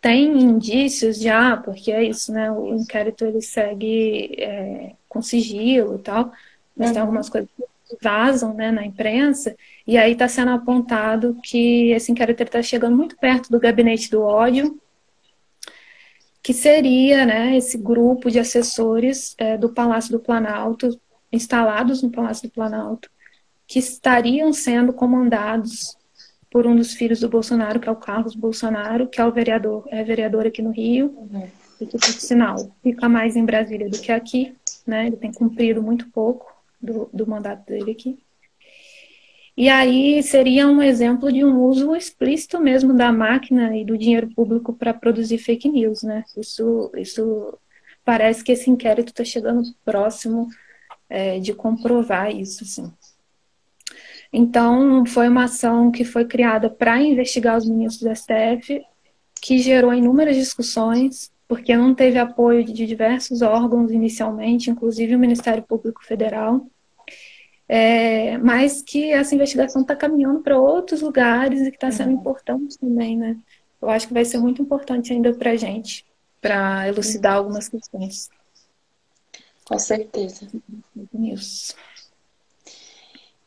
tem 0.01 0.41
indícios 0.41 1.20
já, 1.20 1.57
porque 1.57 1.93
é 1.93 2.03
isso, 2.03 2.33
né, 2.33 2.51
o 2.51 2.74
inquérito 2.74 3.24
ele 3.24 3.41
segue 3.41 4.35
é, 4.39 4.93
com 5.09 5.22
sigilo 5.22 5.97
e 5.97 5.99
tal, 5.99 6.33
mas 6.76 6.89
uhum. 6.89 6.93
tem 6.95 7.03
algumas 7.03 7.29
coisas 7.29 7.49
que 7.57 7.97
vazam 8.03 8.55
né, 8.55 8.70
na 8.70 8.85
imprensa, 8.85 9.57
e 9.89 9.97
aí 9.97 10.12
está 10.12 10.28
sendo 10.28 10.51
apontado 10.51 11.39
que 11.43 11.93
esse 11.93 12.12
inquérito 12.12 12.43
está 12.43 12.62
chegando 12.62 12.95
muito 12.95 13.16
perto 13.16 13.51
do 13.51 13.59
gabinete 13.59 14.11
do 14.11 14.20
ódio, 14.20 14.78
que 16.43 16.53
seria 16.53 17.24
né, 17.24 17.57
esse 17.57 17.78
grupo 17.78 18.30
de 18.30 18.39
assessores 18.39 19.34
é, 19.39 19.57
do 19.57 19.70
Palácio 19.70 20.12
do 20.12 20.20
Planalto, 20.20 21.01
instalados 21.32 22.03
no 22.03 22.11
Palácio 22.11 22.51
do 22.51 22.53
Planalto, 22.53 23.09
que 23.66 23.78
estariam 23.78 24.53
sendo 24.53 24.93
comandados 24.93 25.97
por 26.51 26.66
um 26.66 26.76
dos 26.76 26.93
filhos 26.93 27.20
do 27.20 27.28
Bolsonaro, 27.30 27.80
que 27.80 27.89
é 27.89 27.93
o 27.93 27.97
Carlos 27.97 28.34
Bolsonaro, 28.34 29.09
que 29.09 29.22
é 29.22 29.24
o 29.24 29.32
vereador, 29.32 29.84
é 29.89 30.05
vereador 30.05 30.47
aqui 30.47 30.61
no 30.61 30.70
Rio, 30.70 31.14
uhum. 31.16 31.49
e 31.80 31.86
que, 31.86 31.97
por 31.97 32.12
sinal, 32.12 32.76
fica 32.82 33.09
mais 33.09 33.36
em 33.36 33.45
Brasília 33.45 33.89
do 33.89 33.99
que 33.99 34.12
aqui, 34.12 34.55
né? 34.86 35.07
Ele 35.07 35.16
tem 35.16 35.32
cumprido 35.32 35.82
muito 35.82 36.11
pouco 36.11 36.55
do, 36.78 37.09
do 37.11 37.26
mandato 37.26 37.64
dele 37.66 37.93
aqui. 37.93 38.18
E 39.61 39.69
aí 39.69 40.23
seria 40.23 40.69
um 40.69 40.81
exemplo 40.81 41.33
de 41.33 41.45
um 41.45 41.65
uso 41.65 41.97
explícito 41.97 42.61
mesmo 42.61 42.95
da 42.95 43.11
máquina 43.11 43.77
e 43.77 43.85
do 43.85 43.99
dinheiro 43.99 44.29
público 44.29 44.73
para 44.73 44.95
produzir 44.95 45.37
fake 45.39 45.69
news, 45.69 46.05
né? 46.05 46.25
Isso, 46.37 46.93
isso 46.97 47.59
parece 48.05 48.45
que 48.45 48.53
esse 48.53 48.71
inquérito 48.71 49.09
está 49.09 49.25
chegando 49.25 49.75
próximo 49.85 50.47
é, 51.11 51.41
de 51.41 51.53
comprovar 51.53 52.31
isso, 52.31 52.65
sim. 52.65 52.93
Então, 54.33 55.05
foi 55.05 55.29
uma 55.29 55.47
ação 55.47 55.91
que 55.91 56.05
foi 56.05 56.25
criada 56.25 56.71
para 56.71 57.03
investigar 57.03 57.59
os 57.59 57.69
ministros 57.69 58.09
do 58.09 58.15
STF, 58.15 58.81
que 59.43 59.59
gerou 59.59 59.93
inúmeras 59.93 60.37
discussões, 60.37 61.33
porque 61.49 61.77
não 61.77 61.97
teve 61.97 62.17
apoio 62.17 62.63
de 62.63 62.87
diversos 62.87 63.43
órgãos 63.43 63.91
inicialmente, 63.91 64.71
inclusive 64.71 65.17
o 65.17 65.19
Ministério 65.19 65.65
Público 65.65 66.05
Federal 66.05 66.65
é, 67.69 68.39
mas 68.39 68.81
que 68.81 69.12
essa 69.12 69.35
investigação 69.35 69.83
está 69.83 69.95
caminhando 69.95 70.41
para 70.41 70.59
outros 70.59 71.03
lugares 71.03 71.61
e 71.61 71.71
que 71.71 71.77
está 71.77 71.91
sendo 71.91 72.12
uhum. 72.12 72.21
importante 72.21 72.79
também, 72.79 73.16
né? 73.16 73.37
Eu 73.81 73.91
acho 73.91 74.09
que 74.09 74.14
vai 74.14 74.25
ser 74.25 74.39
muito 74.39 74.62
importante 74.62 75.12
ainda 75.12 75.35
para 75.35 75.51
a 75.51 75.57
gente, 75.57 76.05
para 76.41 76.89
elucidar 76.89 77.35
uhum. 77.35 77.39
algumas 77.39 77.69
questões. 77.69 78.31
Com 79.64 79.79
certeza. 79.79 80.49
Isso. 81.21 81.75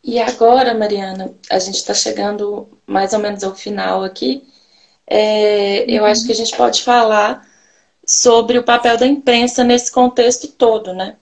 E 0.03 0.19
agora, 0.19 0.73
Mariana, 0.75 1.33
a 1.49 1.57
gente 1.57 1.75
está 1.75 1.93
chegando 1.93 2.69
mais 2.85 3.13
ou 3.13 3.19
menos 3.19 3.43
ao 3.43 3.55
final 3.55 4.03
aqui. 4.03 4.47
É, 5.07 5.83
eu 5.89 6.05
acho 6.05 6.25
que 6.25 6.31
a 6.31 6.35
gente 6.35 6.55
pode 6.55 6.83
falar 6.83 7.47
sobre 8.05 8.57
o 8.59 8.63
papel 8.63 8.97
da 8.97 9.07
imprensa 9.07 9.63
nesse 9.63 9.91
contexto 9.91 10.47
todo, 10.47 10.93
né? 10.93 11.17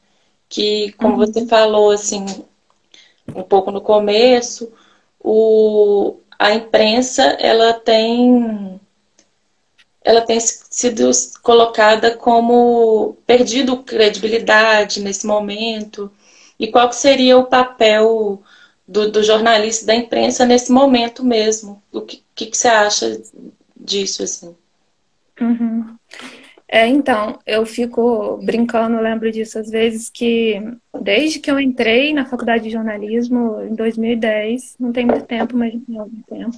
Que, 0.50 0.92
como 0.94 1.14
uhum. 1.14 1.26
você 1.26 1.46
falou, 1.46 1.92
assim, 1.92 2.26
um 3.36 3.44
pouco 3.44 3.72
no 3.72 3.82
começo, 3.82 4.72
o, 5.20 6.18
a 6.38 6.54
imprensa 6.54 7.24
ela 7.40 7.74
tem 7.74 8.80
ela 10.02 10.22
tem 10.22 10.40
sido 10.40 11.12
colocada 11.44 12.16
como 12.16 13.18
perdido 13.28 13.84
credibilidade 13.84 15.02
nesse 15.02 15.28
momento 15.28 16.12
e 16.58 16.68
qual 16.68 16.92
seria 16.92 17.38
o 17.38 17.46
papel 17.46 18.42
do, 18.88 19.12
do 19.12 19.22
jornalista 19.22 19.86
da 19.86 19.96
imprensa 19.96 20.46
nesse 20.46 20.72
momento 20.72 21.24
mesmo. 21.24 21.82
O 21.92 22.02
que, 22.02 22.24
que, 22.34 22.48
que 22.48 22.58
você 22.58 22.68
acha 22.68 23.22
disso, 23.76 24.24
assim? 24.24 24.56
Uhum. 25.40 25.96
É, 26.72 26.86
então, 26.86 27.40
eu 27.48 27.66
fico 27.66 28.38
brincando, 28.44 29.02
lembro 29.02 29.32
disso 29.32 29.58
às 29.58 29.72
vezes, 29.72 30.08
que 30.08 30.62
desde 31.02 31.40
que 31.40 31.50
eu 31.50 31.60
entrei 31.60 32.14
na 32.14 32.28
faculdade 32.28 32.66
de 32.66 32.70
jornalismo 32.70 33.60
em 33.64 33.74
2010, 33.74 34.76
não 34.80 34.92
tem 34.92 35.04
muito 35.04 35.26
tempo, 35.26 35.58
mas 35.58 35.72
tem 35.72 35.98
algum 35.98 36.22
tempo, 36.22 36.58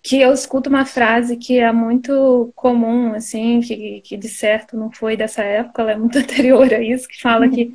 que 0.00 0.20
eu 0.20 0.32
escuto 0.32 0.70
uma 0.70 0.86
frase 0.86 1.36
que 1.36 1.58
é 1.58 1.72
muito 1.72 2.52
comum, 2.54 3.14
assim, 3.14 3.60
que, 3.60 4.00
que 4.02 4.16
de 4.16 4.28
certo 4.28 4.76
não 4.76 4.92
foi 4.92 5.16
dessa 5.16 5.42
época, 5.42 5.82
ela 5.82 5.92
é 5.92 5.96
muito 5.96 6.18
anterior 6.18 6.72
a 6.72 6.80
isso, 6.80 7.08
que 7.08 7.20
fala 7.20 7.48
que 7.48 7.74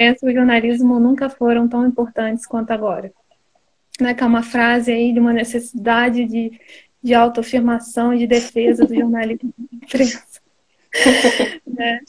a 0.00 0.04
e 0.04 0.34
jornalismo 0.34 0.98
nunca 0.98 1.28
foram 1.28 1.68
tão 1.68 1.86
importantes 1.86 2.46
quanto 2.46 2.70
agora. 2.70 3.12
Né, 3.98 4.12
que 4.12 4.22
é 4.22 4.26
uma 4.26 4.42
frase 4.42 4.92
aí 4.92 5.12
de 5.12 5.18
uma 5.18 5.32
necessidade 5.32 6.26
de 6.26 6.60
de 7.02 7.14
autoafirmação 7.14 8.12
e 8.12 8.18
de 8.18 8.26
defesa 8.26 8.84
do 8.84 8.94
jornalismo 8.94 9.52
de 9.58 9.76
imprensa. 9.76 10.40
né? 11.66 12.00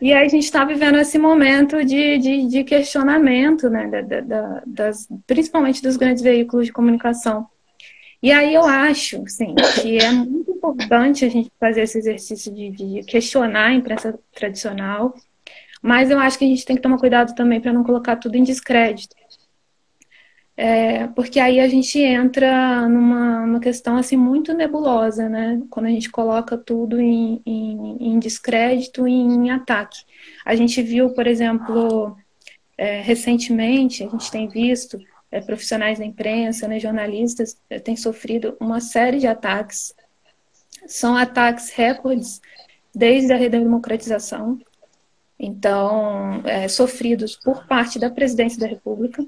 E 0.00 0.12
aí 0.12 0.26
a 0.26 0.28
gente 0.28 0.44
está 0.44 0.64
vivendo 0.64 0.98
esse 0.98 1.18
momento 1.18 1.84
de, 1.84 2.18
de, 2.18 2.46
de 2.48 2.64
questionamento, 2.64 3.70
né, 3.70 4.02
da, 4.02 4.20
da, 4.20 4.62
das, 4.66 5.08
principalmente 5.26 5.82
dos 5.82 5.96
grandes 5.96 6.22
veículos 6.22 6.66
de 6.66 6.72
comunicação. 6.72 7.46
E 8.22 8.32
aí 8.32 8.54
eu 8.54 8.64
acho, 8.64 9.22
sim, 9.28 9.54
que 9.80 9.98
é 9.98 10.10
muito 10.10 10.50
importante 10.50 11.24
a 11.24 11.28
gente 11.28 11.50
fazer 11.60 11.82
esse 11.82 11.98
exercício 11.98 12.52
de, 12.52 12.70
de 12.70 13.02
questionar 13.04 13.66
a 13.66 13.74
imprensa 13.74 14.18
tradicional, 14.34 15.14
mas 15.82 16.10
eu 16.10 16.18
acho 16.18 16.38
que 16.38 16.44
a 16.44 16.48
gente 16.48 16.64
tem 16.64 16.76
que 16.76 16.82
tomar 16.82 16.98
cuidado 16.98 17.34
também 17.34 17.60
para 17.60 17.72
não 17.72 17.84
colocar 17.84 18.16
tudo 18.16 18.36
em 18.36 18.42
descrédito. 18.42 19.14
É, 20.56 21.08
porque 21.08 21.40
aí 21.40 21.58
a 21.58 21.68
gente 21.68 21.98
entra 21.98 22.88
numa, 22.88 23.44
numa 23.44 23.60
questão 23.60 23.96
assim 23.96 24.16
muito 24.16 24.54
nebulosa, 24.54 25.28
né? 25.28 25.60
Quando 25.68 25.86
a 25.86 25.90
gente 25.90 26.10
coloca 26.10 26.56
tudo 26.56 27.00
em, 27.00 27.42
em, 27.44 27.96
em 28.00 28.18
descrédito 28.18 29.06
e 29.08 29.12
em 29.12 29.50
ataque. 29.50 30.04
A 30.44 30.54
gente 30.54 30.80
viu, 30.80 31.10
por 31.10 31.26
exemplo, 31.26 32.16
é, 32.78 33.00
recentemente, 33.00 34.04
a 34.04 34.08
gente 34.08 34.30
tem 34.30 34.48
visto 34.48 34.98
é, 35.30 35.40
profissionais 35.40 35.98
da 35.98 36.04
imprensa, 36.04 36.68
né, 36.68 36.78
jornalistas, 36.78 37.60
é, 37.68 37.80
têm 37.80 37.96
sofrido 37.96 38.56
uma 38.60 38.80
série 38.80 39.18
de 39.18 39.26
ataques. 39.26 39.92
São 40.86 41.16
ataques 41.16 41.70
recordes 41.70 42.40
desde 42.94 43.32
a 43.32 43.36
redemocratização, 43.36 44.60
então, 45.38 46.42
é, 46.44 46.68
sofridos 46.68 47.36
por 47.36 47.66
parte 47.66 47.98
da 47.98 48.08
presidência 48.08 48.60
da 48.60 48.68
República, 48.68 49.26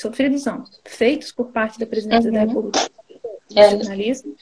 sofridos 0.00 0.44
não, 0.44 0.64
feitos 0.84 1.32
por 1.32 1.46
parte 1.52 1.78
da 1.78 1.86
presidência 1.86 2.28
uhum. 2.28 2.34
da 2.34 2.40
República 2.40 2.90
é. 3.54 3.70
jornalistas. 3.70 4.32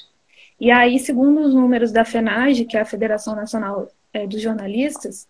E 0.58 0.70
aí, 0.70 0.98
segundo 0.98 1.40
os 1.40 1.54
números 1.54 1.92
da 1.92 2.04
FENAGE, 2.04 2.64
que 2.64 2.76
é 2.76 2.80
a 2.80 2.86
Federação 2.86 3.34
Nacional 3.34 3.88
é, 4.12 4.26
dos 4.26 4.40
Jornalistas, 4.40 5.28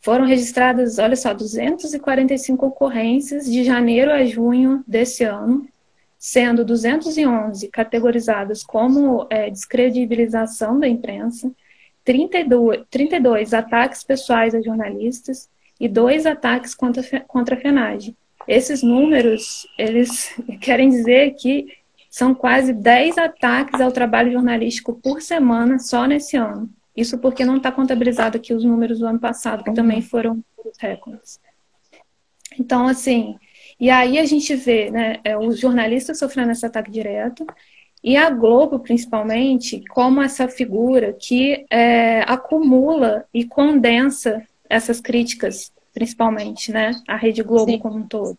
foram 0.00 0.24
registradas, 0.24 0.98
olha 0.98 1.16
só, 1.16 1.34
245 1.34 2.64
ocorrências 2.64 3.44
de 3.44 3.64
janeiro 3.64 4.10
a 4.10 4.24
junho 4.24 4.82
desse 4.86 5.24
ano, 5.24 5.68
sendo 6.18 6.64
211 6.64 7.68
categorizadas 7.68 8.62
como 8.62 9.26
é, 9.28 9.50
descredibilização 9.50 10.78
da 10.78 10.88
imprensa, 10.88 11.52
32, 12.04 12.84
32 12.88 13.52
ataques 13.52 14.04
pessoais 14.04 14.54
a 14.54 14.62
jornalistas 14.62 15.50
e 15.78 15.88
dois 15.88 16.24
ataques 16.24 16.74
contra, 16.74 17.02
contra 17.26 17.56
a 17.56 17.60
FENAGE. 17.60 18.16
Esses 18.46 18.82
números, 18.82 19.66
eles 19.78 20.34
querem 20.60 20.88
dizer 20.88 21.34
que 21.34 21.66
são 22.10 22.34
quase 22.34 22.72
10 22.72 23.18
ataques 23.18 23.80
ao 23.80 23.92
trabalho 23.92 24.32
jornalístico 24.32 24.94
por 24.94 25.20
semana 25.20 25.78
só 25.78 26.06
nesse 26.06 26.36
ano. 26.36 26.70
Isso 26.96 27.18
porque 27.18 27.44
não 27.44 27.58
está 27.58 27.70
contabilizado 27.70 28.38
aqui 28.38 28.54
os 28.54 28.64
números 28.64 29.00
do 29.00 29.06
ano 29.06 29.18
passado, 29.18 29.62
que 29.62 29.74
também 29.74 30.00
foram 30.00 30.42
recordes. 30.78 31.38
Então, 32.58 32.88
assim, 32.88 33.36
e 33.78 33.90
aí 33.90 34.18
a 34.18 34.24
gente 34.24 34.54
vê 34.54 34.90
né, 34.90 35.20
é, 35.22 35.36
os 35.36 35.60
jornalistas 35.60 36.18
sofrendo 36.18 36.52
esse 36.52 36.64
ataque 36.64 36.90
direto, 36.90 37.46
e 38.02 38.16
a 38.16 38.30
Globo, 38.30 38.78
principalmente, 38.78 39.82
como 39.90 40.22
essa 40.22 40.48
figura 40.48 41.12
que 41.12 41.66
é, 41.68 42.20
acumula 42.20 43.26
e 43.34 43.44
condensa 43.44 44.42
essas 44.70 45.00
críticas 45.00 45.72
principalmente, 45.96 46.70
né? 46.70 46.90
A 47.08 47.16
Rede 47.16 47.42
Globo 47.42 47.72
Sim. 47.72 47.78
como 47.78 47.96
um 47.96 48.06
todo. 48.06 48.36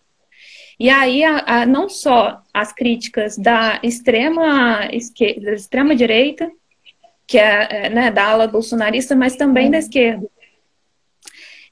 E 0.80 0.92
aí, 0.92 1.24
a, 1.24 1.40
a, 1.40 1.66
não 1.66 1.90
só 1.90 2.40
as 2.54 2.72
críticas 2.72 3.36
da 3.36 3.80
extrema 3.82 4.88
esquerda, 4.94 5.42
da 5.42 5.54
extrema 5.54 5.96
direita, 5.96 6.52
que 7.26 7.40
é, 7.40 7.86
é 7.86 7.90
né, 7.90 8.12
da 8.12 8.28
ala 8.28 8.48
bolsonarista, 8.48 9.16
mas 9.16 9.36
também 9.36 9.72
da 9.72 9.80
esquerda. 9.80 10.28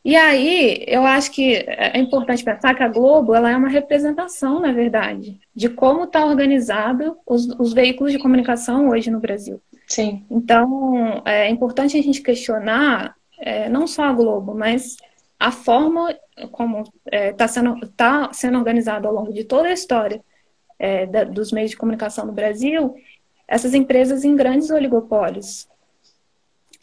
E 0.04 0.16
aí, 0.16 0.84
eu 0.88 1.06
acho 1.06 1.32
que 1.32 1.54
é 1.68 2.00
importante 2.00 2.44
pensar 2.44 2.74
que 2.74 2.82
a 2.82 2.88
Globo 2.88 3.36
ela 3.36 3.52
é 3.52 3.56
uma 3.56 3.70
representação, 3.70 4.60
na 4.60 4.72
verdade, 4.72 5.40
de 5.56 5.70
como 5.70 6.06
está 6.06 6.26
organizado 6.26 7.16
os, 7.28 7.48
os 7.60 7.74
veículos 7.74 8.12
de 8.12 8.20
comunicação 8.20 8.90
hoje 8.90 9.12
no 9.12 9.20
Brasil. 9.20 9.62
Sim. 9.86 10.26
Então, 10.32 11.22
é 11.26 11.48
importante 11.48 11.96
a 11.96 12.02
gente 12.02 12.22
questionar 12.24 13.16
é, 13.40 13.70
não 13.70 13.86
só 13.86 14.04
a 14.06 14.14
Globo, 14.14 14.56
mas 14.56 14.98
a 15.40 15.52
forma 15.52 16.16
como 16.52 16.82
está 16.82 16.92
é, 17.12 17.34
tá 17.34 17.48
sendo, 17.48 17.88
tá 17.90 18.34
sendo 18.34 18.58
organizado 18.58 19.08
ao 19.08 19.14
longo 19.14 19.34
de 19.34 19.44
toda 19.44 19.70
a 19.70 19.74
história 19.74 20.22
é, 20.78 21.06
da, 21.06 21.24
dos 21.24 21.52
meios 21.52 21.72
de 21.72 21.78
comunicação 21.78 22.26
no 22.26 22.34
Brasil, 22.34 22.96
essas 23.48 23.74
empresas 23.74 24.24
em 24.24 24.36
grandes 24.36 24.70
oligopólios. 24.70 25.68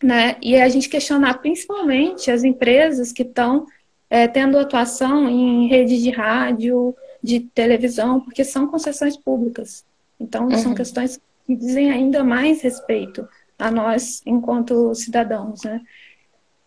Né? 0.03 0.37
E 0.43 0.57
a 0.57 0.69
gente 0.69 0.89
questionar 0.89 1.35
principalmente 1.35 2.31
as 2.31 2.43
empresas 2.43 3.13
que 3.13 3.23
estão 3.23 3.67
é, 4.11 4.27
tendo 4.27 4.59
atuação 4.59 5.29
em 5.29 5.69
redes 5.69 6.03
de 6.03 6.11
rádio, 6.11 6.95
de 7.23 7.41
televisão, 7.41 8.21
porque 8.21 8.45
são 8.45 8.67
concessões 8.67 9.17
públicas. 9.17 9.85
Então, 10.19 10.45
uhum. 10.49 10.59
são 10.59 10.75
questões 10.75 11.21
que 11.47 11.55
dizem 11.55 11.91
ainda 11.91 12.25
mais 12.25 12.63
respeito 12.63 13.27
a 13.59 13.71
nós 13.71 14.23
enquanto 14.27 14.95
cidadãos. 14.95 15.63
Né? 15.63 15.81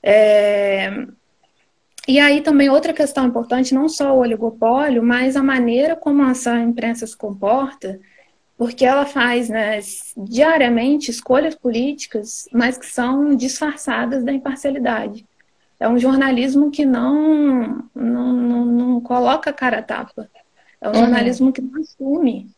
É, 0.01 1.07
e 2.07 2.19
aí 2.19 2.41
também 2.41 2.69
outra 2.69 2.93
questão 2.93 3.25
importante, 3.25 3.73
não 3.73 3.89
só 3.89 4.15
o 4.15 4.19
oligopólio, 4.19 5.01
mas 5.01 5.35
a 5.35 5.43
maneira 5.43 5.95
como 5.95 6.23
essa 6.23 6.59
imprensa 6.59 7.07
se 7.07 7.17
comporta, 7.17 7.99
porque 8.57 8.85
ela 8.85 9.05
faz 9.05 9.49
né, 9.49 9.79
diariamente 10.15 11.09
escolhas 11.09 11.55
políticas, 11.55 12.47
mas 12.53 12.77
que 12.77 12.85
são 12.85 13.35
disfarçadas 13.35 14.23
da 14.23 14.31
imparcialidade. 14.31 15.25
É 15.79 15.89
um 15.89 15.97
jornalismo 15.97 16.71
que 16.71 16.85
não, 16.85 17.85
não, 17.93 18.33
não, 18.33 18.65
não 18.65 19.01
coloca 19.01 19.51
cara 19.51 19.79
a 19.79 19.83
tapa. 19.83 20.29
É 20.79 20.87
um 20.87 20.93
uhum. 20.93 20.99
jornalismo 20.99 21.51
que 21.51 21.61
não 21.61 21.81
assume 21.81 22.49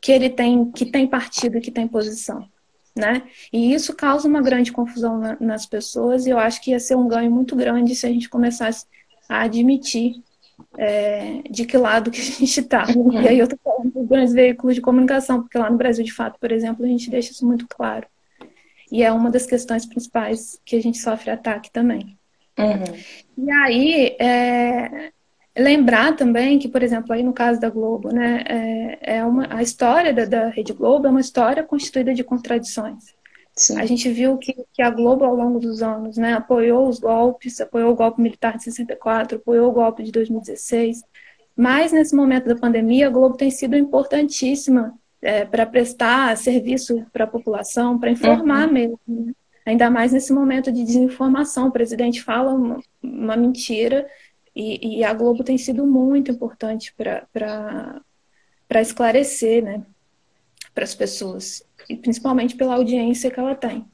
que 0.00 0.12
ele 0.12 0.28
tem, 0.28 0.70
que 0.70 0.86
tem 0.86 1.06
partido, 1.06 1.60
que 1.60 1.70
tem 1.70 1.88
posição. 1.88 2.46
Né? 2.94 3.22
E 3.50 3.72
isso 3.72 3.94
causa 3.94 4.28
uma 4.28 4.42
grande 4.42 4.70
confusão 4.70 5.18
na, 5.18 5.36
nas 5.40 5.64
pessoas 5.64 6.26
e 6.26 6.30
eu 6.30 6.38
acho 6.38 6.60
que 6.60 6.72
ia 6.72 6.80
ser 6.80 6.94
um 6.94 7.08
ganho 7.08 7.30
muito 7.30 7.56
grande 7.56 7.96
se 7.96 8.06
a 8.06 8.10
gente 8.10 8.28
começasse 8.28 8.84
a 9.26 9.42
admitir 9.42 10.22
é, 10.76 11.42
de 11.50 11.64
que 11.64 11.76
lado 11.76 12.10
que 12.10 12.20
a 12.20 12.24
gente 12.24 12.60
está. 12.60 12.84
E 13.12 13.28
aí 13.28 13.38
eu 13.38 13.44
estou 13.44 13.58
falando 13.62 13.92
dos 13.92 14.06
grandes 14.06 14.34
veículos 14.34 14.74
de 14.74 14.80
comunicação, 14.80 15.42
porque 15.42 15.58
lá 15.58 15.70
no 15.70 15.78
Brasil, 15.78 16.04
de 16.04 16.12
fato, 16.12 16.38
por 16.38 16.52
exemplo, 16.52 16.84
a 16.84 16.88
gente 16.88 17.10
deixa 17.10 17.32
isso 17.32 17.46
muito 17.46 17.66
claro. 17.66 18.06
E 18.90 19.02
é 19.02 19.10
uma 19.10 19.30
das 19.30 19.46
questões 19.46 19.86
principais 19.86 20.60
que 20.64 20.76
a 20.76 20.82
gente 20.82 20.98
sofre 20.98 21.30
ataque 21.30 21.70
também. 21.70 22.18
Uhum. 22.58 23.46
E 23.46 23.50
aí, 23.50 24.16
é, 24.20 25.12
lembrar 25.56 26.16
também 26.16 26.58
que, 26.58 26.68
por 26.68 26.82
exemplo, 26.82 27.12
aí 27.12 27.22
no 27.22 27.32
caso 27.32 27.60
da 27.60 27.68
Globo, 27.68 28.12
né, 28.12 28.42
é, 28.48 29.16
é 29.16 29.24
uma, 29.24 29.46
a 29.54 29.62
história 29.62 30.12
da, 30.12 30.24
da 30.24 30.48
Rede 30.48 30.72
Globo 30.72 31.06
é 31.06 31.10
uma 31.10 31.20
história 31.20 31.62
constituída 31.62 32.14
de 32.14 32.24
contradições. 32.24 33.14
Sim. 33.54 33.78
A 33.78 33.84
gente 33.84 34.10
viu 34.10 34.38
que, 34.38 34.54
que 34.72 34.80
a 34.80 34.88
Globo, 34.88 35.24
ao 35.24 35.34
longo 35.34 35.58
dos 35.58 35.82
anos, 35.82 36.16
né, 36.16 36.32
apoiou 36.32 36.88
os 36.88 36.98
golpes, 36.98 37.60
apoiou 37.60 37.92
o 37.92 37.94
golpe 37.94 38.22
militar 38.22 38.56
de 38.56 38.64
64, 38.64 39.36
apoiou 39.36 39.68
o 39.70 39.72
golpe 39.72 40.02
de 40.02 40.10
2016, 40.10 41.02
mas 41.54 41.92
nesse 41.92 42.16
momento 42.16 42.46
da 42.46 42.56
pandemia, 42.56 43.08
a 43.08 43.10
Globo 43.10 43.36
tem 43.36 43.50
sido 43.50 43.76
importantíssima 43.76 44.94
é, 45.20 45.44
para 45.44 45.66
prestar 45.66 46.36
serviço 46.36 47.04
para 47.12 47.24
a 47.24 47.28
população, 47.28 47.98
para 47.98 48.10
informar 48.10 48.66
uhum. 48.66 48.72
mesmo. 48.72 49.00
Né? 49.06 49.32
Ainda 49.66 49.90
mais 49.90 50.12
nesse 50.12 50.32
momento 50.32 50.72
de 50.72 50.82
desinformação. 50.82 51.68
O 51.68 51.72
presidente 51.72 52.22
fala 52.22 52.52
uma, 52.52 52.80
uma 53.02 53.36
mentira 53.36 54.06
e, 54.54 54.98
e, 54.98 55.04
a 55.04 55.14
Globo 55.14 55.42
tem 55.42 55.56
sido 55.56 55.86
muito 55.86 56.30
importante 56.30 56.94
para 56.94 58.02
esclarecer, 58.80 59.64
né, 59.64 59.82
para 60.74 60.84
as 60.84 60.94
pessoas, 60.94 61.64
e 61.88 61.96
principalmente 61.96 62.54
pela 62.54 62.74
audiência 62.74 63.30
que 63.30 63.40
ela 63.40 63.54
tem. 63.54 63.86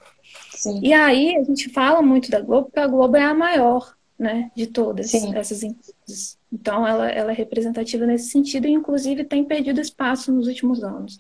Sim. 0.51 0.81
E 0.83 0.93
aí 0.93 1.37
a 1.37 1.45
gente 1.45 1.69
fala 1.71 2.03
muito 2.03 2.31
da 2.31 2.41
Globo, 2.41 2.67
porque 2.67 2.81
a 2.81 2.87
Globo 2.87 3.17
é 3.17 3.23
a 3.23 3.35
maior, 3.35 3.97
né, 4.19 4.51
de 4.55 4.67
todas 4.67 5.11
Sim. 5.11 5.35
essas 5.37 5.63
empresas. 5.63 6.37
Então, 6.53 6.87
ela, 6.87 7.09
ela 7.09 7.31
é 7.31 7.35
representativa 7.35 8.05
nesse 8.05 8.31
sentido 8.31 8.67
e, 8.67 8.73
inclusive, 8.73 9.23
tem 9.25 9.45
perdido 9.45 9.81
espaço 9.81 10.33
nos 10.33 10.49
últimos 10.49 10.83
anos. 10.83 11.19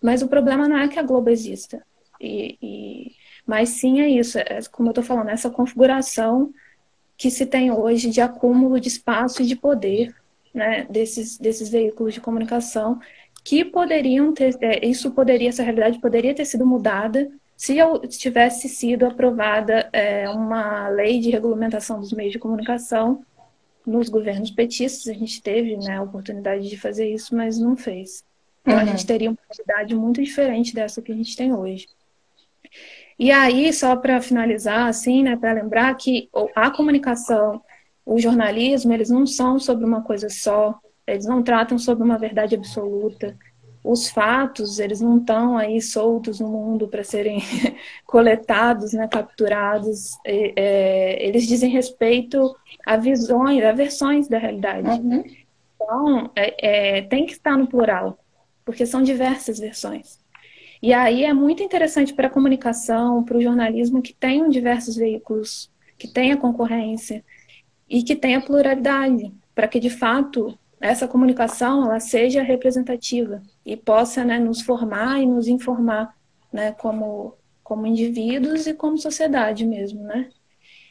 Mas 0.00 0.22
o 0.22 0.28
problema 0.28 0.66
não 0.66 0.78
é 0.78 0.88
que 0.88 0.98
a 0.98 1.02
Globo 1.02 1.28
exista, 1.28 1.84
e, 2.20 2.56
e... 2.62 3.12
mas 3.46 3.70
sim 3.70 4.00
é 4.00 4.08
isso, 4.08 4.38
é, 4.38 4.60
como 4.72 4.88
eu 4.88 4.92
estou 4.92 5.04
falando, 5.04 5.28
essa 5.28 5.50
configuração 5.50 6.52
que 7.18 7.30
se 7.30 7.44
tem 7.44 7.70
hoje 7.72 8.08
de 8.08 8.20
acúmulo 8.20 8.80
de 8.80 8.88
espaço 8.88 9.42
e 9.42 9.46
de 9.46 9.56
poder 9.56 10.14
né, 10.54 10.86
desses, 10.88 11.36
desses 11.36 11.68
veículos 11.68 12.14
de 12.14 12.20
comunicação 12.20 13.00
que 13.44 13.64
poderiam 13.64 14.32
ter, 14.32 14.56
é, 14.60 14.86
isso 14.86 15.10
poderia, 15.10 15.48
essa 15.48 15.62
realidade 15.62 16.00
poderia 16.00 16.34
ter 16.34 16.44
sido 16.44 16.64
mudada 16.64 17.28
se 17.56 17.76
tivesse 18.10 18.68
sido 18.68 19.04
aprovada 19.04 19.90
é, 19.92 20.30
uma 20.30 20.88
lei 20.88 21.18
de 21.18 21.30
regulamentação 21.30 21.98
dos 21.98 22.12
meios 22.12 22.32
de 22.32 22.38
comunicação 22.38 23.24
nos 23.84 24.08
governos 24.08 24.50
petistas, 24.50 25.08
a 25.08 25.18
gente 25.18 25.42
teve 25.42 25.76
né, 25.76 25.96
a 25.96 26.02
oportunidade 26.02 26.68
de 26.68 26.76
fazer 26.78 27.12
isso, 27.12 27.34
mas 27.34 27.58
não 27.58 27.76
fez. 27.76 28.22
Então 28.62 28.74
uhum. 28.74 28.80
a 28.80 28.84
gente 28.84 29.04
teria 29.04 29.30
uma 29.30 29.38
realidade 29.50 29.94
muito 29.96 30.22
diferente 30.22 30.72
dessa 30.72 31.02
que 31.02 31.10
a 31.10 31.14
gente 31.14 31.36
tem 31.36 31.52
hoje. 31.52 31.88
E 33.18 33.32
aí, 33.32 33.72
só 33.72 33.96
para 33.96 34.20
finalizar, 34.20 34.86
assim, 34.86 35.24
né, 35.24 35.36
para 35.36 35.52
lembrar 35.52 35.94
que 35.96 36.28
a 36.54 36.70
comunicação, 36.70 37.60
o 38.06 38.18
jornalismo, 38.18 38.92
eles 38.92 39.10
não 39.10 39.26
são 39.26 39.58
sobre 39.58 39.84
uma 39.84 40.02
coisa 40.02 40.28
só, 40.28 40.78
eles 41.06 41.26
não 41.26 41.42
tratam 41.42 41.78
sobre 41.78 42.04
uma 42.04 42.16
verdade 42.16 42.54
absoluta, 42.54 43.36
os 43.82 44.08
fatos, 44.08 44.78
eles 44.78 45.00
não 45.00 45.18
estão 45.18 45.56
aí 45.56 45.80
soltos 45.80 46.40
no 46.40 46.48
mundo 46.48 46.88
para 46.88 47.02
serem 47.02 47.40
coletados, 48.06 48.92
né, 48.92 49.08
capturados, 49.08 50.16
é, 50.24 50.52
é, 50.56 51.26
eles 51.26 51.46
dizem 51.46 51.70
respeito 51.70 52.54
a 52.84 52.96
visões, 52.96 53.64
a 53.64 53.72
versões 53.72 54.28
da 54.28 54.38
realidade. 54.38 54.88
Uhum. 54.88 55.24
Então, 55.74 56.30
é, 56.36 56.98
é, 56.98 57.02
tem 57.02 57.24
que 57.24 57.32
estar 57.32 57.56
no 57.56 57.66
plural, 57.66 58.18
porque 58.64 58.84
são 58.84 59.02
diversas 59.02 59.58
versões. 59.58 60.18
E 60.82 60.92
aí 60.92 61.24
é 61.24 61.32
muito 61.32 61.62
interessante 61.62 62.14
para 62.14 62.28
a 62.28 62.30
comunicação, 62.30 63.24
para 63.24 63.36
o 63.36 63.42
jornalismo, 63.42 64.02
que 64.02 64.14
tenham 64.14 64.48
diversos 64.48 64.96
veículos, 64.96 65.70
que 65.96 66.06
tenha 66.08 66.36
concorrência 66.36 67.24
e 67.88 68.02
que 68.02 68.14
tenha 68.14 68.40
pluralidade, 68.40 69.32
para 69.54 69.66
que, 69.66 69.80
de 69.80 69.90
fato, 69.90 70.56
essa 70.80 71.08
comunicação 71.08 71.84
ela 71.84 72.00
seja 72.00 72.42
representativa 72.42 73.42
e 73.66 73.76
possa 73.76 74.24
né, 74.24 74.38
nos 74.38 74.60
formar 74.60 75.20
e 75.20 75.26
nos 75.26 75.48
informar 75.48 76.14
né, 76.52 76.72
como, 76.72 77.34
como 77.62 77.86
indivíduos 77.86 78.66
e 78.66 78.74
como 78.74 78.96
sociedade 78.96 79.66
mesmo, 79.66 80.02
né? 80.02 80.28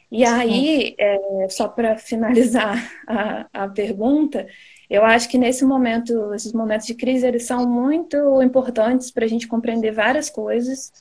E 0.10 0.24
aí, 0.24 0.96
é, 0.98 1.48
só 1.50 1.68
para 1.68 1.98
finalizar 1.98 2.78
a, 3.08 3.48
a 3.54 3.68
pergunta, 3.68 4.48
eu 4.90 5.04
acho 5.04 5.28
que 5.28 5.38
nesse 5.38 5.66
momento, 5.66 6.34
esses 6.34 6.54
momentos 6.54 6.88
de 6.88 6.96
crise, 6.96 7.26
eles 7.26 7.44
são 7.44 7.68
muito 7.68 8.42
importantes 8.42 9.12
para 9.12 9.26
a 9.26 9.28
gente 9.28 9.48
compreender 9.48 9.92
várias 9.92 10.30
coisas. 10.30 10.92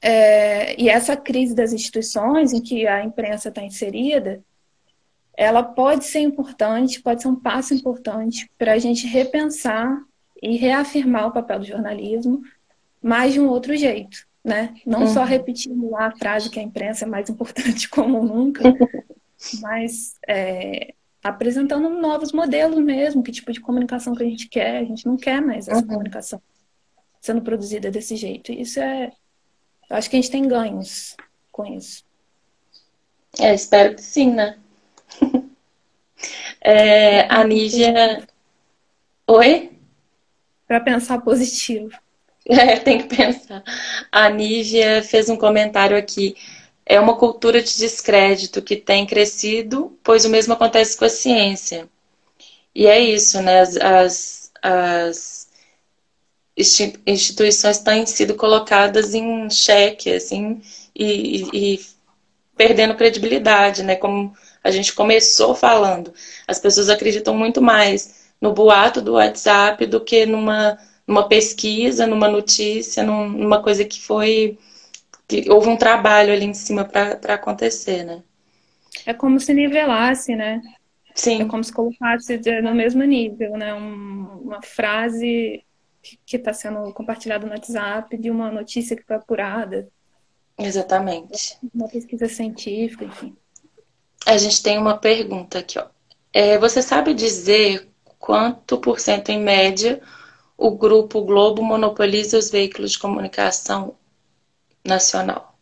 É, 0.00 0.78
e 0.80 0.90
essa 0.90 1.16
crise 1.16 1.54
das 1.54 1.72
instituições 1.72 2.52
em 2.52 2.60
que 2.60 2.86
a 2.86 3.02
imprensa 3.02 3.48
está 3.48 3.62
inserida, 3.62 4.44
ela 5.34 5.62
pode 5.62 6.04
ser 6.04 6.20
importante, 6.20 7.00
pode 7.00 7.22
ser 7.22 7.28
um 7.28 7.36
passo 7.36 7.72
importante 7.72 8.50
para 8.58 8.74
a 8.74 8.78
gente 8.78 9.06
repensar 9.06 9.98
e 10.42 10.56
reafirmar 10.56 11.28
o 11.28 11.32
papel 11.32 11.60
do 11.60 11.64
jornalismo, 11.64 12.42
mas 13.02 13.32
de 13.32 13.40
um 13.40 13.48
outro 13.48 13.74
jeito, 13.74 14.26
né? 14.44 14.74
Não 14.84 15.00
uhum. 15.00 15.08
só 15.08 15.24
repetindo 15.24 15.90
lá 15.90 16.08
a 16.08 16.16
frase 16.16 16.50
que 16.50 16.60
a 16.60 16.62
imprensa 16.62 17.06
é 17.06 17.08
mais 17.08 17.28
importante 17.30 17.88
como 17.88 18.22
nunca, 18.22 18.62
mas 19.62 20.18
é, 20.28 20.94
apresentando 21.24 21.88
novos 21.88 22.32
modelos 22.32 22.78
mesmo, 22.78 23.22
que 23.22 23.32
tipo 23.32 23.50
de 23.50 23.60
comunicação 23.60 24.14
que 24.14 24.22
a 24.22 24.26
gente 24.26 24.46
quer. 24.46 24.76
A 24.76 24.84
gente 24.84 25.06
não 25.06 25.16
quer 25.16 25.40
mais 25.40 25.66
essa 25.66 25.80
uhum. 25.80 25.86
comunicação 25.86 26.40
sendo 27.18 27.40
produzida 27.40 27.90
desse 27.90 28.14
jeito. 28.14 28.52
Isso 28.52 28.78
é. 28.78 29.10
Eu 29.88 29.96
acho 29.96 30.10
que 30.10 30.16
a 30.16 30.20
gente 30.20 30.30
tem 30.30 30.46
ganhos 30.46 31.16
com 31.50 31.64
isso. 31.64 32.04
É, 33.38 33.54
espero 33.54 33.94
que 33.94 34.02
sim, 34.02 34.30
né? 34.32 34.58
é, 36.60 37.26
a 37.32 37.42
Nígia. 37.42 38.26
Oi? 39.26 39.72
Para 40.68 40.80
pensar 40.80 41.22
positivo. 41.22 41.90
É, 42.46 42.76
tem 42.76 42.98
que 42.98 43.16
pensar. 43.16 43.64
A 44.12 44.28
Nívia 44.28 45.02
fez 45.02 45.30
um 45.30 45.36
comentário 45.38 45.96
aqui. 45.96 46.36
É 46.86 47.00
uma 47.00 47.16
cultura 47.16 47.62
de 47.62 47.76
descrédito 47.76 48.60
que 48.62 48.76
tem 48.76 49.06
crescido, 49.06 49.98
pois 50.02 50.24
o 50.24 50.28
mesmo 50.28 50.52
acontece 50.52 50.96
com 50.96 51.04
a 51.04 51.08
ciência. 51.08 51.88
E 52.74 52.86
é 52.86 53.00
isso, 53.00 53.40
né? 53.40 53.60
As, 53.60 53.76
as, 53.76 54.50
as 54.62 55.48
instituições 57.06 57.78
têm 57.78 58.06
sido 58.06 58.34
colocadas 58.34 59.14
em 59.14 59.48
xeque, 59.50 60.12
assim, 60.12 60.60
e, 60.94 61.42
e, 61.52 61.74
e 61.74 61.80
perdendo 62.56 62.94
credibilidade, 62.96 63.82
né? 63.82 63.96
Como 63.96 64.34
a 64.62 64.70
gente 64.70 64.94
começou 64.94 65.54
falando. 65.54 66.12
As 66.46 66.58
pessoas 66.58 66.88
acreditam 66.88 67.36
muito 67.36 67.60
mais 67.60 68.24
no 68.40 68.52
boato 68.52 69.00
do 69.00 69.12
WhatsApp 69.12 69.86
do 69.86 70.00
que 70.00 70.26
numa, 70.26 70.78
numa 71.06 71.28
pesquisa, 71.28 72.06
numa 72.06 72.28
notícia, 72.28 73.02
numa 73.02 73.62
coisa 73.62 73.84
que 73.84 74.00
foi. 74.00 74.58
Que 75.26 75.50
houve 75.50 75.68
um 75.68 75.76
trabalho 75.76 76.32
ali 76.32 76.44
em 76.44 76.54
cima 76.54 76.84
para 76.84 77.34
acontecer, 77.34 78.04
né? 78.04 78.22
É 79.06 79.12
como 79.12 79.40
se 79.40 79.52
nivelasse, 79.52 80.36
né? 80.36 80.62
Sim. 81.14 81.42
É 81.42 81.44
como 81.44 81.62
se 81.62 81.72
colocasse 81.72 82.40
no 82.62 82.74
mesmo 82.74 83.02
nível, 83.04 83.56
né? 83.56 83.74
Um, 83.74 84.40
uma 84.42 84.62
frase 84.62 85.64
que 86.26 86.36
está 86.36 86.52
sendo 86.52 86.92
compartilhada 86.92 87.46
no 87.46 87.52
WhatsApp 87.52 88.16
de 88.16 88.30
uma 88.30 88.50
notícia 88.50 88.96
que 88.96 89.04
foi 89.04 89.16
apurada. 89.16 89.88
Exatamente. 90.58 91.58
Uma 91.74 91.88
pesquisa 91.88 92.28
científica, 92.28 93.04
enfim. 93.04 93.34
A 94.26 94.36
gente 94.36 94.62
tem 94.62 94.78
uma 94.78 94.98
pergunta 94.98 95.58
aqui, 95.58 95.78
ó. 95.78 95.86
É, 96.32 96.58
você 96.58 96.82
sabe 96.82 97.14
dizer 97.14 97.88
quanto 98.18 98.78
por 98.78 98.98
cento, 98.98 99.30
em 99.30 99.40
média, 99.40 100.00
o 100.56 100.72
Grupo 100.72 101.22
Globo 101.22 101.62
monopoliza 101.62 102.38
os 102.38 102.50
veículos 102.50 102.92
de 102.92 102.98
comunicação 102.98 103.96
nacional? 104.84 105.58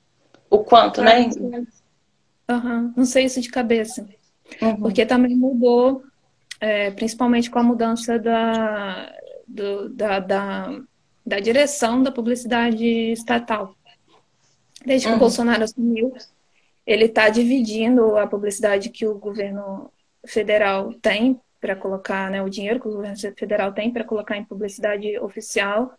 O 0.50 0.58
quanto, 0.58 1.02
né? 1.02 1.30
Uhum. 2.50 2.92
Não 2.96 3.04
sei 3.04 3.24
isso 3.24 3.40
de 3.40 3.48
cabeça. 3.48 4.06
Uhum. 4.60 4.76
Porque 4.76 5.06
também 5.06 5.36
mudou, 5.36 6.02
é, 6.60 6.90
principalmente 6.90 7.50
com 7.50 7.58
a 7.58 7.62
mudança 7.62 8.18
da, 8.18 9.12
do, 9.46 9.88
da, 9.88 10.18
da, 10.18 10.80
da, 11.24 11.40
direção 11.40 12.02
da 12.02 12.12
publicidade 12.12 12.84
estatal. 12.84 13.74
Desde 14.84 15.06
que 15.06 15.10
uhum. 15.12 15.16
o 15.16 15.20
Bolsonaro 15.20 15.64
assumiu, 15.64 16.12
ele 16.86 17.04
está 17.04 17.28
dividindo 17.28 18.16
a 18.16 18.26
publicidade 18.26 18.90
que 18.90 19.06
o 19.06 19.18
governo 19.18 19.90
federal 20.26 20.92
tem 20.94 21.40
para 21.60 21.76
colocar, 21.76 22.28
né, 22.30 22.42
o 22.42 22.48
dinheiro 22.48 22.80
que 22.80 22.88
o 22.88 22.92
governo 22.92 23.16
federal 23.36 23.72
tem 23.72 23.92
para 23.92 24.04
colocar 24.04 24.36
em 24.36 24.44
publicidade 24.44 25.16
oficial 25.20 25.94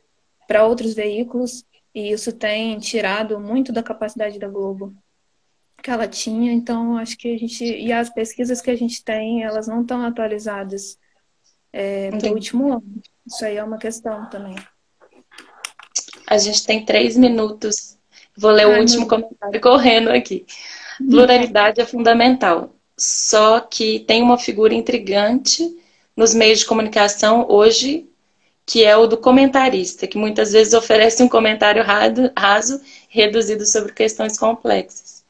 para 0.45 0.65
outros 0.65 0.93
veículos, 0.93 1.63
e 1.93 2.11
isso 2.11 2.31
tem 2.31 2.77
tirado 2.79 3.39
muito 3.39 3.71
da 3.71 3.83
capacidade 3.83 4.39
da 4.39 4.47
Globo 4.47 4.93
que 5.81 5.91
ela 5.91 6.07
tinha, 6.07 6.53
então 6.53 6.97
acho 6.97 7.17
que 7.17 7.35
a 7.35 7.37
gente, 7.37 7.65
e 7.65 7.91
as 7.91 8.09
pesquisas 8.09 8.61
que 8.61 8.71
a 8.71 8.75
gente 8.75 9.03
tem, 9.03 9.43
elas 9.43 9.67
não 9.67 9.81
estão 9.81 10.01
atualizadas 10.01 10.97
é, 11.73 12.09
para 12.09 12.29
o 12.29 12.33
último 12.35 12.71
ano, 12.71 13.01
isso 13.27 13.43
aí 13.43 13.57
é 13.57 13.63
uma 13.63 13.77
questão 13.77 14.29
também. 14.29 14.55
A 16.25 16.37
gente 16.37 16.65
tem 16.65 16.85
três 16.85 17.17
minutos 17.17 17.97
Vou 18.35 18.51
ler 18.51 18.65
o 18.65 18.79
último 18.79 19.07
comentário 19.07 19.61
correndo 19.61 20.09
aqui. 20.09 20.45
Pluralidade 20.97 21.79
é 21.79 21.85
fundamental. 21.85 22.75
Só 22.97 23.59
que 23.59 23.99
tem 24.01 24.21
uma 24.21 24.37
figura 24.37 24.73
intrigante 24.73 25.63
nos 26.15 26.33
meios 26.33 26.59
de 26.59 26.65
comunicação 26.65 27.45
hoje, 27.49 28.07
que 28.65 28.83
é 28.83 28.95
o 28.95 29.07
do 29.07 29.17
comentarista, 29.17 30.07
que 30.07 30.17
muitas 30.17 30.51
vezes 30.53 30.73
oferece 30.73 31.21
um 31.21 31.27
comentário 31.27 31.83
raso, 31.83 32.81
reduzido 33.09 33.65
sobre 33.65 33.91
questões 33.91 34.37
complexas. 34.37 35.23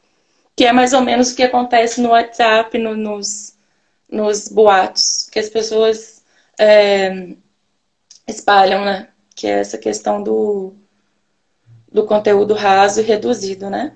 Que 0.55 0.65
é 0.65 0.71
mais 0.71 0.93
ou 0.93 1.01
menos 1.01 1.31
o 1.31 1.35
que 1.35 1.43
acontece 1.43 1.99
no 1.99 2.09
WhatsApp, 2.09 2.77
no, 2.77 2.95
nos, 2.95 3.55
nos 4.09 4.47
boatos, 4.47 5.27
que 5.31 5.39
as 5.39 5.49
pessoas 5.49 6.23
é, 6.59 7.29
espalham, 8.27 8.85
né? 8.85 9.09
Que 9.35 9.47
é 9.47 9.59
essa 9.59 9.79
questão 9.79 10.21
do, 10.21 10.73
do 11.91 12.05
conteúdo 12.05 12.53
raso 12.53 13.01
e 13.01 13.03
reduzido, 13.03 13.67
né? 13.69 13.93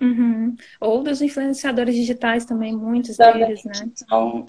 Uhum. 0.00 0.56
Ou 0.80 1.02
dos 1.02 1.20
influenciadores 1.20 1.94
digitais 1.94 2.44
também, 2.44 2.76
muitos 2.76 3.16
também 3.16 3.46
deles, 3.46 3.64
né? 3.64 3.90
São, 3.94 4.46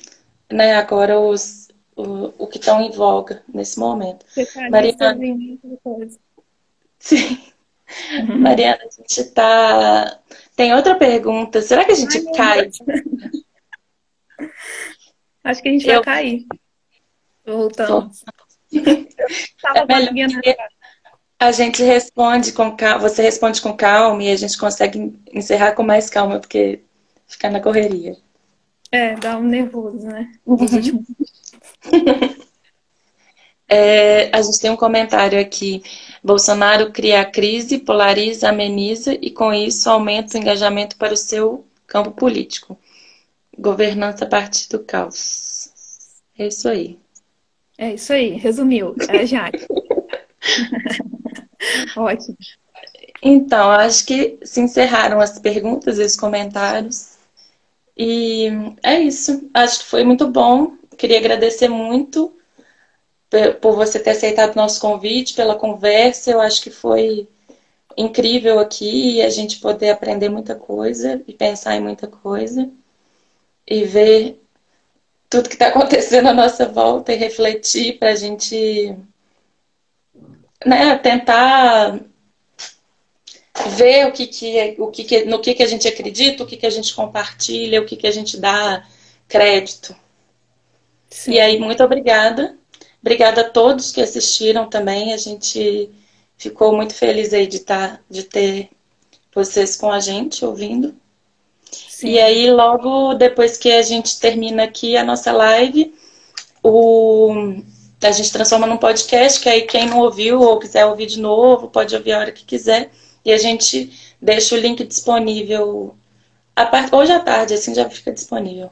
né, 0.51 0.76
agora 0.76 1.20
os, 1.20 1.64
o, 1.95 2.33
o 2.37 2.47
que 2.47 2.57
estão 2.57 2.81
em 2.81 2.91
voga 2.91 3.43
nesse 3.51 3.79
momento. 3.79 4.25
Mariana, 4.69 5.17
Sim. 6.99 7.39
Uhum. 8.11 8.39
Mariana, 8.39 8.79
a 8.81 8.89
gente 8.89 9.21
está 9.21 10.19
Tem 10.55 10.73
outra 10.73 10.95
pergunta. 10.95 11.61
Será 11.61 11.85
que 11.85 11.91
a 11.91 11.95
gente 11.95 12.17
Ai, 12.17 12.33
cai? 12.33 12.71
Acho 15.43 15.61
que 15.61 15.69
a 15.69 15.71
gente 15.71 15.85
vai 15.85 16.01
cair. 16.01 16.45
Voltando. 17.45 18.09
é 18.73 19.85
melhor 19.85 20.41
a 21.39 21.51
gente 21.51 21.83
responde 21.83 22.53
com 22.53 22.75
calma, 22.75 23.09
você 23.09 23.21
responde 23.21 23.61
com 23.61 23.75
calma 23.75 24.23
e 24.23 24.31
a 24.31 24.35
gente 24.35 24.57
consegue 24.57 25.13
encerrar 25.31 25.73
com 25.73 25.83
mais 25.83 26.09
calma, 26.09 26.39
porque 26.39 26.81
fica 27.27 27.49
na 27.49 27.59
correria. 27.59 28.17
É, 28.91 29.15
dá 29.15 29.37
um 29.37 29.43
nervoso, 29.43 30.07
né? 30.07 30.31
Uhum. 30.45 30.65
é, 33.67 34.36
a 34.36 34.41
gente 34.41 34.59
tem 34.59 34.71
um 34.71 34.75
comentário 34.75 35.39
aqui. 35.39 35.83
Bolsonaro 36.23 36.91
cria 36.91 37.21
a 37.21 37.25
crise, 37.25 37.79
polariza, 37.79 38.49
ameniza 38.49 39.13
e 39.13 39.31
com 39.31 39.53
isso 39.53 39.89
aumenta 39.89 40.38
o 40.38 40.41
engajamento 40.41 40.97
para 40.97 41.13
o 41.13 41.17
seu 41.17 41.65
campo 41.88 42.11
político. 42.11 42.77
Governança 43.57 44.25
a 44.25 44.27
partir 44.27 44.69
do 44.69 44.79
caos. 44.79 45.69
É 46.38 46.47
isso 46.47 46.67
aí. 46.67 46.99
É 47.77 47.93
isso 47.93 48.13
aí, 48.13 48.31
resumiu. 48.31 48.95
É 49.09 49.25
Jaque. 49.25 49.65
Ótimo. 51.95 52.38
Então, 53.21 53.71
acho 53.71 54.05
que 54.05 54.38
se 54.43 54.61
encerraram 54.61 55.19
as 55.19 55.39
perguntas 55.39 55.97
e 55.97 56.03
os 56.03 56.15
comentários. 56.15 57.15
E 57.97 58.49
é 58.83 58.99
isso. 58.99 59.49
Acho 59.53 59.79
que 59.79 59.86
foi 59.86 60.03
muito 60.03 60.27
bom. 60.27 60.73
Queria 60.97 61.19
agradecer 61.19 61.67
muito 61.67 62.35
por 63.61 63.75
você 63.75 63.99
ter 63.99 64.11
aceitado 64.11 64.53
o 64.53 64.57
nosso 64.57 64.79
convite, 64.79 65.33
pela 65.33 65.55
conversa. 65.55 66.31
Eu 66.31 66.41
acho 66.41 66.61
que 66.61 66.69
foi 66.69 67.27
incrível 67.97 68.59
aqui 68.59 69.21
a 69.21 69.29
gente 69.29 69.59
poder 69.59 69.89
aprender 69.89 70.29
muita 70.29 70.55
coisa 70.55 71.21
e 71.27 71.33
pensar 71.33 71.75
em 71.75 71.81
muita 71.81 72.07
coisa 72.07 72.69
e 73.67 73.83
ver 73.83 74.41
tudo 75.29 75.49
que 75.49 75.55
está 75.55 75.67
acontecendo 75.67 76.27
à 76.27 76.33
nossa 76.33 76.67
volta 76.67 77.13
e 77.13 77.17
refletir 77.17 77.97
para 77.97 78.09
a 78.09 78.15
gente 78.15 78.95
né, 80.65 80.97
tentar 80.97 81.99
ver 83.77 84.07
o 84.07 84.11
que, 84.11 84.27
que, 84.27 84.57
é, 84.57 84.75
o 84.77 84.87
que, 84.87 85.03
que 85.03 85.25
no 85.25 85.39
que, 85.39 85.53
que 85.53 85.63
a 85.63 85.67
gente 85.67 85.87
acredita, 85.87 86.43
o 86.43 86.47
que, 86.47 86.57
que 86.57 86.65
a 86.65 86.69
gente 86.69 86.93
compartilha, 86.93 87.81
o 87.81 87.85
que, 87.85 87.95
que 87.95 88.07
a 88.07 88.11
gente 88.11 88.37
dá 88.37 88.85
crédito. 89.27 89.95
Sim. 91.16 91.32
E 91.32 91.39
aí, 91.39 91.57
muito 91.57 91.82
obrigada. 91.82 92.57
Obrigada 93.01 93.41
a 93.41 93.49
todos 93.49 93.89
que 93.89 94.01
assistiram 94.01 94.68
também. 94.70 95.13
A 95.13 95.18
gente 95.18 95.89
ficou 96.38 96.76
muito 96.76 96.93
feliz 96.93 97.34
aí 97.34 97.47
de, 97.47 97.59
tá, 97.59 98.01
de 98.09 98.24
ter 98.24 98.70
vocês 99.34 99.78
com 99.78 99.89
a 99.89 100.01
gente 100.01 100.43
ouvindo. 100.43 100.93
Sim. 101.72 102.09
E 102.09 102.20
aí, 102.20 102.51
logo 102.51 103.13
depois 103.13 103.57
que 103.57 103.72
a 103.72 103.82
gente 103.82 104.20
termina 104.20 104.63
aqui 104.63 104.97
a 104.97 105.05
nossa 105.05 105.32
live, 105.32 105.95
o, 106.61 107.34
a 108.03 108.11
gente 108.11 108.32
transforma 108.32 108.68
num 108.68 108.78
podcast, 108.78 109.39
que 109.39 109.47
aí 109.47 109.61
quem 109.61 109.88
não 109.88 109.99
ouviu 109.99 110.41
ou 110.41 110.59
quiser 110.59 110.86
ouvir 110.86 111.05
de 111.05 111.20
novo, 111.20 111.70
pode 111.70 111.95
ouvir 111.95 112.11
a 112.11 112.20
hora 112.20 112.32
que 112.32 112.43
quiser. 112.43 112.91
E 113.24 113.32
a 113.32 113.38
gente 113.38 113.89
deixa 114.22 114.53
o 114.53 114.59
link 114.59 114.84
disponível 114.84 115.95
a 116.53 116.66
part... 116.66 116.93
hoje 116.93 117.13
à 117.13 117.20
tarde, 117.22 117.53
assim 117.53 117.74
já 117.74 117.89
fica 117.89 118.11
disponível. 118.11 118.70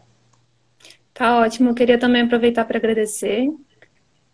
Tá 1.14 1.40
ótimo. 1.40 1.70
Eu 1.70 1.76
queria 1.76 1.98
também 1.98 2.24
aproveitar 2.24 2.66
para 2.66 2.78
agradecer. 2.78 3.48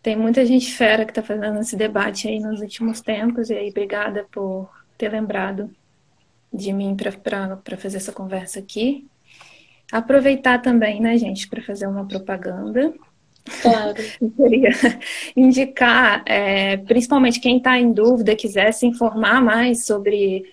Tem 0.02 0.16
muita 0.16 0.46
gente 0.46 0.72
fera 0.74 1.04
que 1.04 1.12
está 1.12 1.22
fazendo 1.22 1.60
esse 1.60 1.76
debate 1.76 2.28
aí 2.28 2.40
nos 2.40 2.62
últimos 2.62 3.02
tempos, 3.02 3.50
e 3.50 3.54
aí 3.54 3.70
obrigada 3.70 4.26
por 4.32 4.70
ter 4.98 5.10
lembrado 5.10 5.70
de 6.54 6.72
mim 6.72 6.96
para 6.96 7.78
fazer 7.78 7.98
essa 7.98 8.14
conversa 8.14 8.60
aqui. 8.60 9.06
Aproveitar 9.92 10.62
também, 10.62 11.02
né, 11.02 11.18
gente, 11.18 11.50
para 11.50 11.62
fazer 11.62 11.86
uma 11.88 12.08
propaganda. 12.08 12.94
Claro. 13.62 13.98
Eu 14.22 14.32
queria 14.32 14.70
indicar, 15.36 16.24
é, 16.26 16.78
principalmente 16.78 17.40
quem 17.40 17.58
está 17.58 17.78
em 17.78 17.92
dúvida, 17.92 18.36
quiser 18.36 18.72
se 18.72 18.86
informar 18.86 19.42
mais 19.42 19.86
sobre 19.86 20.46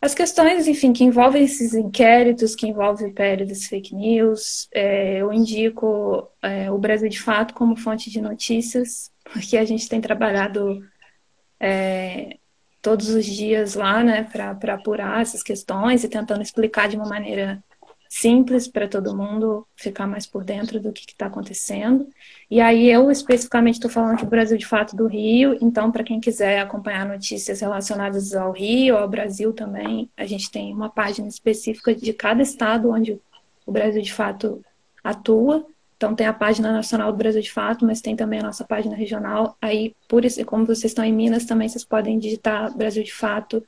as 0.00 0.14
questões, 0.14 0.68
enfim, 0.68 0.92
que 0.92 1.02
envolvem 1.02 1.44
esses 1.44 1.74
inquéritos, 1.74 2.54
que 2.54 2.68
envolvem 2.68 3.12
PL 3.12 3.52
fake 3.54 3.94
news, 3.94 4.68
é, 4.72 5.18
eu 5.20 5.32
indico 5.32 6.30
é, 6.40 6.70
o 6.70 6.78
Brasil 6.78 7.08
de 7.08 7.20
Fato 7.20 7.52
como 7.54 7.76
fonte 7.76 8.08
de 8.08 8.20
notícias, 8.20 9.10
porque 9.24 9.56
a 9.56 9.64
gente 9.64 9.88
tem 9.88 10.00
trabalhado 10.00 10.80
é, 11.58 12.38
todos 12.80 13.08
os 13.08 13.26
dias 13.26 13.74
lá, 13.74 14.02
né, 14.04 14.22
para 14.22 14.74
apurar 14.74 15.20
essas 15.20 15.42
questões 15.42 16.04
e 16.04 16.08
tentando 16.08 16.42
explicar 16.42 16.88
de 16.88 16.96
uma 16.96 17.08
maneira 17.08 17.62
simples 18.08 18.66
para 18.66 18.88
todo 18.88 19.16
mundo 19.16 19.66
ficar 19.76 20.06
mais 20.06 20.26
por 20.26 20.42
dentro 20.42 20.80
do 20.80 20.92
que 20.92 21.02
está 21.02 21.26
acontecendo. 21.26 22.08
E 22.50 22.60
aí 22.60 22.88
eu 22.88 23.10
especificamente 23.10 23.74
estou 23.74 23.90
falando 23.90 24.14
aqui 24.14 24.24
do 24.24 24.30
Brasil 24.30 24.56
de 24.56 24.66
Fato 24.66 24.96
do 24.96 25.06
Rio, 25.06 25.58
então 25.60 25.92
para 25.92 26.02
quem 26.02 26.18
quiser 26.18 26.60
acompanhar 26.60 27.06
notícias 27.06 27.60
relacionadas 27.60 28.34
ao 28.34 28.52
Rio, 28.52 28.96
ao 28.96 29.08
Brasil 29.08 29.52
também, 29.52 30.10
a 30.16 30.24
gente 30.24 30.50
tem 30.50 30.72
uma 30.72 30.88
página 30.88 31.28
específica 31.28 31.94
de 31.94 32.12
cada 32.12 32.42
estado 32.42 32.90
onde 32.90 33.20
o 33.66 33.72
Brasil 33.72 34.00
de 34.00 34.12
Fato 34.12 34.64
atua. 35.04 35.66
Então 35.96 36.14
tem 36.14 36.26
a 36.26 36.32
página 36.32 36.72
nacional 36.72 37.10
do 37.12 37.18
Brasil 37.18 37.42
de 37.42 37.50
Fato, 37.50 37.84
mas 37.84 38.00
tem 38.00 38.14
também 38.14 38.38
a 38.38 38.44
nossa 38.44 38.64
página 38.64 38.94
regional. 38.94 39.56
Aí, 39.60 39.94
por 40.08 40.24
isso, 40.24 40.42
como 40.44 40.64
vocês 40.64 40.92
estão 40.92 41.04
em 41.04 41.12
Minas, 41.12 41.44
também 41.44 41.68
vocês 41.68 41.84
podem 41.84 42.18
digitar 42.18 42.74
Brasil 42.76 43.02
de 43.02 43.12
Fato 43.12 43.62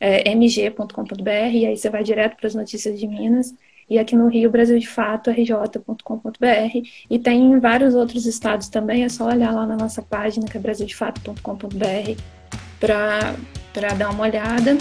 é, 0.00 0.30
mg.com.br, 0.30 1.54
e 1.54 1.66
aí 1.66 1.76
você 1.76 1.88
vai 1.88 2.02
direto 2.02 2.36
para 2.36 2.46
as 2.46 2.54
notícias 2.54 2.98
de 2.98 3.06
Minas. 3.06 3.54
E 3.88 3.98
aqui 3.98 4.16
no 4.16 4.28
Rio, 4.28 4.50
Brasil 4.50 4.78
de 4.78 4.88
Fato, 4.88 5.30
rj.com.br. 5.30 6.88
E 7.10 7.18
tem 7.18 7.52
em 7.52 7.58
vários 7.58 7.94
outros 7.94 8.26
estados 8.26 8.68
também, 8.68 9.04
é 9.04 9.08
só 9.08 9.26
olhar 9.26 9.52
lá 9.52 9.66
na 9.66 9.76
nossa 9.76 10.02
página, 10.02 10.46
que 10.46 10.56
é 10.56 10.60
brasildefato.com.br, 10.60 12.20
para 12.80 13.88
dar 13.96 14.10
uma 14.10 14.24
olhada 14.24 14.76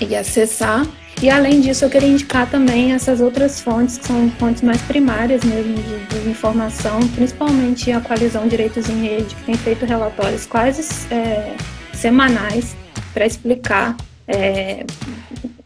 e 0.00 0.14
acessar. 0.14 0.86
E 1.22 1.30
além 1.30 1.60
disso, 1.60 1.84
eu 1.84 1.90
queria 1.90 2.08
indicar 2.08 2.50
também 2.50 2.92
essas 2.92 3.20
outras 3.20 3.60
fontes, 3.60 3.98
que 3.98 4.06
são 4.06 4.28
fontes 4.32 4.60
mais 4.62 4.82
primárias 4.82 5.44
mesmo 5.44 5.74
de, 5.74 6.22
de 6.22 6.28
informação, 6.28 6.98
principalmente 7.14 7.92
a 7.92 8.00
Coalizão 8.00 8.48
Direitos 8.48 8.88
em 8.88 9.02
Rede, 9.02 9.34
que 9.34 9.44
tem 9.44 9.54
feito 9.54 9.84
relatórios 9.84 10.46
quase 10.46 10.82
é, 11.12 11.54
semanais 11.92 12.74
para 13.14 13.24
explicar 13.24 13.96
é, 14.26 14.84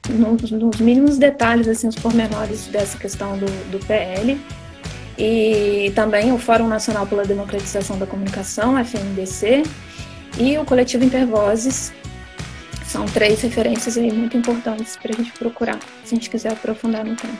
nos, 0.08 0.50
nos, 0.50 0.76
mínimos 0.78 1.18
detalhes 1.18 1.68
assim, 1.68 1.88
os 1.88 1.96
pormenores 1.96 2.66
dessa 2.66 2.98
questão 2.98 3.36
do, 3.38 3.46
do 3.70 3.84
PL. 3.86 4.40
E 5.18 5.92
também 5.94 6.32
o 6.32 6.38
Fórum 6.38 6.68
Nacional 6.68 7.06
pela 7.06 7.24
Democratização 7.24 7.98
da 7.98 8.06
Comunicação, 8.06 8.78
FNDC, 8.78 9.62
e 10.38 10.58
o 10.58 10.64
Coletivo 10.64 11.04
Intervozes. 11.04 11.92
São 12.84 13.06
três 13.06 13.40
referências 13.40 13.96
aí 13.96 14.12
muito 14.12 14.36
importantes 14.36 14.96
para 14.96 15.12
a 15.12 15.16
gente 15.16 15.32
procurar, 15.32 15.78
se 16.04 16.14
a 16.14 16.16
gente 16.16 16.30
quiser 16.30 16.52
aprofundar 16.52 17.04
no 17.04 17.16
tema. 17.16 17.34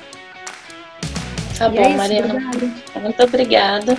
Tá 1.56 1.68
e 1.68 1.70
bom, 1.70 1.80
é 1.80 1.88
isso, 1.88 1.96
Mariana. 1.96 2.34
Obrigada. 2.34 3.00
Muito 3.00 3.22
obrigada 3.22 3.98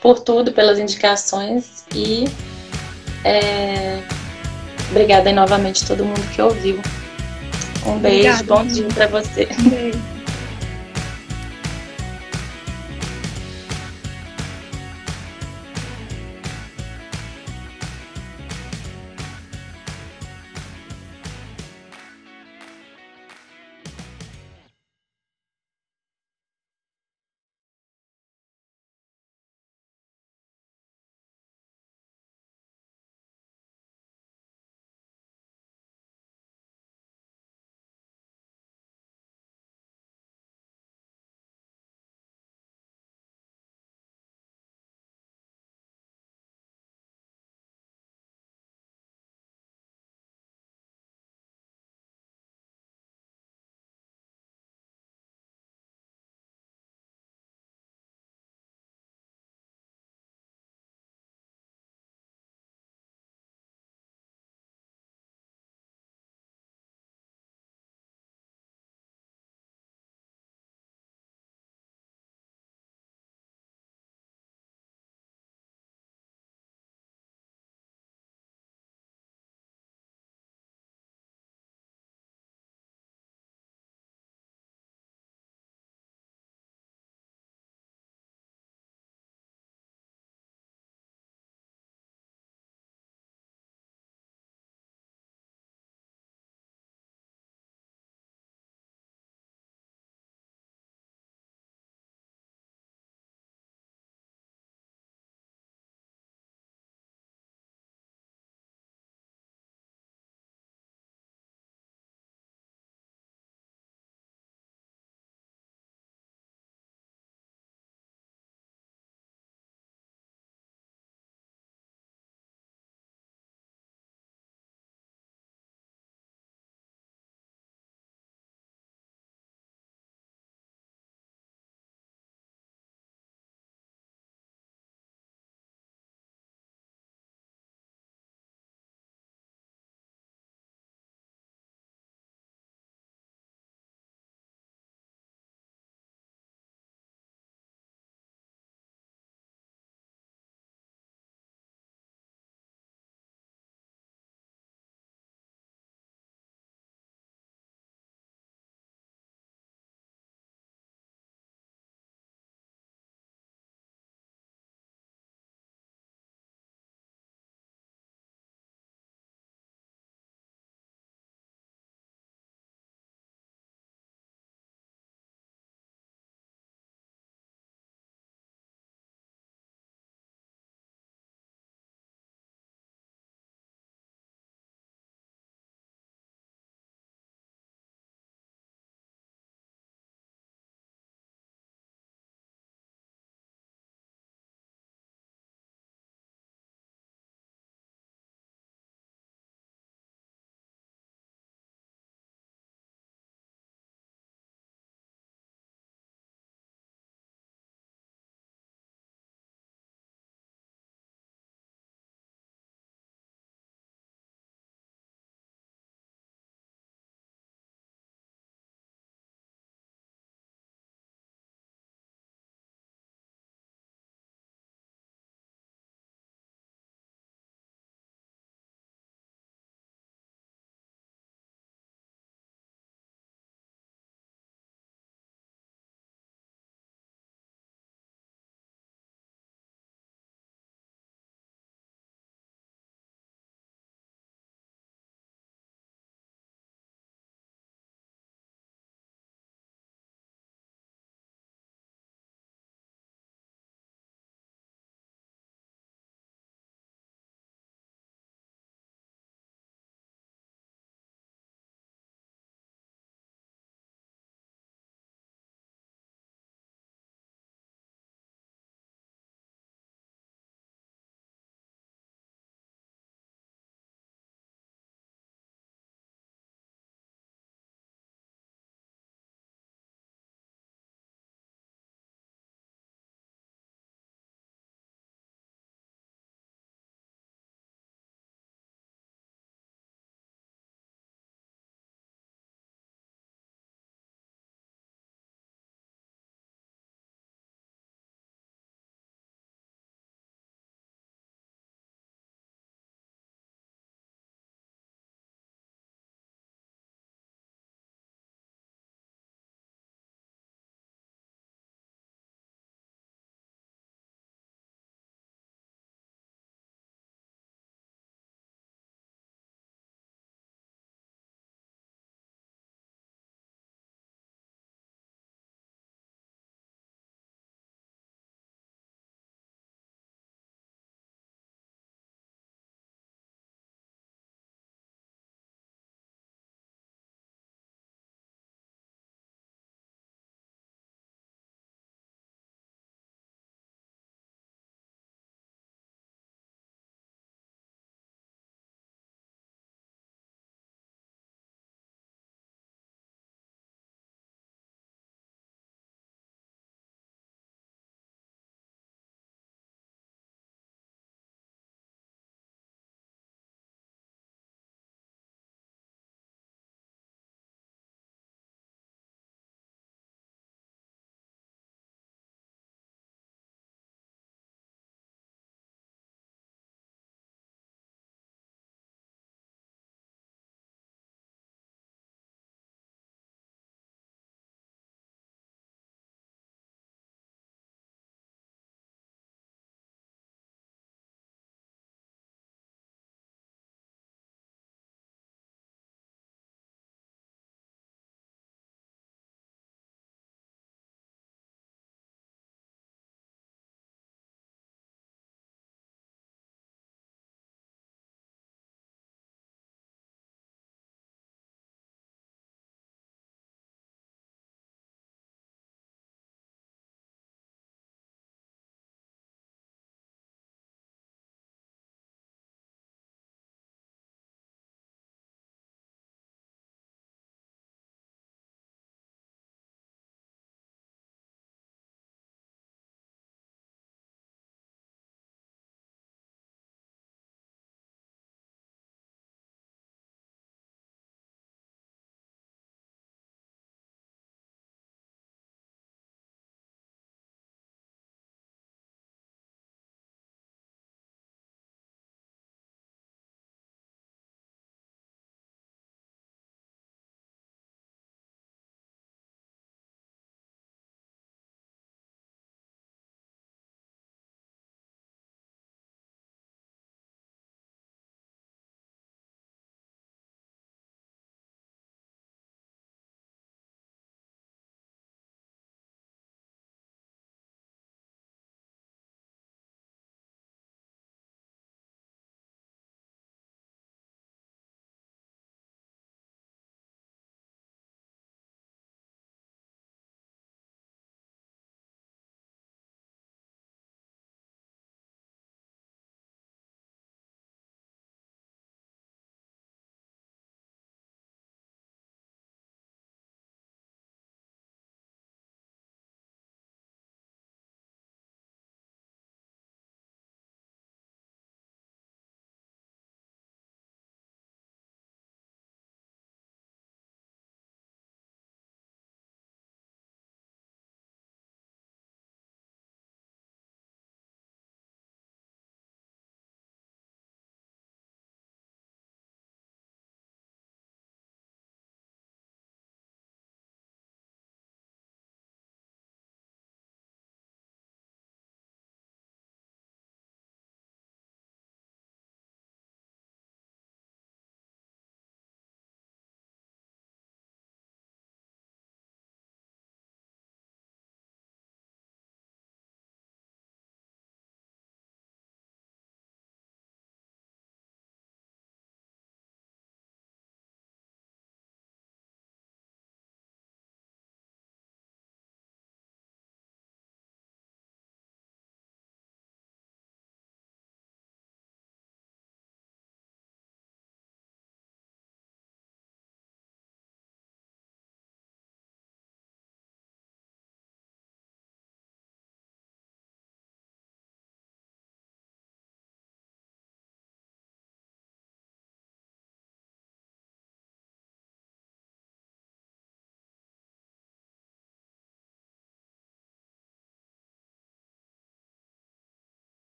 por 0.00 0.20
tudo, 0.20 0.52
pelas 0.52 0.78
indicações 0.78 1.84
e 1.94 2.24
é, 3.24 4.02
Obrigada 4.90 5.28
aí 5.28 5.34
novamente 5.34 5.84
a 5.84 5.86
todo 5.88 6.04
mundo 6.04 6.22
que 6.32 6.40
ouviu. 6.40 6.80
Um 7.86 7.98
beijo, 7.98 8.28
Obrigada, 8.28 8.42
bom 8.44 8.66
dia 8.66 8.88
para 8.88 9.06
você. 9.06 9.48
Um 9.60 9.68
beijo. 9.68 10.15